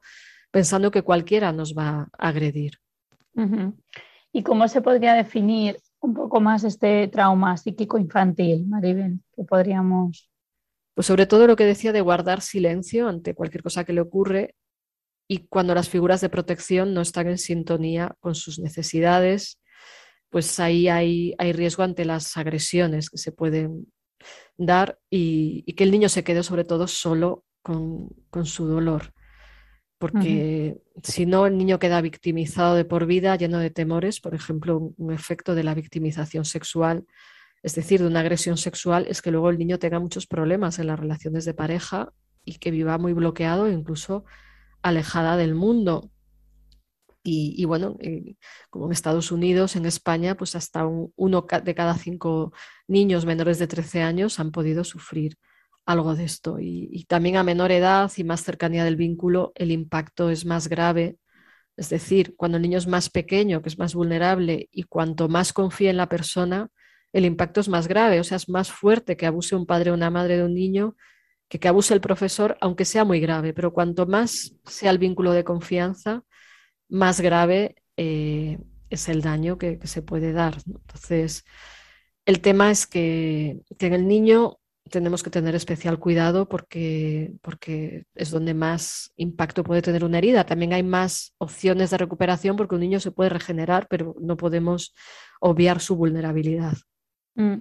pensando 0.51 0.91
que 0.91 1.01
cualquiera 1.01 1.51
nos 1.51 1.73
va 1.73 2.09
a 2.17 2.27
agredir. 2.29 2.79
¿Y 4.31 4.43
cómo 4.43 4.67
se 4.67 4.81
podría 4.81 5.13
definir 5.13 5.79
un 5.99 6.13
poco 6.13 6.39
más 6.39 6.63
este 6.63 7.07
trauma 7.07 7.57
psíquico 7.57 7.97
infantil, 7.97 8.67
Maribel? 8.67 9.19
¿Qué 9.35 9.43
podríamos...? 9.43 10.29
Pues 10.93 11.05
sobre 11.05 11.27
todo 11.27 11.45
lo 11.45 11.55
que 11.55 11.65
decía 11.65 11.91
de 11.91 12.01
guardar 12.01 12.41
silencio 12.41 13.07
ante 13.07 13.35
cualquier 13.35 13.61
cosa 13.61 13.83
que 13.83 13.93
le 13.93 14.01
ocurre 14.01 14.55
y 15.27 15.45
cuando 15.47 15.75
las 15.75 15.89
figuras 15.89 16.21
de 16.21 16.29
protección 16.29 16.95
no 16.95 17.01
están 17.01 17.27
en 17.27 17.37
sintonía 17.37 18.15
con 18.19 18.33
sus 18.33 18.57
necesidades, 18.57 19.59
pues 20.29 20.59
ahí 20.59 20.87
hay, 20.87 21.35
hay 21.37 21.53
riesgo 21.53 21.83
ante 21.83 22.03
las 22.03 22.35
agresiones 22.35 23.11
que 23.11 23.19
se 23.19 23.31
pueden 23.31 23.91
dar 24.57 24.97
y, 25.11 25.71
que 25.73 25.83
el 25.83 25.91
niño 25.91 26.09
se 26.09 26.23
quede 26.23 26.41
sobre 26.41 26.63
todo 26.63 26.87
solo 26.87 27.43
con, 27.61 28.09
con 28.31 28.47
su 28.47 28.65
dolor 28.65 29.13
porque 29.97 30.77
si 31.01 31.25
no 31.25 31.47
el 31.47 31.57
niño 31.57 31.79
queda 31.79 32.01
victimizado 32.01 32.75
de 32.75 32.85
por 32.85 33.07
vida, 33.07 33.35
lleno 33.35 33.59
de 33.59 33.71
temores, 33.71 34.19
por 34.19 34.35
ejemplo, 34.35 34.93
un, 34.95 35.11
efecto 35.11 35.55
de 35.55 35.63
la 35.63 35.73
victimización 35.73 36.45
sexual, 36.45 37.05
es 37.63 37.73
decir, 37.73 38.01
de 38.01 38.07
una 38.07 38.19
agresión 38.19 38.57
sexual, 38.57 39.07
es 39.09 39.21
que 39.21 39.31
luego 39.31 39.49
el 39.49 39.57
niño 39.57 39.79
tenga 39.79 39.99
muchos 39.99 40.27
problemas 40.27 40.77
en 40.77 40.87
las 40.87 40.99
relaciones 40.99 41.45
de 41.45 41.55
pareja 41.55 42.13
y 42.45 42.59
que 42.59 42.69
viva 42.69 42.97
muy 42.99 43.13
bloqueado 43.13 43.69
incluso 43.69 44.23
alejada 44.83 45.35
del 45.35 45.55
mundo. 45.55 46.11
Y, 47.29 47.65
bueno, 47.65 47.97
eh, 47.99 48.35
como 48.69 48.85
en 48.85 48.93
Estados 48.93 49.33
Unidos, 49.33 49.75
en 49.75 49.85
España, 49.85 50.37
pues 50.37 50.55
hasta 50.55 50.85
uno 50.87 51.45
de 51.61 51.75
cada 51.75 51.95
cinco 51.95 52.53
niños 52.87 53.25
menores 53.25 53.59
de 53.59 53.67
13 53.67 54.01
años 54.01 54.39
han 54.39 54.51
podido 54.51 54.85
sufrir 54.85 55.37
algo 55.87 56.15
de 56.15 56.25
esto. 56.25 56.59
Y, 56.59 57.05
también 57.07 57.37
a 57.37 57.43
menor 57.43 57.71
edad 57.71 58.11
y 58.17 58.23
más 58.23 58.43
cercanía 58.43 58.83
del 58.83 58.97
vínculo, 58.97 59.53
el 59.55 59.71
impacto 59.71 60.29
es 60.29 60.45
más 60.45 60.67
grave. 60.67 61.17
Es 61.77 61.89
decir, 61.89 62.35
cuando 62.35 62.57
el 62.57 62.63
niño 62.63 62.77
es 62.77 62.87
más 62.87 63.09
pequeño, 63.09 63.61
que 63.61 63.69
es 63.69 63.79
más 63.79 63.95
vulnerable, 63.95 64.69
y 64.71 64.83
cuanto 64.83 65.29
más 65.29 65.53
confía 65.53 65.89
en 65.89 65.97
la 65.97 66.09
persona, 66.09 66.69
el 67.13 67.25
impacto 67.25 67.61
es 67.61 67.69
más 67.69 67.87
grave. 67.87 68.19
O 68.19 68.23
sea, 68.23 68.37
es 68.37 68.49
más 68.49 68.71
fuerte 68.71 69.17
que 69.17 69.25
abuse 69.25 69.55
un 69.55 69.65
padre 69.65 69.91
o 69.91 69.93
una 69.95 70.09
madre 70.11 70.37
de 70.37 70.43
un 70.43 70.53
niño 70.53 70.95
que 71.49 71.59
que 71.59 71.67
abuse 71.69 71.93
el 71.93 72.01
profesor, 72.01 72.57
aunque 72.61 72.85
sea 72.85 73.05
muy 73.05 73.19
grave. 73.21 73.53
Pero 73.53 73.73
cuanto 73.73 74.05
más 74.05 74.53
sea 74.65 74.91
el 74.91 74.99
vínculo 74.99 75.31
de 75.31 75.43
confianza, 75.45 76.23
más 76.89 77.21
grave 77.21 77.75
eh, 77.97 78.59
es 78.89 79.09
el 79.09 79.21
daño 79.21 79.57
que, 79.57 79.79
se 79.85 80.01
puede 80.01 80.33
dar. 80.33 80.57
Entonces, 80.67 81.45
El 82.25 82.41
tema 82.41 82.71
es 82.71 82.87
que, 82.87 83.61
en 83.79 83.93
el 83.93 84.07
niño 84.07 84.59
tenemos 84.87 85.23
que 85.23 85.29
tener 85.29 85.55
especial 85.55 85.99
cuidado 85.99 86.47
porque, 86.47 87.33
porque 87.41 88.05
es 88.15 88.31
donde 88.31 88.53
más 88.53 89.11
impacto 89.15 89.63
puede 89.63 89.81
tener 89.81 90.03
una 90.03 90.17
herida. 90.17 90.45
También 90.45 90.73
hay 90.73 90.83
más 90.83 91.33
opciones 91.37 91.89
de 91.89 91.97
recuperación 91.97 92.55
porque 92.55 92.75
un 92.75 92.81
niño 92.81 92.99
se 92.99 93.11
puede 93.11 93.29
regenerar, 93.29 93.87
pero 93.89 94.15
no 94.19 94.37
podemos 94.37 94.93
obviar 95.39 95.79
su 95.79 95.95
vulnerabilidad. 95.95 96.73
Mm. 97.35 97.57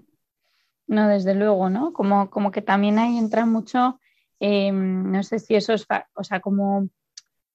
No, 0.89 1.09
desde 1.09 1.35
luego, 1.35 1.68
¿no? 1.68 1.93
Como, 1.93 2.31
como 2.31 2.51
que 2.51 2.62
también 2.62 2.99
ahí 2.99 3.18
entra 3.18 3.45
mucho, 3.45 3.99
em, 4.39 5.11
no 5.11 5.22
sé 5.22 5.39
si 5.39 5.57
eso 5.57 5.72
es, 5.72 5.87
o 6.14 6.22
sea, 6.22 6.41
como 6.41 6.89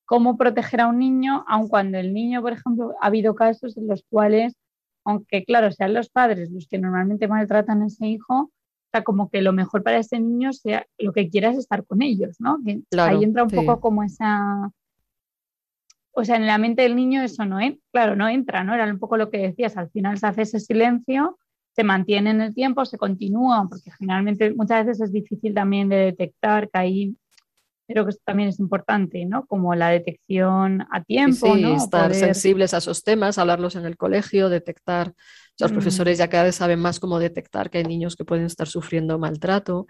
cómo 0.06 0.36
proteger 0.36 0.82
a 0.82 0.88
un 0.88 1.00
niño, 1.00 1.46
aun 1.48 1.70
cuando 1.70 1.98
el 1.98 2.14
niño, 2.14 2.42
por 2.42 2.52
ejemplo, 2.52 2.96
ha 3.00 3.08
habido 3.08 3.34
casos 3.34 3.78
en 3.78 3.88
los 3.88 4.04
cuales, 4.10 4.56
aunque 5.06 5.46
claro, 5.46 5.72
sean 5.72 5.94
los 5.94 6.10
padres 6.10 6.52
los 6.52 6.68
que 6.68 6.78
normalmente 6.78 7.30
maltratan 7.30 7.82
a 7.82 7.86
ese 7.88 8.08
hijo, 8.08 8.52
sea, 8.92 9.04
como 9.04 9.30
que 9.30 9.42
lo 9.42 9.54
mejor 9.54 9.84
para 9.84 9.98
ese 9.98 10.20
niño 10.20 10.54
sea 10.54 10.86
lo 10.98 11.14
que 11.14 11.30
quieras 11.30 11.58
estar 11.58 11.86
con 11.86 12.02
ellos, 12.02 12.38
¿no? 12.40 12.60
ahí 12.98 13.24
entra 13.24 13.44
un 13.44 13.50
poco 13.50 13.80
como 13.80 14.04
esa, 14.04 14.72
o 16.12 16.26
sea, 16.26 16.36
en 16.36 16.46
la 16.46 16.58
mente 16.58 16.82
del 16.84 16.96
niño 16.96 17.22
eso 17.22 17.46
no 17.46 17.60
es, 17.60 17.76
claro, 17.92 18.16
no 18.16 18.28
entra, 18.28 18.64
¿no? 18.64 18.74
Era 18.74 18.86
un 18.86 19.00
poco 19.00 19.18
lo 19.18 19.30
que 19.30 19.40
decías, 19.40 19.78
al 19.78 19.90
final 19.90 20.18
se 20.18 20.28
hace 20.28 20.42
ese 20.44 20.60
silencio, 20.60 21.38
se 21.74 21.84
mantiene 21.84 22.32
en 22.32 22.42
el 22.42 22.54
tiempo, 22.54 22.84
se 22.86 22.98
continúa, 22.98 23.66
porque 23.70 23.92
generalmente 23.98 24.54
muchas 24.54 24.86
veces 24.86 25.02
es 25.02 25.12
difícil 25.14 25.54
también 25.54 25.88
de 25.88 25.96
detectar 25.98 26.70
que 26.70 26.78
hay 26.78 27.16
creo 27.92 28.06
que 28.06 28.12
esto 28.12 28.24
también 28.26 28.50
es 28.50 28.60
importante, 28.60 29.26
¿no? 29.26 29.46
Como 29.46 29.76
la 29.76 29.90
detección 29.90 30.88
a 30.92 31.04
tiempo, 31.04 31.56
sí, 31.56 31.64
estar 31.66 32.14
sensibles 32.14 32.74
a 32.74 32.78
esos 32.78 33.04
temas, 33.04 33.38
hablarlos 33.38 33.76
en 33.76 33.86
el 33.86 33.98
colegio, 33.98 34.50
detectar. 34.50 35.14
Los 35.60 35.72
mm. 35.72 35.76
profesores 35.76 36.18
ya 36.18 36.30
cada 36.30 36.46
vez 36.46 36.56
saben 36.56 36.80
más 36.80 37.00
cómo 37.00 37.20
detectar 37.20 37.70
que 37.70 37.80
hay 37.80 37.84
niños 37.84 38.16
que 38.16 38.26
pueden 38.26 38.46
estar 38.46 38.68
sufriendo 38.68 39.20
maltrato. 39.20 39.88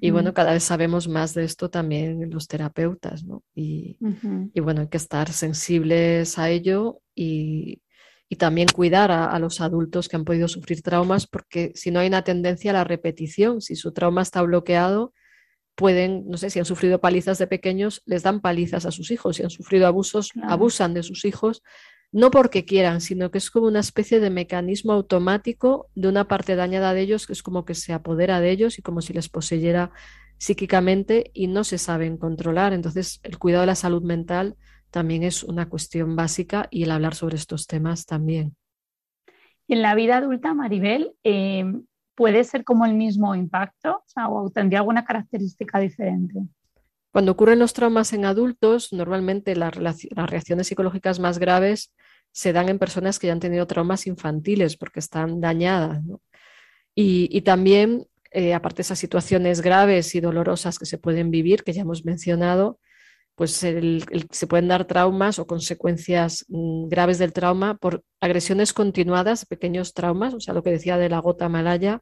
Y 0.00 0.10
bueno, 0.12 0.32
cada 0.32 0.52
vez 0.52 0.64
sabemos 0.64 1.08
más 1.08 1.34
de 1.34 1.44
esto 1.44 1.68
también 1.68 2.30
los 2.30 2.48
terapeutas, 2.48 3.22
¿no? 3.24 3.42
Y, 3.54 3.98
y 4.54 4.60
bueno, 4.60 4.80
hay 4.80 4.88
que 4.88 4.96
estar 4.96 5.30
sensibles 5.30 6.38
a 6.38 6.48
ello 6.48 7.00
y, 7.14 7.82
y 8.30 8.36
también 8.36 8.68
cuidar 8.68 9.10
a, 9.10 9.26
a, 9.26 9.38
los 9.38 9.60
adultos 9.60 10.08
que 10.08 10.16
han 10.16 10.24
podido 10.24 10.48
sufrir 10.48 10.80
traumas, 10.80 11.26
porque 11.26 11.72
si 11.74 11.90
no 11.90 12.00
hay 12.00 12.08
una 12.08 12.24
tendencia 12.24 12.70
a 12.70 12.74
la 12.74 12.84
repetición, 12.84 13.60
si 13.60 13.76
su 13.76 13.92
trauma 13.92 14.22
está 14.22 14.40
bloqueado, 14.40 15.12
pueden, 15.74 16.24
no 16.28 16.38
sé, 16.38 16.50
si 16.50 16.58
han 16.58 16.64
sufrido 16.64 17.00
palizas 17.00 17.38
de 17.38 17.46
pequeños, 17.46 18.02
les 18.06 18.22
dan 18.22 18.40
palizas 18.40 18.86
a 18.86 18.90
sus 18.90 19.10
hijos, 19.10 19.36
si 19.36 19.42
han 19.42 19.50
sufrido 19.50 19.86
abusos, 19.86 20.30
abusan 20.42 20.94
de 20.94 21.02
sus 21.02 21.24
hijos, 21.24 21.62
no 22.14 22.30
porque 22.30 22.64
quieran, 22.64 23.00
sino 23.00 23.32
que 23.32 23.38
es 23.38 23.50
como 23.50 23.66
una 23.66 23.80
especie 23.80 24.20
de 24.20 24.30
mecanismo 24.30 24.92
automático 24.92 25.88
de 25.96 26.08
una 26.08 26.28
parte 26.28 26.54
dañada 26.54 26.94
de 26.94 27.00
ellos, 27.00 27.26
que 27.26 27.32
es 27.32 27.42
como 27.42 27.64
que 27.64 27.74
se 27.74 27.92
apodera 27.92 28.40
de 28.40 28.52
ellos 28.52 28.78
y 28.78 28.82
como 28.82 29.02
si 29.02 29.12
les 29.12 29.28
poseyera 29.28 29.90
psíquicamente 30.38 31.32
y 31.34 31.48
no 31.48 31.64
se 31.64 31.76
saben 31.76 32.16
controlar. 32.16 32.72
Entonces, 32.72 33.18
el 33.24 33.36
cuidado 33.36 33.62
de 33.62 33.66
la 33.66 33.74
salud 33.74 34.04
mental 34.04 34.54
también 34.92 35.24
es 35.24 35.42
una 35.42 35.68
cuestión 35.68 36.14
básica 36.14 36.68
y 36.70 36.84
el 36.84 36.92
hablar 36.92 37.16
sobre 37.16 37.34
estos 37.34 37.66
temas 37.66 38.06
también. 38.06 38.54
En 39.66 39.82
la 39.82 39.96
vida 39.96 40.18
adulta, 40.18 40.54
Maribel, 40.54 41.16
eh, 41.24 41.64
puede 42.14 42.44
ser 42.44 42.62
como 42.62 42.86
el 42.86 42.94
mismo 42.94 43.34
impacto 43.34 44.04
o, 44.28 44.50
tendría 44.50 44.78
alguna 44.78 45.04
característica 45.04 45.80
diferente. 45.80 46.34
Cuando 47.14 47.30
ocurren 47.30 47.60
los 47.60 47.74
traumas 47.74 48.12
en 48.12 48.24
adultos, 48.24 48.92
normalmente 48.92 49.54
las, 49.54 49.72
reacciones 49.76 50.66
psicológicas 50.66 51.20
más 51.20 51.38
graves 51.38 51.94
se 52.32 52.52
dan 52.52 52.68
en 52.68 52.80
personas 52.80 53.20
que 53.20 53.28
ya 53.28 53.32
han 53.32 53.38
tenido 53.38 53.68
traumas 53.68 54.08
infantiles 54.08 54.76
porque 54.76 54.98
están 54.98 55.40
dañadas. 55.40 56.02
Y, 56.92 57.40
también, 57.42 58.08
eh, 58.32 58.52
aparte 58.52 58.78
de 58.78 58.82
esas 58.82 58.98
situaciones 58.98 59.60
graves 59.60 60.12
y 60.16 60.20
dolorosas 60.20 60.76
que 60.76 60.86
se 60.86 60.98
pueden 60.98 61.30
vivir, 61.30 61.62
que 61.62 61.72
ya 61.72 61.82
hemos 61.82 62.04
mencionado, 62.04 62.80
pues 63.36 63.52
se 63.52 64.46
pueden 64.48 64.66
dar 64.66 64.84
traumas 64.84 65.38
o 65.38 65.46
consecuencias 65.46 66.44
mm, 66.48 66.88
graves 66.88 67.18
del 67.18 67.32
trauma 67.32 67.76
por 67.76 68.02
agresiones 68.20 68.72
continuadas, 68.72 69.46
pequeños 69.46 69.94
traumas, 69.94 70.34
o 70.34 70.40
sea, 70.40 70.52
lo 70.52 70.64
que 70.64 70.70
decía 70.72 70.98
de 70.98 71.10
la 71.10 71.20
gota 71.20 71.48
malaya, 71.48 72.00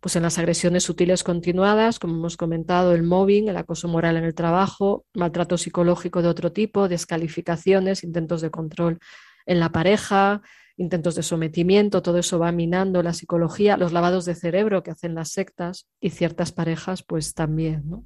pues 0.00 0.16
en 0.16 0.22
las 0.22 0.38
agresiones 0.38 0.84
sutiles 0.84 1.22
continuadas, 1.22 1.98
como 1.98 2.14
hemos 2.14 2.36
comentado, 2.36 2.94
el 2.94 3.02
mobbing, 3.02 3.48
el 3.48 3.56
acoso 3.56 3.86
moral 3.86 4.16
en 4.16 4.24
el 4.24 4.34
trabajo, 4.34 5.04
maltrato 5.14 5.58
psicológico 5.58 6.22
de 6.22 6.28
otro 6.28 6.52
tipo, 6.52 6.88
descalificaciones, 6.88 8.02
intentos 8.02 8.40
de 8.40 8.50
control 8.50 8.98
en 9.44 9.60
la 9.60 9.70
pareja, 9.70 10.40
intentos 10.76 11.14
de 11.14 11.22
sometimiento, 11.22 12.00
todo 12.00 12.18
eso 12.18 12.38
va 12.38 12.50
minando 12.52 13.02
la 13.02 13.12
psicología, 13.12 13.76
los 13.76 13.92
lavados 13.92 14.24
de 14.24 14.34
cerebro 14.34 14.82
que 14.82 14.90
hacen 14.90 15.14
las 15.14 15.28
sectas 15.30 15.86
y 16.00 16.10
ciertas 16.10 16.52
parejas, 16.52 17.02
pues 17.02 17.34
también, 17.34 17.82
¿no? 17.88 18.04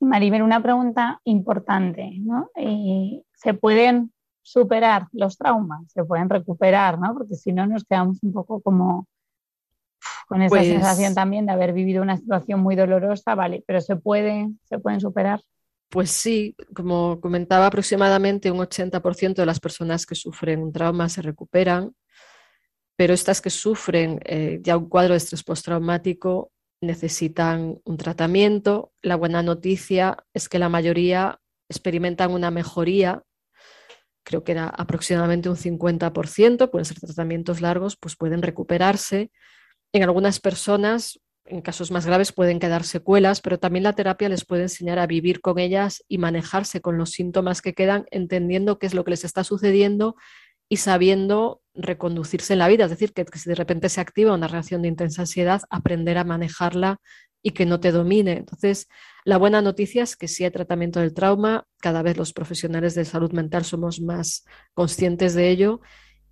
Maribel, 0.00 0.42
una 0.42 0.62
pregunta 0.62 1.20
importante, 1.24 2.10
¿no? 2.18 2.50
Eh, 2.56 3.22
¿Se 3.34 3.54
pueden 3.54 4.12
superar 4.40 5.06
los 5.12 5.36
traumas? 5.36 5.92
¿Se 5.92 6.02
pueden 6.04 6.28
recuperar, 6.28 6.98
¿no? 6.98 7.12
Porque 7.14 7.34
si 7.34 7.52
no 7.52 7.66
nos 7.66 7.84
quedamos 7.84 8.18
un 8.22 8.32
poco 8.32 8.60
como 8.60 9.06
con 10.32 10.40
esa 10.40 10.48
pues 10.48 10.66
sensación 10.66 11.14
también 11.14 11.44
de 11.44 11.52
haber 11.52 11.74
vivido 11.74 12.00
una 12.00 12.16
situación 12.16 12.60
muy 12.60 12.74
dolorosa, 12.74 13.34
vale, 13.34 13.62
pero 13.66 13.82
¿se, 13.82 13.96
puede, 13.96 14.48
¿se 14.64 14.78
pueden 14.78 14.98
superar? 14.98 15.42
Pues 15.90 16.10
sí, 16.10 16.56
como 16.74 17.20
comentaba, 17.20 17.66
aproximadamente 17.66 18.50
un 18.50 18.60
80% 18.60 19.34
de 19.34 19.44
las 19.44 19.60
personas 19.60 20.06
que 20.06 20.14
sufren 20.14 20.62
un 20.62 20.72
trauma 20.72 21.10
se 21.10 21.20
recuperan, 21.20 21.94
pero 22.96 23.12
estas 23.12 23.42
que 23.42 23.50
sufren 23.50 24.20
eh, 24.24 24.58
ya 24.62 24.78
un 24.78 24.88
cuadro 24.88 25.12
de 25.12 25.18
estrés 25.18 25.44
postraumático 25.44 26.50
necesitan 26.80 27.78
un 27.84 27.96
tratamiento. 27.98 28.90
La 29.02 29.16
buena 29.16 29.42
noticia 29.42 30.16
es 30.32 30.48
que 30.48 30.58
la 30.58 30.70
mayoría 30.70 31.40
experimentan 31.68 32.30
una 32.30 32.50
mejoría, 32.50 33.22
creo 34.24 34.44
que 34.44 34.52
era 34.52 34.68
aproximadamente 34.68 35.50
un 35.50 35.56
50%, 35.56 36.70
pueden 36.70 36.86
ser 36.86 37.00
tratamientos 37.00 37.60
largos, 37.60 37.98
pues 37.98 38.16
pueden 38.16 38.40
recuperarse. 38.40 39.30
En 39.92 40.02
algunas 40.02 40.40
personas, 40.40 41.20
en 41.44 41.60
casos 41.60 41.90
más 41.90 42.06
graves, 42.06 42.32
pueden 42.32 42.58
quedar 42.58 42.84
secuelas, 42.84 43.42
pero 43.42 43.58
también 43.58 43.82
la 43.82 43.92
terapia 43.92 44.28
les 44.28 44.44
puede 44.44 44.62
enseñar 44.62 44.98
a 44.98 45.06
vivir 45.06 45.40
con 45.40 45.58
ellas 45.58 46.02
y 46.08 46.16
manejarse 46.16 46.80
con 46.80 46.96
los 46.96 47.10
síntomas 47.10 47.60
que 47.60 47.74
quedan, 47.74 48.06
entendiendo 48.10 48.78
qué 48.78 48.86
es 48.86 48.94
lo 48.94 49.04
que 49.04 49.10
les 49.10 49.24
está 49.24 49.44
sucediendo 49.44 50.16
y 50.70 50.78
sabiendo 50.78 51.60
reconducirse 51.74 52.54
en 52.54 52.60
la 52.60 52.68
vida. 52.68 52.84
Es 52.84 52.90
decir, 52.90 53.12
que, 53.12 53.26
si 53.34 53.50
de 53.50 53.54
repente 53.54 53.90
se 53.90 54.00
activa 54.00 54.34
una 54.34 54.48
reacción 54.48 54.80
de 54.80 54.88
intensa 54.88 55.22
ansiedad, 55.22 55.60
aprender 55.68 56.16
a 56.16 56.24
manejarla 56.24 56.98
y 57.42 57.50
que 57.50 57.66
no 57.66 57.78
te 57.80 57.92
domine. 57.92 58.32
Entonces, 58.38 58.88
la 59.24 59.36
buena 59.36 59.60
noticia 59.60 60.04
es 60.04 60.16
que 60.16 60.28
si 60.28 60.44
hay 60.44 60.50
tratamiento 60.50 61.00
del 61.00 61.12
trauma, 61.12 61.66
cada 61.82 62.02
vez 62.02 62.16
los 62.16 62.32
profesionales 62.32 62.94
de 62.94 63.04
salud 63.04 63.32
mental 63.32 63.64
somos 63.64 64.00
más 64.00 64.44
conscientes 64.72 65.34
de 65.34 65.50
ello 65.50 65.80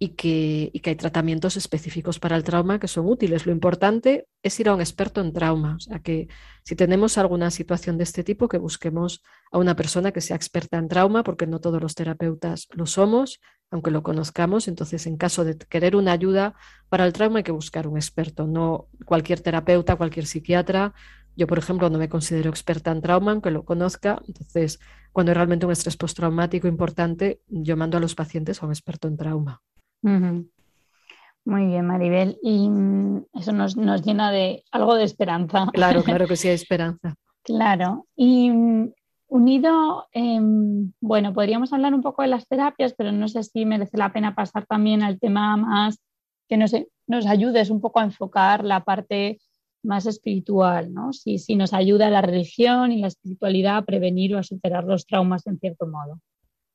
y 0.03 0.15
que, 0.17 0.71
y 0.73 0.81
que, 0.81 0.91
hay 0.91 0.97
tratamientos 0.97 1.59
específicos 1.59 2.19
para 2.19 2.35
el 2.35 2.43
trauma 2.43 2.81
que 2.81 2.89
son 2.89 3.07
útiles. 3.07 3.45
Lo 3.45 3.53
importante 3.53 4.27
es 4.43 4.59
ir 4.59 4.71
a 4.71 4.75
un 4.75 4.81
experto 4.81 5.21
en 5.21 5.35
trauma. 5.35 5.77
O 5.77 5.81
sea 5.81 5.99
que 5.99 6.29
si 6.65 6.75
tenemos 6.75 7.19
alguna 7.19 7.51
situación 7.51 7.99
de 7.99 8.05
este 8.05 8.25
tipo, 8.25 8.49
que 8.49 8.57
busquemos 8.57 9.23
a 9.53 9.59
una 9.59 9.77
persona 9.77 10.11
que 10.11 10.23
sea 10.23 10.37
experta 10.37 10.79
en 10.79 10.89
trauma, 10.89 11.23
porque 11.23 11.47
no 11.47 11.61
todos 11.61 11.83
los 11.83 11.95
terapeutas 11.95 12.67
lo 12.71 12.87
somos, 12.87 13.41
aunque 13.71 13.91
lo 13.91 14.03
conozcamos. 14.03 14.69
Entonces, 14.69 15.07
en 15.07 15.19
caso 15.19 15.45
de 15.45 15.59
querer 15.59 15.95
una 15.95 16.13
ayuda 16.13 16.55
para 16.89 17.05
el 17.05 17.13
trauma, 17.13 17.41
hay 17.41 17.45
que 17.45 17.53
buscar 17.53 17.87
un 17.87 17.99
experto, 17.99 18.47
no 18.47 18.89
cualquier 19.05 19.41
terapeuta, 19.41 19.97
cualquier 19.97 20.25
psiquiatra. 20.25 20.95
Yo, 21.37 21.47
por 21.47 21.59
ejemplo, 21.59 21.91
no 21.91 21.99
me 21.99 22.09
considero 22.09 22.49
experta 22.49 22.91
en 22.91 23.03
trauma, 23.03 23.33
aunque 23.33 23.51
lo 23.51 23.67
conozca. 23.67 24.23
Entonces, 24.27 24.81
cuando 25.13 25.33
hay 25.33 25.35
realmente 25.35 25.67
un 25.67 25.73
estrés 25.73 25.99
postraumático 25.99 26.69
importante, 26.69 27.43
yo 27.49 27.77
mando 27.77 27.99
a 27.99 28.01
los 28.01 28.15
pacientes 28.15 28.63
a 28.63 28.67
un 28.67 28.73
experto 28.73 29.07
en 29.07 29.19
trauma. 29.19 29.61
Muy 30.03 31.67
bien, 31.67 31.87
Maribel. 31.87 32.39
Y 32.43 32.69
mm, 32.69 33.27
eso 33.35 33.53
nos, 33.53 33.77
nos, 33.77 34.03
llena 34.03 34.31
de 34.31 34.65
algo 34.71 34.95
de 34.95 35.05
esperanza. 35.05 35.67
Claro, 35.73 36.03
claro 36.03 36.27
que 36.27 36.37
sí 36.37 36.49
hay 36.49 36.55
esperanza. 36.63 37.15
claro. 37.43 38.07
Y 38.17 38.51
mm, 38.51 38.93
Unido, 39.31 40.09
em, 40.11 40.93
bueno, 41.01 41.33
podríamos 41.33 41.73
hablar 41.73 41.95
un 41.95 42.03
poco 42.03 42.23
de 42.23 42.29
las 42.29 42.49
terapias, 42.49 42.95
pero 42.95 43.13
no 43.13 43.29
sé 43.29 43.45
si 43.45 43.65
merece 43.65 43.97
la 43.97 44.13
pena 44.13 44.35
pasar 44.35 44.67
también 44.67 45.05
al 45.05 45.21
tema 45.21 45.57
más 45.57 46.01
que 46.49 46.57
nos, 46.57 46.73
nos 47.07 47.27
ayudes 47.27 47.71
un 47.71 47.81
poco 47.81 48.01
a 48.01 48.05
enfocar 48.05 48.65
la 48.65 48.83
parte 48.83 49.39
más 49.85 50.07
espiritual, 50.07 50.93
¿no? 50.93 51.13
Si, 51.13 51.39
si 51.39 51.55
nos 51.55 51.73
ayuda 51.73 52.11
la 52.11 52.23
religión 52.23 52.91
y 52.91 53.01
la 53.01 53.07
espiritualidad 53.07 53.77
a 53.77 53.85
prevenir 53.85 54.35
o 54.35 54.39
a 54.39 54.43
superar 54.43 54.83
los 54.83 55.07
traumas 55.07 55.47
en 55.47 55.61
cierto 55.61 55.87
modo. 55.87 56.21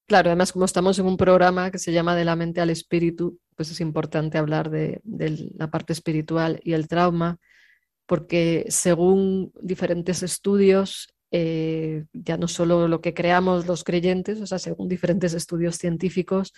Claro, 0.08 0.30
además 0.30 0.51
como 0.51 0.66
estamos 0.66 0.99
en 0.99 1.08
un 1.08 1.18
programa 1.18 1.72
que 1.72 1.80
se 1.80 1.91
llama 1.91 2.16
De 2.16 2.26
la 2.26 2.36
mente 2.36 2.62
al 2.62 2.70
espíritu, 2.70 3.39
pues 3.56 3.72
es 3.72 3.82
importante 3.82 4.38
hablar 4.38 4.70
de, 4.70 5.01
la 5.56 5.72
parte 5.72 5.93
espiritual 5.93 6.60
y 6.64 6.74
el 6.74 6.88
trauma, 6.88 7.38
porque 8.06 8.66
según 8.70 9.51
diferentes 9.62 10.22
estudios, 10.22 11.16
eh, 11.32 12.06
ya 12.14 12.38
no 12.38 12.47
solo 12.47 12.88
lo 12.88 13.01
que 13.01 13.16
creamos 13.16 13.66
los 13.66 13.84
creyentes, 13.84 14.39
o 14.41 14.45
sea, 14.45 14.60
según 14.60 14.88
diferentes 14.88 15.34
estudios 15.34 15.78
científicos, 15.78 16.53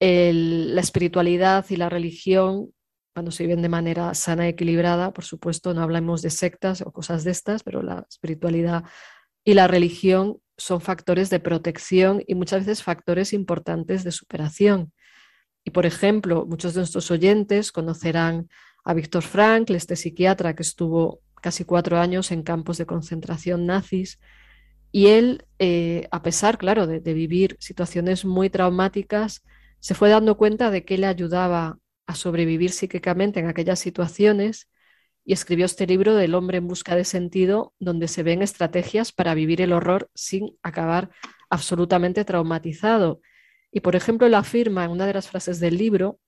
la 0.00 0.80
espiritualidad 0.80 1.64
y 1.68 1.76
la 1.76 1.88
religión 1.88 2.72
cuando 3.14 3.30
se 3.30 3.44
viven 3.44 3.62
de 3.62 3.68
manera 3.68 4.14
sana 4.14 4.46
y 4.46 4.50
equilibrada, 4.50 5.12
por 5.12 5.24
supuesto, 5.24 5.74
no 5.74 5.82
hablamos 5.82 6.22
de 6.22 6.30
sectas 6.30 6.80
o 6.80 6.92
cosas 6.92 7.24
de 7.24 7.30
estas, 7.30 7.62
pero 7.62 7.82
la 7.82 8.06
espiritualidad 8.08 8.84
y 9.44 9.54
la 9.54 9.66
religión 9.68 10.38
son 10.56 10.80
factores 10.80 11.30
de 11.30 11.40
protección 11.40 12.22
y 12.26 12.34
muchas 12.34 12.60
veces 12.60 12.82
factores 12.82 13.32
importantes 13.32 14.04
de 14.04 14.12
superación. 14.12 14.92
Y 15.64 15.70
por 15.70 15.86
ejemplo, 15.86 16.46
muchos 16.46 16.74
de 16.74 16.80
nuestros 16.80 17.10
oyentes 17.10 17.72
conocerán 17.72 18.48
a 18.84 18.94
Víctor 18.94 19.22
Frankl, 19.22 19.74
este 19.74 19.96
psiquiatra 19.96 20.54
que 20.54 20.62
estuvo 20.62 21.20
casi 21.40 21.64
cuatro 21.64 21.98
años 21.98 22.30
en 22.30 22.42
campos 22.42 22.78
de 22.78 22.86
concentración 22.86 23.66
nazis. 23.66 24.18
Y 24.92 25.06
él, 25.08 25.46
eh, 25.58 26.06
a 26.10 26.22
pesar, 26.22 26.58
claro, 26.58 26.86
de, 26.86 27.00
de, 27.00 27.14
vivir 27.14 27.56
situaciones 27.58 28.24
muy 28.24 28.50
traumáticas, 28.50 29.42
se 29.80 29.94
fue 29.94 30.10
dando 30.10 30.36
cuenta 30.36 30.70
de 30.70 30.84
que 30.84 30.98
le 30.98 31.06
ayudaba 31.06 31.78
a 32.06 32.14
sobrevivir 32.14 32.70
psíquicamente 32.70 33.40
en 33.40 33.46
aquellas 33.46 33.78
situaciones 33.78 34.68
y 35.24 35.32
escribió 35.32 35.66
este 35.66 35.86
libro 35.86 36.14
del 36.14 36.34
hombre 36.34 36.58
en 36.58 36.66
busca 36.66 36.96
de 36.96 37.04
sentido, 37.04 37.74
donde 37.78 38.08
se 38.08 38.22
ven 38.22 38.42
estrategias 38.42 39.12
para 39.12 39.34
vivir 39.34 39.60
el 39.60 39.72
horror 39.72 40.10
sin 40.14 40.58
acabar 40.62 41.10
absolutamente 41.48 42.24
traumatizado. 42.24 43.20
Y 43.70 43.80
por 43.80 43.96
ejemplo, 43.96 44.26
él 44.26 44.34
afirma 44.34 44.84
en 44.84 44.90
una 44.90 45.06
de 45.06 45.14
las 45.14 45.28
frases 45.28 45.60
del 45.60 45.78
libro 45.78 46.18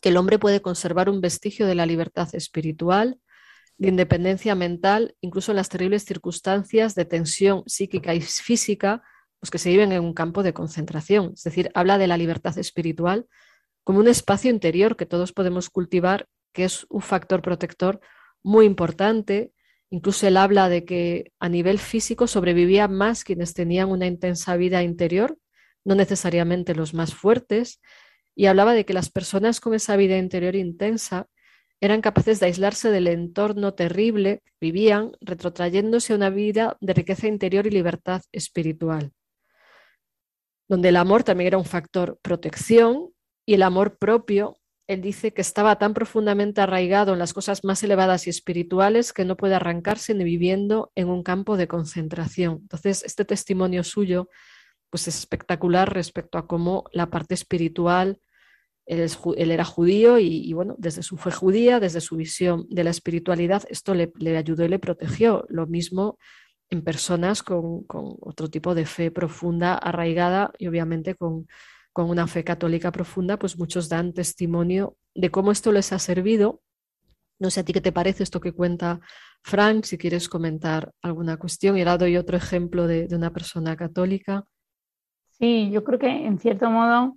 que 0.00 0.10
el 0.10 0.16
hombre 0.16 0.38
puede 0.38 0.60
conservar 0.60 1.08
un 1.08 1.20
vestigio 1.20 1.66
de 1.66 1.74
la 1.74 1.86
libertad 1.86 2.28
espiritual, 2.34 3.20
de 3.78 3.88
independencia 3.88 4.54
mental, 4.54 5.14
incluso 5.20 5.52
en 5.52 5.56
las 5.56 5.68
terribles 5.68 6.04
circunstancias 6.04 6.94
de 6.94 7.04
tensión 7.04 7.62
psíquica 7.66 8.14
y 8.14 8.20
física, 8.20 9.02
pues 9.40 9.50
que 9.50 9.58
se 9.58 9.70
viven 9.70 9.92
en 9.92 10.02
un 10.02 10.14
campo 10.14 10.42
de 10.42 10.54
concentración. 10.54 11.32
Es 11.34 11.42
decir, 11.42 11.70
habla 11.74 11.98
de 11.98 12.06
la 12.06 12.16
libertad 12.16 12.56
espiritual 12.58 13.26
como 13.84 14.00
un 14.00 14.08
espacio 14.08 14.50
interior 14.50 14.96
que 14.96 15.06
todos 15.06 15.32
podemos 15.32 15.70
cultivar, 15.70 16.26
que 16.56 16.64
es 16.64 16.86
un 16.88 17.02
factor 17.02 17.42
protector 17.42 18.00
muy 18.42 18.64
importante. 18.64 19.52
Incluso 19.90 20.26
él 20.26 20.38
habla 20.38 20.70
de 20.70 20.86
que 20.86 21.32
a 21.38 21.50
nivel 21.50 21.78
físico 21.78 22.26
sobrevivían 22.26 22.94
más 22.94 23.24
quienes 23.24 23.52
tenían 23.52 23.90
una 23.90 24.06
intensa 24.06 24.56
vida 24.56 24.82
interior, 24.82 25.36
no 25.84 25.94
necesariamente 25.94 26.74
los 26.74 26.94
más 26.94 27.14
fuertes, 27.14 27.82
y 28.34 28.46
hablaba 28.46 28.72
de 28.72 28.86
que 28.86 28.94
las 28.94 29.10
personas 29.10 29.60
con 29.60 29.74
esa 29.74 29.96
vida 29.96 30.16
interior 30.16 30.56
intensa 30.56 31.28
eran 31.82 32.00
capaces 32.00 32.40
de 32.40 32.46
aislarse 32.46 32.90
del 32.90 33.06
entorno 33.08 33.74
terrible, 33.74 34.42
vivían 34.58 35.12
retrotrayéndose 35.20 36.14
a 36.14 36.16
una 36.16 36.30
vida 36.30 36.78
de 36.80 36.94
riqueza 36.94 37.28
interior 37.28 37.66
y 37.66 37.70
libertad 37.70 38.22
espiritual, 38.32 39.12
donde 40.68 40.88
el 40.88 40.96
amor 40.96 41.22
también 41.22 41.48
era 41.48 41.58
un 41.58 41.66
factor 41.66 42.18
protección 42.22 43.10
y 43.44 43.52
el 43.54 43.62
amor 43.62 43.98
propio, 43.98 44.56
él 44.86 45.02
dice 45.02 45.32
que 45.32 45.40
estaba 45.40 45.78
tan 45.78 45.94
profundamente 45.94 46.60
arraigado 46.60 47.12
en 47.12 47.18
las 47.18 47.32
cosas 47.32 47.64
más 47.64 47.82
elevadas 47.82 48.26
y 48.26 48.30
espirituales 48.30 49.12
que 49.12 49.24
no 49.24 49.36
puede 49.36 49.56
arrancarse 49.56 50.14
ni 50.14 50.22
viviendo 50.22 50.92
en 50.94 51.08
un 51.08 51.22
campo 51.22 51.56
de 51.56 51.66
concentración. 51.66 52.58
Entonces, 52.62 53.02
este 53.04 53.24
testimonio 53.24 53.82
suyo 53.82 54.28
pues 54.88 55.08
es 55.08 55.18
espectacular 55.18 55.92
respecto 55.92 56.38
a 56.38 56.46
cómo 56.46 56.84
la 56.92 57.10
parte 57.10 57.34
espiritual, 57.34 58.20
él, 58.86 59.10
era 59.50 59.64
judío 59.64 60.18
y, 60.20 60.52
bueno, 60.52 60.76
desde 60.78 61.02
su 61.02 61.16
fe 61.16 61.32
judía, 61.32 61.80
desde 61.80 62.00
su 62.00 62.14
visión 62.16 62.66
de 62.70 62.84
la 62.84 62.90
espiritualidad, 62.90 63.64
esto 63.68 63.94
le, 63.94 64.12
ayudó 64.36 64.64
y 64.64 64.68
le 64.68 64.78
protegió. 64.78 65.44
Lo 65.48 65.66
mismo 65.66 66.18
en 66.70 66.82
personas 66.82 67.42
con, 67.42 67.82
con, 67.84 68.16
otro 68.20 68.48
tipo 68.48 68.76
de 68.76 68.86
fe 68.86 69.10
profunda, 69.10 69.74
arraigada 69.74 70.52
y 70.56 70.68
obviamente 70.68 71.16
con, 71.16 71.48
con 71.96 72.10
una 72.10 72.26
fe 72.26 72.44
católica 72.44 72.92
profunda, 72.92 73.38
pues 73.38 73.58
muchos 73.58 73.88
dan 73.88 74.12
testimonio 74.12 74.98
de 75.14 75.30
cómo 75.30 75.50
esto 75.50 75.72
les 75.72 75.94
ha 75.94 75.98
servido. 75.98 76.60
No 77.40 77.48
sé 77.48 77.60
a 77.60 77.64
ti 77.64 77.72
qué 77.72 77.80
te 77.80 77.90
parece 77.90 78.22
esto 78.22 78.38
que 78.38 78.52
cuenta 78.52 79.00
Frank, 79.42 79.84
si 79.84 79.96
quieres 79.96 80.28
comentar 80.28 80.92
alguna 81.00 81.38
cuestión. 81.38 81.74
Y 81.74 81.80
ahora 81.80 81.96
doy 81.96 82.18
otro 82.18 82.36
ejemplo 82.36 82.86
de, 82.86 83.06
de 83.06 83.16
una 83.16 83.32
persona 83.32 83.76
católica. 83.78 84.44
Sí, 85.38 85.70
yo 85.70 85.84
creo 85.84 85.98
que 85.98 86.26
en 86.26 86.38
cierto 86.38 86.68
modo 86.68 87.16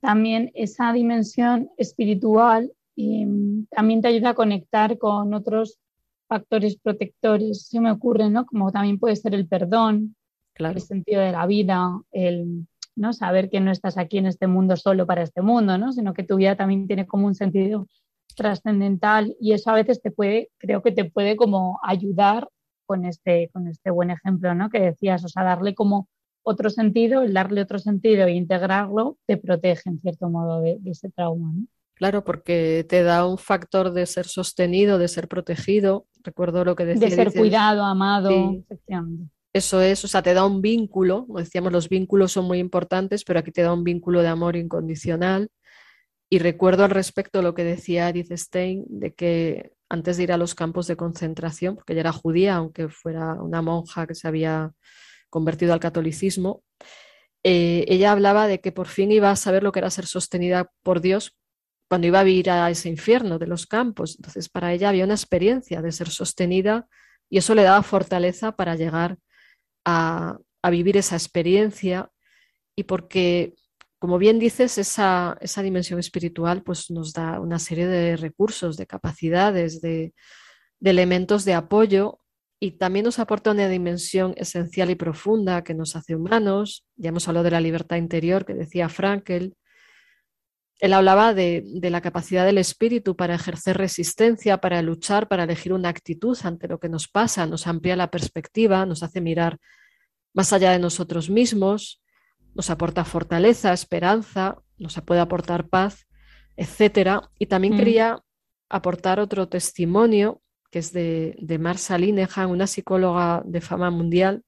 también 0.00 0.50
esa 0.54 0.92
dimensión 0.92 1.70
espiritual 1.76 2.72
y, 2.96 3.24
mm, 3.24 3.66
también 3.70 4.00
te 4.00 4.08
ayuda 4.08 4.30
a 4.30 4.34
conectar 4.34 4.98
con 4.98 5.32
otros 5.34 5.78
factores 6.26 6.76
protectores. 6.76 7.68
Se 7.68 7.78
me 7.78 7.92
ocurre, 7.92 8.28
¿no? 8.28 8.44
Como 8.44 8.72
también 8.72 8.98
puede 8.98 9.14
ser 9.14 9.34
el 9.36 9.46
perdón, 9.46 10.16
claro. 10.52 10.74
el 10.74 10.82
sentido 10.82 11.20
de 11.22 11.30
la 11.30 11.46
vida, 11.46 12.02
el 12.10 12.66
¿no? 12.96 13.12
Saber 13.12 13.50
que 13.50 13.60
no 13.60 13.70
estás 13.70 13.98
aquí 13.98 14.18
en 14.18 14.26
este 14.26 14.46
mundo 14.46 14.76
solo 14.76 15.06
para 15.06 15.22
este 15.22 15.42
mundo, 15.42 15.78
¿no? 15.78 15.92
Sino 15.92 16.14
que 16.14 16.24
tu 16.24 16.36
vida 16.36 16.56
también 16.56 16.86
tiene 16.86 17.06
como 17.06 17.26
un 17.26 17.34
sentido 17.34 17.86
trascendental 18.36 19.36
y 19.40 19.52
eso 19.52 19.70
a 19.70 19.74
veces 19.74 20.00
te 20.00 20.10
puede, 20.10 20.50
creo 20.58 20.82
que 20.82 20.92
te 20.92 21.04
puede 21.04 21.36
como 21.36 21.78
ayudar 21.82 22.48
con 22.86 23.04
este, 23.04 23.50
con 23.52 23.68
este 23.68 23.90
buen 23.90 24.10
ejemplo, 24.10 24.54
¿no? 24.54 24.70
Que 24.70 24.80
decías, 24.80 25.24
o 25.24 25.28
sea, 25.28 25.44
darle 25.44 25.74
como 25.74 26.08
otro 26.42 26.70
sentido, 26.70 27.22
el 27.22 27.34
darle 27.34 27.62
otro 27.62 27.78
sentido 27.78 28.26
e 28.26 28.32
integrarlo 28.32 29.16
te 29.26 29.36
protege 29.36 29.90
en 29.90 29.98
cierto 29.98 30.28
modo 30.28 30.60
de, 30.60 30.78
ese 30.86 31.10
trauma, 31.10 31.52
¿no? 31.54 31.66
Claro, 31.94 32.24
porque 32.24 32.86
te 32.88 33.02
da 33.02 33.26
un 33.26 33.36
factor 33.36 33.92
de 33.92 34.06
ser 34.06 34.24
sostenido, 34.24 34.96
de 34.96 35.06
ser 35.06 35.28
protegido. 35.28 36.06
Recuerdo 36.22 36.64
lo 36.64 36.74
que 36.74 36.86
decía. 36.86 37.08
De 37.08 37.14
ser 37.14 37.30
cuidado, 37.30 37.84
amado, 37.84 38.30
efectivamente. 38.58 39.30
Eso 39.52 39.80
es, 39.80 40.04
o 40.04 40.08
sea, 40.08 40.22
te 40.22 40.32
da 40.32 40.46
un 40.46 40.62
vínculo, 40.62 41.26
como 41.26 41.40
decíamos, 41.40 41.72
los 41.72 41.88
vínculos 41.88 42.32
son 42.32 42.44
muy 42.44 42.58
importantes, 42.58 43.24
pero 43.24 43.40
aquí 43.40 43.50
te 43.50 43.62
da 43.62 43.72
un 43.72 43.82
vínculo 43.82 44.22
de 44.22 44.28
amor 44.28 44.56
incondicional. 44.56 45.50
Y 46.30 46.38
recuerdo 46.38 46.84
al 46.84 46.90
respecto 46.90 47.42
lo 47.42 47.54
que 47.54 47.64
decía 47.64 48.08
Edith 48.08 48.32
Stein, 48.32 48.84
de 48.88 49.12
que 49.14 49.72
antes 49.88 50.16
de 50.16 50.22
ir 50.22 50.32
a 50.32 50.36
los 50.36 50.54
campos 50.54 50.86
de 50.86 50.96
concentración, 50.96 51.74
porque 51.74 51.94
ella 51.94 52.02
era 52.02 52.12
judía, 52.12 52.54
aunque 52.56 52.88
fuera 52.88 53.34
una 53.34 53.60
monja 53.62 54.06
que 54.06 54.14
se 54.14 54.28
había 54.28 54.72
convertido 55.30 55.72
al 55.72 55.80
catolicismo, 55.80 56.62
eh, 57.42 57.84
ella 57.88 58.12
hablaba 58.12 58.46
de 58.46 58.60
que 58.60 58.70
por 58.70 58.86
fin 58.86 59.10
iba 59.10 59.30
a 59.30 59.36
saber 59.36 59.64
lo 59.64 59.72
que 59.72 59.80
era 59.80 59.90
ser 59.90 60.06
sostenida 60.06 60.70
por 60.82 61.00
Dios 61.00 61.36
cuando 61.88 62.06
iba 62.06 62.20
a 62.20 62.24
vivir 62.24 62.50
a 62.50 62.70
ese 62.70 62.88
infierno 62.88 63.40
de 63.40 63.48
los 63.48 63.66
campos. 63.66 64.14
Entonces, 64.16 64.48
para 64.48 64.72
ella 64.72 64.90
había 64.90 65.04
una 65.04 65.14
experiencia 65.14 65.82
de 65.82 65.90
ser 65.90 66.08
sostenida 66.08 66.86
y 67.28 67.38
eso 67.38 67.54
le 67.56 67.64
daba 67.64 67.82
fortaleza 67.82 68.52
para 68.52 68.76
llegar 68.76 69.18
a, 69.84 70.38
vivir 70.70 70.96
esa 70.96 71.16
experiencia 71.16 72.10
y 72.76 72.84
porque, 72.84 73.54
como 73.98 74.18
bien 74.18 74.38
dices, 74.38 74.78
esa, 74.78 75.38
esa, 75.40 75.62
dimensión 75.62 75.98
espiritual 75.98 76.62
pues, 76.62 76.90
nos 76.90 77.12
da 77.12 77.40
una 77.40 77.58
serie 77.58 77.86
de 77.86 78.16
recursos, 78.16 78.76
de 78.76 78.86
capacidades, 78.86 79.80
de, 79.80 80.14
de 80.80 80.90
elementos 80.90 81.44
de 81.44 81.54
apoyo 81.54 82.20
y 82.60 82.72
también 82.72 83.06
nos 83.06 83.18
aporta 83.18 83.52
una 83.52 83.68
dimensión 83.68 84.34
esencial 84.36 84.90
y 84.90 84.94
profunda 84.94 85.64
que 85.64 85.74
nos 85.74 85.96
hace 85.96 86.14
humanos. 86.14 86.86
Ya 86.96 87.08
hemos 87.08 87.26
hablado 87.26 87.44
de 87.44 87.52
la 87.52 87.60
libertad 87.60 87.96
interior 87.96 88.44
que 88.44 88.54
decía 88.54 88.90
Frankel. 88.90 89.54
Él 90.80 90.92
hablaba 90.94 91.34
de, 91.34 91.62
de, 91.66 91.90
la 91.90 92.00
capacidad 92.00 92.44
del 92.44 92.58
espíritu 92.58 93.14
para 93.14 93.34
ejercer 93.34 93.76
resistencia, 93.76 94.58
para 94.58 94.80
luchar, 94.82 95.28
para 95.28 95.44
elegir 95.44 95.72
una 95.72 95.90
actitud 95.90 96.36
ante 96.42 96.68
lo 96.68 96.80
que 96.80 96.88
nos 96.88 97.06
pasa, 97.06 97.46
nos 97.46 97.66
amplía 97.66 97.96
la 97.96 98.10
perspectiva, 98.10 98.86
nos 98.86 99.02
hace 99.02 99.20
mirar 99.20 99.58
más 100.32 100.52
allá 100.52 100.72
de 100.72 100.78
nosotros 100.78 101.28
mismos, 101.28 102.02
nos 102.54 102.70
aporta 102.70 103.04
fortaleza, 103.04 103.72
esperanza, 103.72 104.56
nos 104.78 105.00
puede 105.02 105.20
aportar 105.20 105.68
paz, 105.68 106.06
etc. 106.56 107.20
Y 107.38 107.46
también 107.46 107.74
mm. 107.74 107.76
quería 107.76 108.22
aportar 108.68 109.20
otro 109.20 109.48
testimonio 109.48 110.40
que 110.70 110.78
es 110.78 110.92
de, 110.92 111.36
de 111.40 111.58
Marsa 111.58 111.98
Linehan, 111.98 112.48
una 112.48 112.66
psicóloga 112.66 113.42
de 113.44 113.60
fama 113.60 113.90
mundial, 113.90 114.44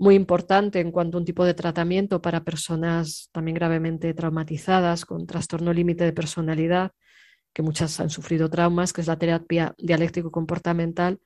muy 0.00 0.14
importante 0.14 0.80
en 0.80 0.92
cuanto 0.92 1.18
a 1.18 1.20
un 1.20 1.26
tipo 1.26 1.44
de 1.44 1.52
tratamiento 1.52 2.22
para 2.22 2.42
personas 2.42 3.28
también 3.32 3.54
gravemente 3.54 4.14
traumatizadas 4.14 5.04
con 5.04 5.26
trastorno 5.26 5.74
límite 5.74 6.04
de 6.04 6.14
personalidad, 6.14 6.92
que 7.52 7.60
muchas 7.60 8.00
han 8.00 8.08
sufrido 8.08 8.48
traumas, 8.48 8.94
que 8.94 9.02
es 9.02 9.06
la 9.06 9.18
terapia 9.18 9.74
dialéctico-comportamental. 9.76 11.20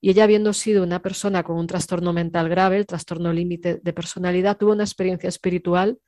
Y 0.00 0.10
ella, 0.10 0.24
habiendo 0.24 0.52
sido 0.52 0.84
una 0.84 1.02
persona 1.02 1.42
con 1.42 1.56
un 1.56 1.66
trastorno 1.66 2.12
mental 2.12 2.48
grave, 2.48 2.76
el 2.76 2.86
trastorno 2.86 3.32
límite 3.32 3.80
de 3.82 3.92
personalidad, 3.92 4.56
tuvo 4.56 4.72
una 4.72 4.84
experiencia 4.84 5.28
espiritual 5.28 5.98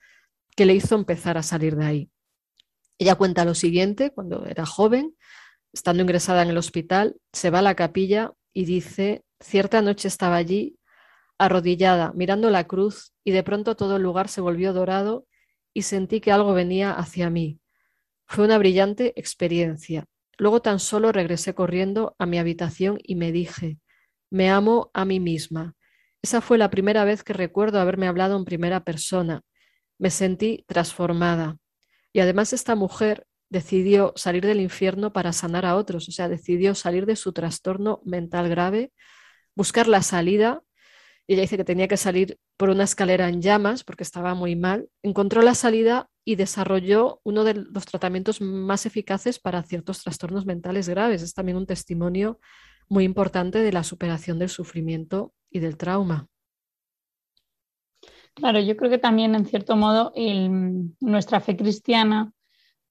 que 0.55 0.65
le 0.65 0.75
hizo 0.75 0.95
empezar 0.95 1.37
a 1.37 1.43
salir 1.43 1.75
de 1.75 1.85
ahí. 1.85 2.11
Ella 2.99 3.17
cuenta 3.17 3.45
lo 3.45 3.57
siguiente, 3.57 4.13
cuando 4.13 4.47
era 4.47 4.65
joven, 4.65 5.17
estando 5.73 6.03
ingresada 6.03 6.45
en 6.45 6.51
el 6.51 6.59
hospital, 6.59 7.17
se 7.33 7.51
va 7.51 7.59
a 7.59 7.63
la 7.63 7.75
capilla 7.75 8.31
y 8.53 8.65
dice, 8.65 9.25
cierta 9.41 9.83
noche 9.83 10.07
estaba 10.07 10.37
allí 10.37 10.79
arrodillada, 11.45 12.13
mirando 12.15 12.51
la 12.51 12.65
cruz, 12.65 13.13
y 13.25 13.33
de 13.33 13.43
pronto 13.43 13.77
todo 13.77 13.97
el 13.97 14.03
lugar 14.03 14.29
se 14.29 14.41
volvió 14.41 14.73
dorado 14.73 15.27
y 15.75 15.83
sentí 15.83 16.21
que 16.21 16.33
algo 16.33 16.55
venía 16.55 16.93
hacia 16.93 17.31
mí. 17.31 17.61
Fue 18.27 18.45
una 18.45 18.59
brillante 18.59 19.13
experiencia. 19.17 20.07
Luego 20.39 20.63
tan 20.63 20.79
solo 20.79 21.13
regresé 21.13 21.55
corriendo 21.55 22.17
a 22.19 22.27
mi 22.27 22.39
habitación 22.39 22.99
y 23.03 23.17
me 23.17 23.33
dije, 23.33 23.79
me 24.31 24.51
amo 24.51 24.91
a 24.95 25.05
mí 25.05 25.21
misma. 25.21 25.75
Esa 26.23 26.41
fue 26.41 26.57
la 26.57 26.71
primera 26.71 27.05
vez 27.05 27.23
que 27.23 27.33
recuerdo 27.33 27.81
haberme 27.81 28.09
hablado 28.09 28.37
en 28.37 28.45
primera 28.45 28.85
persona. 28.85 29.43
Me 29.99 30.11
sentí 30.11 30.65
transformada. 30.67 31.59
Y 32.13 32.21
además 32.21 32.53
esta 32.53 32.75
mujer 32.75 33.27
decidió 33.51 34.13
salir 34.17 34.47
del 34.47 34.61
infierno 34.61 35.13
para 35.13 35.33
sanar 35.33 35.67
a 35.67 35.77
otros, 35.77 36.09
o 36.09 36.13
sea, 36.13 36.29
decidió 36.29 36.75
salir 36.75 37.05
de 37.05 37.17
su 37.17 37.33
trastorno 37.33 38.01
mental 38.05 38.49
grave, 38.49 38.93
buscar 39.55 39.89
la 39.89 40.03
salida. 40.03 40.63
Ella 41.29 41.43
dice 41.43 41.57
que 41.57 41.65
tenía 41.65 41.89
que 41.89 41.97
salir 41.97 42.39
por 42.57 42.71
una 42.71 42.85
escalera 42.85 43.29
en 43.29 43.41
llamas 43.41 43.85
porque 43.85 44.03
estaba 44.03 44.35
muy 44.35 44.57
mal. 44.57 44.89
Encontró 45.03 45.43
la 45.43 45.55
salida 45.55 46.09
y 46.25 46.37
desarrolló 46.37 47.21
uno 47.25 47.45
de 47.45 47.55
los 47.55 47.87
tratamientos 47.87 48.41
más 48.41 48.87
eficaces 48.87 49.39
para 49.39 49.63
ciertos 49.63 50.03
trastornos 50.03 50.47
mentales 50.47 50.89
graves. 50.89 51.23
Es 51.23 51.35
también 51.35 51.57
un 51.57 51.67
testimonio 51.67 52.39
muy 52.89 53.05
importante 53.05 53.61
de 53.61 53.73
la 53.73 53.85
superación 53.85 54.39
del 54.39 54.49
sufrimiento 54.49 55.33
y 55.51 55.61
del 55.61 55.77
trauma. 55.77 56.29
Claro, 58.35 58.61
yo 58.61 58.77
creo 58.77 58.91
que 58.91 58.99
también 58.99 59.35
en 59.35 59.47
cierto 59.47 59.77
modo 59.77 60.13
nuestra 61.01 61.41
fe 61.41 61.57
cristiana 61.57 62.33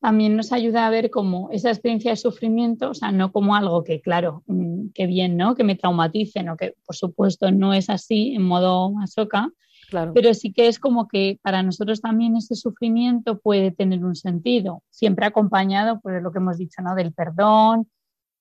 también 0.02 0.36
nos 0.36 0.52
ayuda 0.52 0.88
a 0.88 0.90
ver 0.90 1.12
como 1.12 1.52
esa 1.52 1.70
experiencia 1.70 2.10
de 2.12 2.18
sufrimiento, 2.18 2.90
o 2.90 2.94
sea, 2.96 3.12
no 3.12 3.32
como 3.32 3.56
algo 3.56 3.84
que, 3.84 4.02
claro, 4.02 4.44
mm, 4.48 4.90
que 4.96 5.06
bien, 5.06 5.38
¿no? 5.38 5.54
Que 5.54 5.64
me 5.64 5.76
traumatice, 5.76 6.42
¿no? 6.42 6.58
Que 6.58 6.74
por 6.86 6.96
supuesto 6.96 7.52
no 7.52 7.72
es 7.76 7.88
así 7.90 8.34
en 8.34 8.42
modo 8.42 8.92
masoca, 8.92 9.50
claro. 9.92 10.12
pero 10.14 10.34
sí 10.34 10.54
que 10.54 10.68
es 10.68 10.80
como 10.80 11.08
que 11.08 11.40
para 11.44 11.62
nosotros 11.62 12.02
también 12.02 12.36
ese 12.36 12.56
sufrimiento 12.56 13.40
puede 13.40 13.70
tener 13.72 14.04
un 14.04 14.16
sentido, 14.16 14.82
siempre 14.90 15.28
acompañado 15.28 16.02
por 16.02 16.20
lo 16.20 16.32
que 16.32 16.40
hemos 16.40 16.58
dicho, 16.58 16.82
¿no? 16.82 16.96
Del 16.96 17.14
perdón 17.14 17.88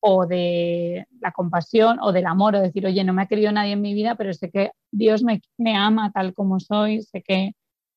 o 0.00 0.26
de 0.26 1.06
la 1.20 1.30
compasión 1.32 1.98
o 2.00 2.10
del 2.10 2.24
amor, 2.24 2.54
o 2.54 2.60
decir, 2.60 2.86
oye, 2.86 3.04
no 3.04 3.12
me 3.12 3.20
ha 3.20 3.26
querido 3.26 3.52
nadie 3.52 3.72
en 3.72 3.82
mi 3.82 3.92
vida, 3.92 4.14
pero 4.14 4.32
sé 4.32 4.50
que 4.50 4.70
Dios 4.90 5.22
me, 5.22 5.42
me 5.58 5.76
ama 5.76 6.10
tal 6.10 6.32
como 6.32 6.58
soy, 6.58 7.02
sé 7.02 7.22
que, 7.22 7.52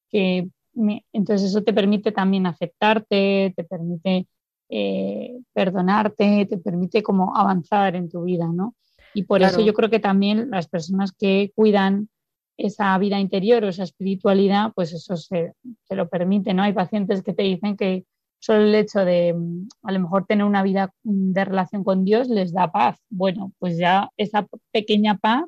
que 0.09 0.49
entonces 0.75 1.49
eso 1.49 1.63
te 1.63 1.73
permite 1.73 2.11
también 2.11 2.45
aceptarte, 2.45 3.53
te 3.55 3.63
permite 3.63 4.27
eh, 4.69 5.39
perdonarte, 5.53 6.47
te 6.49 6.57
permite 6.57 7.03
como 7.03 7.35
avanzar 7.37 7.95
en 7.95 8.09
tu 8.09 8.23
vida, 8.23 8.47
¿no? 8.47 8.75
Y 9.13 9.23
por 9.23 9.43
eso 9.43 9.61
yo 9.61 9.73
creo 9.73 9.89
que 9.89 9.99
también 9.99 10.49
las 10.49 10.67
personas 10.67 11.11
que 11.11 11.51
cuidan 11.55 12.09
esa 12.57 12.97
vida 12.97 13.19
interior 13.19 13.63
o 13.63 13.69
esa 13.69 13.83
espiritualidad, 13.83 14.71
pues 14.73 14.93
eso 14.93 15.15
se, 15.17 15.53
se, 15.83 15.95
lo 15.95 16.09
permite, 16.09 16.53
¿no? 16.53 16.63
Hay 16.63 16.73
pacientes 16.73 17.21
que 17.21 17.33
te 17.33 17.43
dicen 17.43 17.77
que 17.77 18.05
solo 18.39 18.63
el 18.63 18.75
hecho 18.75 19.05
de 19.05 19.35
a 19.83 19.91
lo 19.91 19.99
mejor 19.99 20.25
tener 20.25 20.45
una 20.45 20.63
vida 20.63 20.93
de 21.03 21.45
relación 21.45 21.83
con 21.83 22.03
Dios 22.03 22.27
les 22.27 22.51
da 22.51 22.71
paz. 22.71 22.99
Bueno, 23.09 23.53
pues 23.59 23.77
ya 23.77 24.09
esa 24.17 24.47
pequeña 24.71 25.17
paz 25.17 25.45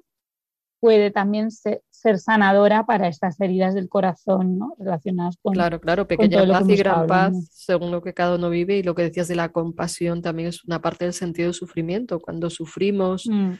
puede 0.86 1.10
también 1.10 1.50
ser, 1.50 1.82
sanadora 2.20 2.86
para 2.86 3.08
estas 3.08 3.42
heridas 3.42 3.74
del 3.74 3.90
corazón 3.90 4.60
¿no? 4.60 4.76
relacionadas 4.78 5.36
con. 5.42 5.56
Claro, 5.56 5.82
claro, 5.82 6.08
pequeña 6.08 6.46
paz 6.46 6.70
y 6.70 6.76
gran 6.76 7.08
paz, 7.08 7.34
según 7.50 7.90
lo 7.90 8.04
que 8.04 8.14
cada 8.14 8.36
uno 8.36 8.52
vive. 8.52 8.78
Y 8.78 8.84
lo 8.84 8.94
que 8.94 9.02
decías 9.02 9.28
de 9.28 9.34
la 9.34 9.50
compasión 9.50 10.22
también 10.22 10.50
es 10.50 10.64
una 10.64 10.84
parte 10.84 11.06
del 11.06 11.16
sentido 11.16 11.48
del 11.48 11.56
sufrimiento. 11.56 12.20
Cuando 12.20 12.52
sufrimos 12.52 13.26
mm. 13.26 13.54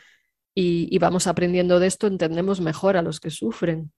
y, 0.54 1.00
vamos 1.00 1.26
aprendiendo 1.26 1.80
de 1.80 1.88
esto, 1.88 2.06
entendemos 2.06 2.62
mejor 2.62 2.96
a 2.96 3.02
los 3.02 3.20
que 3.20 3.32
sufren. 3.32 3.92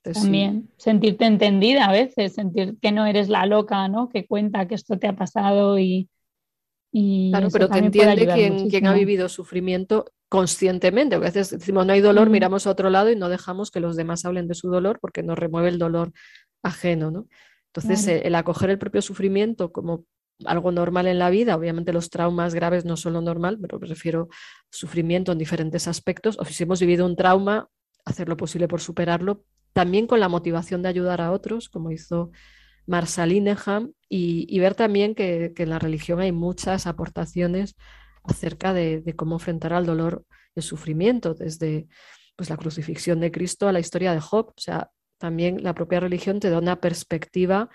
también 0.00 0.70
sentirte 0.78 1.26
entendida 1.26 1.84
a 1.84 1.92
veces, 1.92 2.32
sentir 2.32 2.78
que 2.80 2.90
no 2.90 3.04
eres 3.04 3.28
la 3.28 3.44
loca, 3.44 3.86
¿no? 3.88 4.08
Que 4.08 4.26
cuenta 4.26 4.66
que 4.66 4.76
esto 4.76 4.98
te 4.98 5.08
ha 5.08 5.14
pasado 5.14 5.78
y, 5.78 6.08
claro, 7.30 7.48
pero 7.52 7.68
te 7.68 7.80
entiende 7.80 8.26
quien, 8.32 8.70
quien, 8.70 8.86
ha 8.86 8.94
vivido 8.94 9.28
sufrimiento 9.28 10.06
conscientemente. 10.32 11.16
A 11.16 11.18
veces 11.18 11.50
decimos 11.50 11.84
no 11.84 11.92
hay 11.92 12.00
dolor, 12.00 12.30
miramos 12.30 12.66
a 12.66 12.70
otro 12.70 12.88
lado 12.88 13.10
y 13.10 13.16
no 13.16 13.28
dejamos 13.28 13.70
que 13.70 13.80
los 13.80 13.96
demás 13.96 14.24
hablen 14.24 14.48
de 14.48 14.54
su 14.54 14.70
dolor 14.70 14.98
porque 14.98 15.22
nos 15.22 15.38
remueve 15.38 15.68
el 15.68 15.78
dolor 15.78 16.10
ajeno. 16.62 17.10
¿no? 17.10 17.26
Entonces, 17.66 18.08
el 18.24 18.34
acoger 18.34 18.70
el 18.70 18.78
propio 18.78 19.02
sufrimiento 19.02 19.72
como 19.72 20.06
algo 20.46 20.72
normal 20.72 21.06
en 21.06 21.18
la 21.18 21.28
vida, 21.28 21.54
obviamente 21.54 21.92
los 21.92 22.08
traumas 22.08 22.54
graves 22.54 22.86
no 22.86 22.96
son 22.96 23.12
lo 23.12 23.20
normal, 23.20 23.58
pero 23.60 23.78
me 23.78 23.86
refiero 23.86 24.28
a 24.30 24.34
sufrimiento 24.70 25.32
en 25.32 25.38
diferentes 25.38 25.86
aspectos, 25.86 26.38
o 26.38 26.46
si 26.46 26.62
hemos 26.62 26.80
vivido 26.80 27.04
un 27.04 27.14
trauma, 27.14 27.68
hacer 28.06 28.26
lo 28.26 28.38
posible 28.38 28.68
por 28.68 28.80
superarlo, 28.80 29.44
también 29.74 30.06
con 30.06 30.18
la 30.18 30.30
motivación 30.30 30.80
de 30.80 30.88
ayudar 30.88 31.20
a 31.20 31.30
otros, 31.30 31.68
como 31.68 31.90
hizo 31.90 32.30
Marsalineham 32.86 33.92
y, 34.08 34.58
ver 34.60 34.74
también 34.76 35.14
que, 35.14 35.52
en 35.54 35.68
la 35.68 35.78
religión 35.78 36.20
hay 36.20 36.32
muchas 36.32 36.86
aportaciones 36.86 37.76
acerca 38.24 38.72
de, 38.72 39.02
cómo 39.16 39.36
enfrentar 39.36 39.72
al 39.72 39.86
dolor 39.86 40.24
y 40.54 40.60
el 40.60 40.62
sufrimiento, 40.62 41.34
desde 41.34 41.88
pues, 42.36 42.50
la 42.50 42.56
crucifixión 42.56 43.20
de 43.20 43.30
Cristo 43.30 43.68
a 43.68 43.72
la 43.72 43.80
historia 43.80 44.12
de 44.12 44.20
Job. 44.20 44.48
O 44.56 44.60
sea, 44.60 44.90
también 45.18 45.62
la 45.62 45.74
propia 45.74 46.00
religión 46.00 46.40
te 46.40 46.50
da 46.50 46.58
una 46.58 46.80
perspectiva 46.80 47.70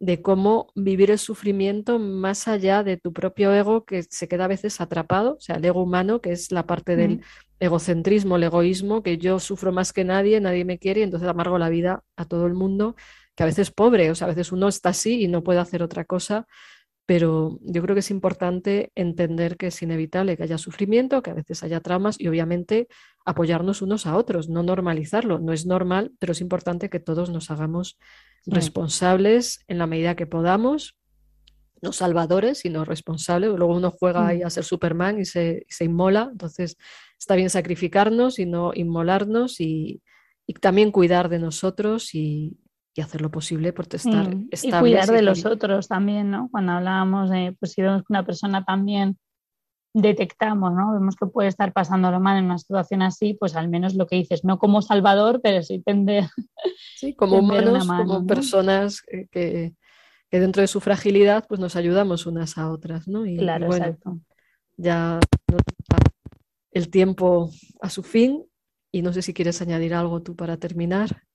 de 0.00 0.22
cómo 0.22 0.72
vivir 0.76 1.10
el 1.10 1.18
sufrimiento 1.18 1.98
más 1.98 2.46
allá 2.46 2.84
de 2.84 2.96
tu 2.96 3.12
propio 3.12 3.52
ego 3.52 3.84
que 3.84 4.04
se 4.04 4.28
queda 4.28 4.44
a 4.44 4.48
veces 4.48 4.80
atrapado, 4.80 5.34
o 5.34 5.40
sea, 5.40 5.56
el 5.56 5.64
ego 5.64 5.82
humano, 5.82 6.20
que 6.20 6.30
es 6.30 6.52
la 6.52 6.66
parte 6.66 6.94
del 6.94 7.22
egocentrismo, 7.58 8.36
el 8.36 8.44
egoísmo, 8.44 9.02
que 9.02 9.18
yo 9.18 9.40
sufro 9.40 9.72
más 9.72 9.92
que 9.92 10.04
nadie, 10.04 10.40
nadie 10.40 10.64
me 10.64 10.78
quiere 10.78 11.00
y 11.00 11.02
entonces 11.02 11.28
amargo 11.28 11.58
la 11.58 11.68
vida 11.68 12.04
a 12.16 12.24
todo 12.26 12.46
el 12.46 12.54
mundo 12.54 12.94
que 13.38 13.44
a 13.44 13.46
veces 13.46 13.70
pobre, 13.70 14.10
o 14.10 14.16
sea, 14.16 14.26
a 14.26 14.30
veces 14.30 14.50
uno 14.50 14.66
está 14.66 14.88
así 14.88 15.22
y 15.22 15.28
no 15.28 15.44
puede 15.44 15.60
hacer 15.60 15.80
otra 15.80 16.04
cosa, 16.04 16.48
pero 17.08 17.58
yo 17.62 17.80
creo 17.80 17.94
que 17.94 18.00
es 18.00 18.10
importante 18.10 18.92
entender 18.94 19.56
que 19.56 19.68
es 19.68 19.80
inevitable 19.80 20.36
que 20.36 20.42
haya 20.42 20.58
sufrimiento, 20.58 21.22
que 21.22 21.30
a 21.30 21.34
veces 21.34 21.62
haya 21.62 21.80
traumas 21.80 22.20
y 22.20 22.28
obviamente 22.28 22.86
apoyarnos 23.24 23.80
unos 23.80 24.04
a 24.04 24.14
otros, 24.14 24.50
no 24.50 24.62
normalizarlo. 24.62 25.38
No 25.38 25.54
es 25.54 25.64
normal, 25.64 26.12
pero 26.18 26.32
es 26.32 26.42
importante 26.42 26.90
que 26.90 27.00
todos 27.00 27.30
nos 27.30 27.50
hagamos 27.50 27.98
responsables 28.44 29.64
en 29.68 29.78
la 29.78 29.86
medida 29.86 30.16
que 30.16 30.26
podamos, 30.26 30.98
no 31.80 31.94
salvadores, 31.94 32.58
sino 32.58 32.84
responsables. 32.84 33.52
Luego 33.56 33.74
uno 33.74 33.90
juega 33.90 34.26
ahí 34.26 34.42
a 34.42 34.50
ser 34.50 34.64
Superman 34.64 35.18
y 35.18 35.24
se, 35.24 35.64
se 35.66 35.86
inmola, 35.86 36.28
entonces 36.30 36.76
está 37.18 37.36
bien 37.36 37.48
sacrificarnos 37.48 38.38
y 38.38 38.44
no 38.44 38.72
inmolarnos 38.74 39.60
y, 39.60 40.02
y 40.46 40.52
también 40.52 40.92
cuidar 40.92 41.30
de 41.30 41.38
nosotros 41.38 42.14
y, 42.14 42.58
y 42.98 43.00
hacer 43.00 43.20
lo 43.20 43.30
posible 43.30 43.72
por 43.72 43.86
estar 43.94 44.34
mm, 44.34 44.48
Y 44.60 44.72
cuidar 44.72 45.06
de 45.06 45.22
los 45.22 45.46
otros 45.46 45.86
también, 45.86 46.32
¿no? 46.32 46.48
Cuando 46.50 46.72
hablábamos 46.72 47.30
de, 47.30 47.54
pues 47.60 47.70
si 47.70 47.80
vemos 47.80 48.02
que 48.02 48.06
una 48.12 48.26
persona 48.26 48.64
también 48.64 49.16
detectamos, 49.94 50.72
¿no? 50.72 50.94
Vemos 50.94 51.14
que 51.14 51.26
puede 51.26 51.48
estar 51.48 51.72
pasándolo 51.72 52.18
mal 52.18 52.38
en 52.38 52.46
una 52.46 52.58
situación 52.58 53.02
así, 53.02 53.34
pues 53.34 53.54
al 53.54 53.68
menos 53.68 53.94
lo 53.94 54.08
que 54.08 54.16
dices, 54.16 54.42
no 54.42 54.58
como 54.58 54.82
salvador, 54.82 55.38
pero 55.40 55.62
sí 55.62 55.80
tender. 55.86 56.24
Sí, 56.96 57.14
como 57.14 57.38
humanos, 57.38 57.86
como 57.86 58.26
personas 58.26 59.00
que, 59.00 59.28
que, 59.30 60.40
dentro 60.40 60.60
de 60.60 60.66
su 60.66 60.80
fragilidad, 60.80 61.46
pues 61.48 61.60
nos 61.60 61.76
ayudamos 61.76 62.26
unas 62.26 62.58
a 62.58 62.68
otras, 62.68 63.06
¿no? 63.06 63.26
Y, 63.26 63.36
claro, 63.36 63.66
exacto. 63.66 64.18
Ya 64.76 65.20
el 66.72 66.90
tiempo 66.90 67.48
a 67.80 67.90
su 67.90 68.02
fin 68.02 68.44
y 68.90 69.02
no 69.02 69.12
sé 69.12 69.22
si 69.22 69.32
quieres 69.32 69.62
añadir 69.62 69.94
algo 69.94 70.20
tú 70.20 70.34
para 70.34 70.56
terminar. 70.56 71.27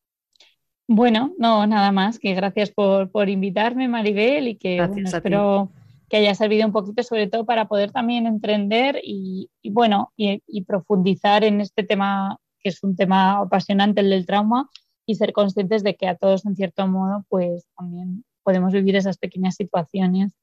Bueno, 0.96 1.34
no, 1.40 1.66
nada 1.66 1.92
más, 1.92 2.20
que 2.20 2.36
gracias 2.36 2.70
por, 2.70 3.10
por 3.10 3.28
invitarme, 3.28 3.88
Maribel, 3.88 4.48
y 4.48 4.58
que 4.58 4.78
espero 4.78 5.72
que 6.08 6.18
haya 6.18 6.36
servido 6.36 6.68
un 6.68 6.72
poquito, 6.72 7.02
sobre 7.02 7.26
todo 7.26 7.48
para 7.48 7.68
poder 7.68 7.92
también 7.92 8.28
entender 8.28 9.02
y, 9.04 9.50
bueno, 9.72 10.14
y, 10.16 10.62
profundizar 10.66 11.44
en 11.44 11.62
este 11.62 11.82
tema, 11.84 12.38
que 12.60 12.70
es 12.70 12.84
un 12.84 12.96
tema 12.96 13.40
apasionante, 13.40 14.02
el 14.02 14.12
del 14.12 14.28
trauma, 14.28 14.70
y 15.08 15.16
ser 15.16 15.34
conscientes 15.34 15.82
de 15.82 15.96
que 15.96 16.08
a 16.08 16.16
todos, 16.16 16.46
en 16.46 16.56
cierto 16.56 16.86
modo, 16.88 17.26
pues 17.28 17.66
también 17.76 18.24
podemos 18.44 18.72
vivir 18.72 18.96
esas 18.96 19.18
pequeñas 19.18 19.56
situaciones 19.56 20.34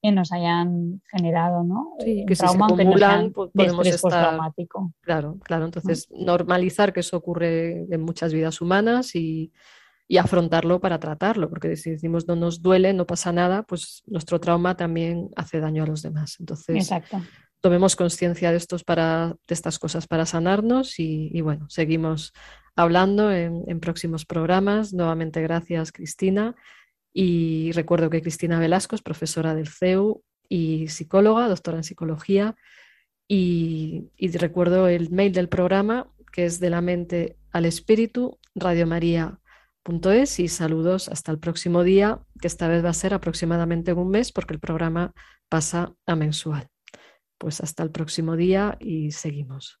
que 0.00 0.12
nos 0.12 0.30
hayan 0.30 1.02
generado, 1.10 1.64
¿no? 1.64 1.94
Sí, 1.98 2.24
que 2.28 2.36
trauma, 2.36 2.68
se 2.68 2.74
acumulan, 2.74 3.32
podemos 3.32 3.84
estar... 3.88 4.38
Claro, 5.00 5.38
claro. 5.42 5.64
Entonces, 5.64 6.06
normalizar 6.12 6.92
que 6.92 7.00
eso 7.00 7.16
ocurre 7.16 7.92
en 7.92 8.02
muchas 8.02 8.32
vidas 8.32 8.60
humanas 8.60 9.16
y 9.16 9.50
y 10.08 10.18
afrontarlo 10.18 10.80
para 10.80 11.00
tratarlo, 11.00 11.48
porque 11.48 11.76
si 11.76 11.90
decimos 11.90 12.28
no 12.28 12.36
nos 12.36 12.62
duele, 12.62 12.92
no 12.92 13.06
pasa 13.06 13.32
nada, 13.32 13.64
pues 13.64 14.02
nuestro 14.06 14.38
trauma 14.38 14.76
también 14.76 15.30
hace 15.36 15.60
daño 15.60 15.82
a 15.82 15.86
los 15.86 16.02
demás. 16.02 16.36
Entonces, 16.38 16.90
tomemos 17.60 17.96
conciencia 17.96 18.52
de, 18.52 18.56
estos 18.56 18.84
para, 18.84 19.36
de 19.46 19.54
estas 19.54 19.78
cosas 19.78 20.06
para 20.06 20.24
sanarnos 20.24 21.00
y, 21.00 21.40
bueno, 21.40 21.68
seguimos 21.68 22.32
hablando 22.76 23.32
en, 23.32 23.64
en, 23.66 23.80
próximos 23.80 24.24
programas. 24.24 24.92
Nuevamente, 24.92 25.42
gracias, 25.42 25.90
Cristina. 25.90 26.54
Y 27.12 27.72
recuerdo 27.72 28.08
que 28.10 28.22
Cristina 28.22 28.60
Velasco 28.60 28.94
es 28.94 29.02
profesora 29.02 29.54
del 29.54 29.68
CEU 29.68 30.22
y 30.48 30.86
psicóloga, 30.88 31.48
doctora 31.48 31.78
en 31.78 31.84
psicología. 31.84 32.54
Y, 33.26 34.10
y 34.16 34.28
recuerdo 34.36 34.86
el 34.86 35.10
mail 35.10 35.32
del 35.32 35.48
programa, 35.48 36.08
que 36.30 36.44
es 36.44 36.60
de 36.60 36.70
la 36.70 36.80
mente 36.80 37.36
al 37.50 37.64
espíritu, 37.64 38.38
Radio 38.54 38.86
María 38.86 39.40
y 40.40 40.48
saludos 40.48 41.08
hasta 41.08 41.30
el 41.30 41.38
próximo 41.38 41.84
día, 41.84 42.20
que 42.40 42.48
esta 42.48 42.66
vez 42.66 42.84
va 42.84 42.88
a 42.88 42.92
ser 42.92 43.14
aproximadamente 43.14 43.92
un 43.92 44.08
mes 44.08 44.32
porque 44.32 44.52
el 44.52 44.58
programa 44.58 45.12
pasa 45.48 45.94
a 46.06 46.16
mensual. 46.16 46.66
Pues 47.38 47.60
hasta 47.60 47.84
el 47.84 47.92
próximo 47.92 48.34
día 48.34 48.76
y 48.80 49.12
seguimos. 49.12 49.80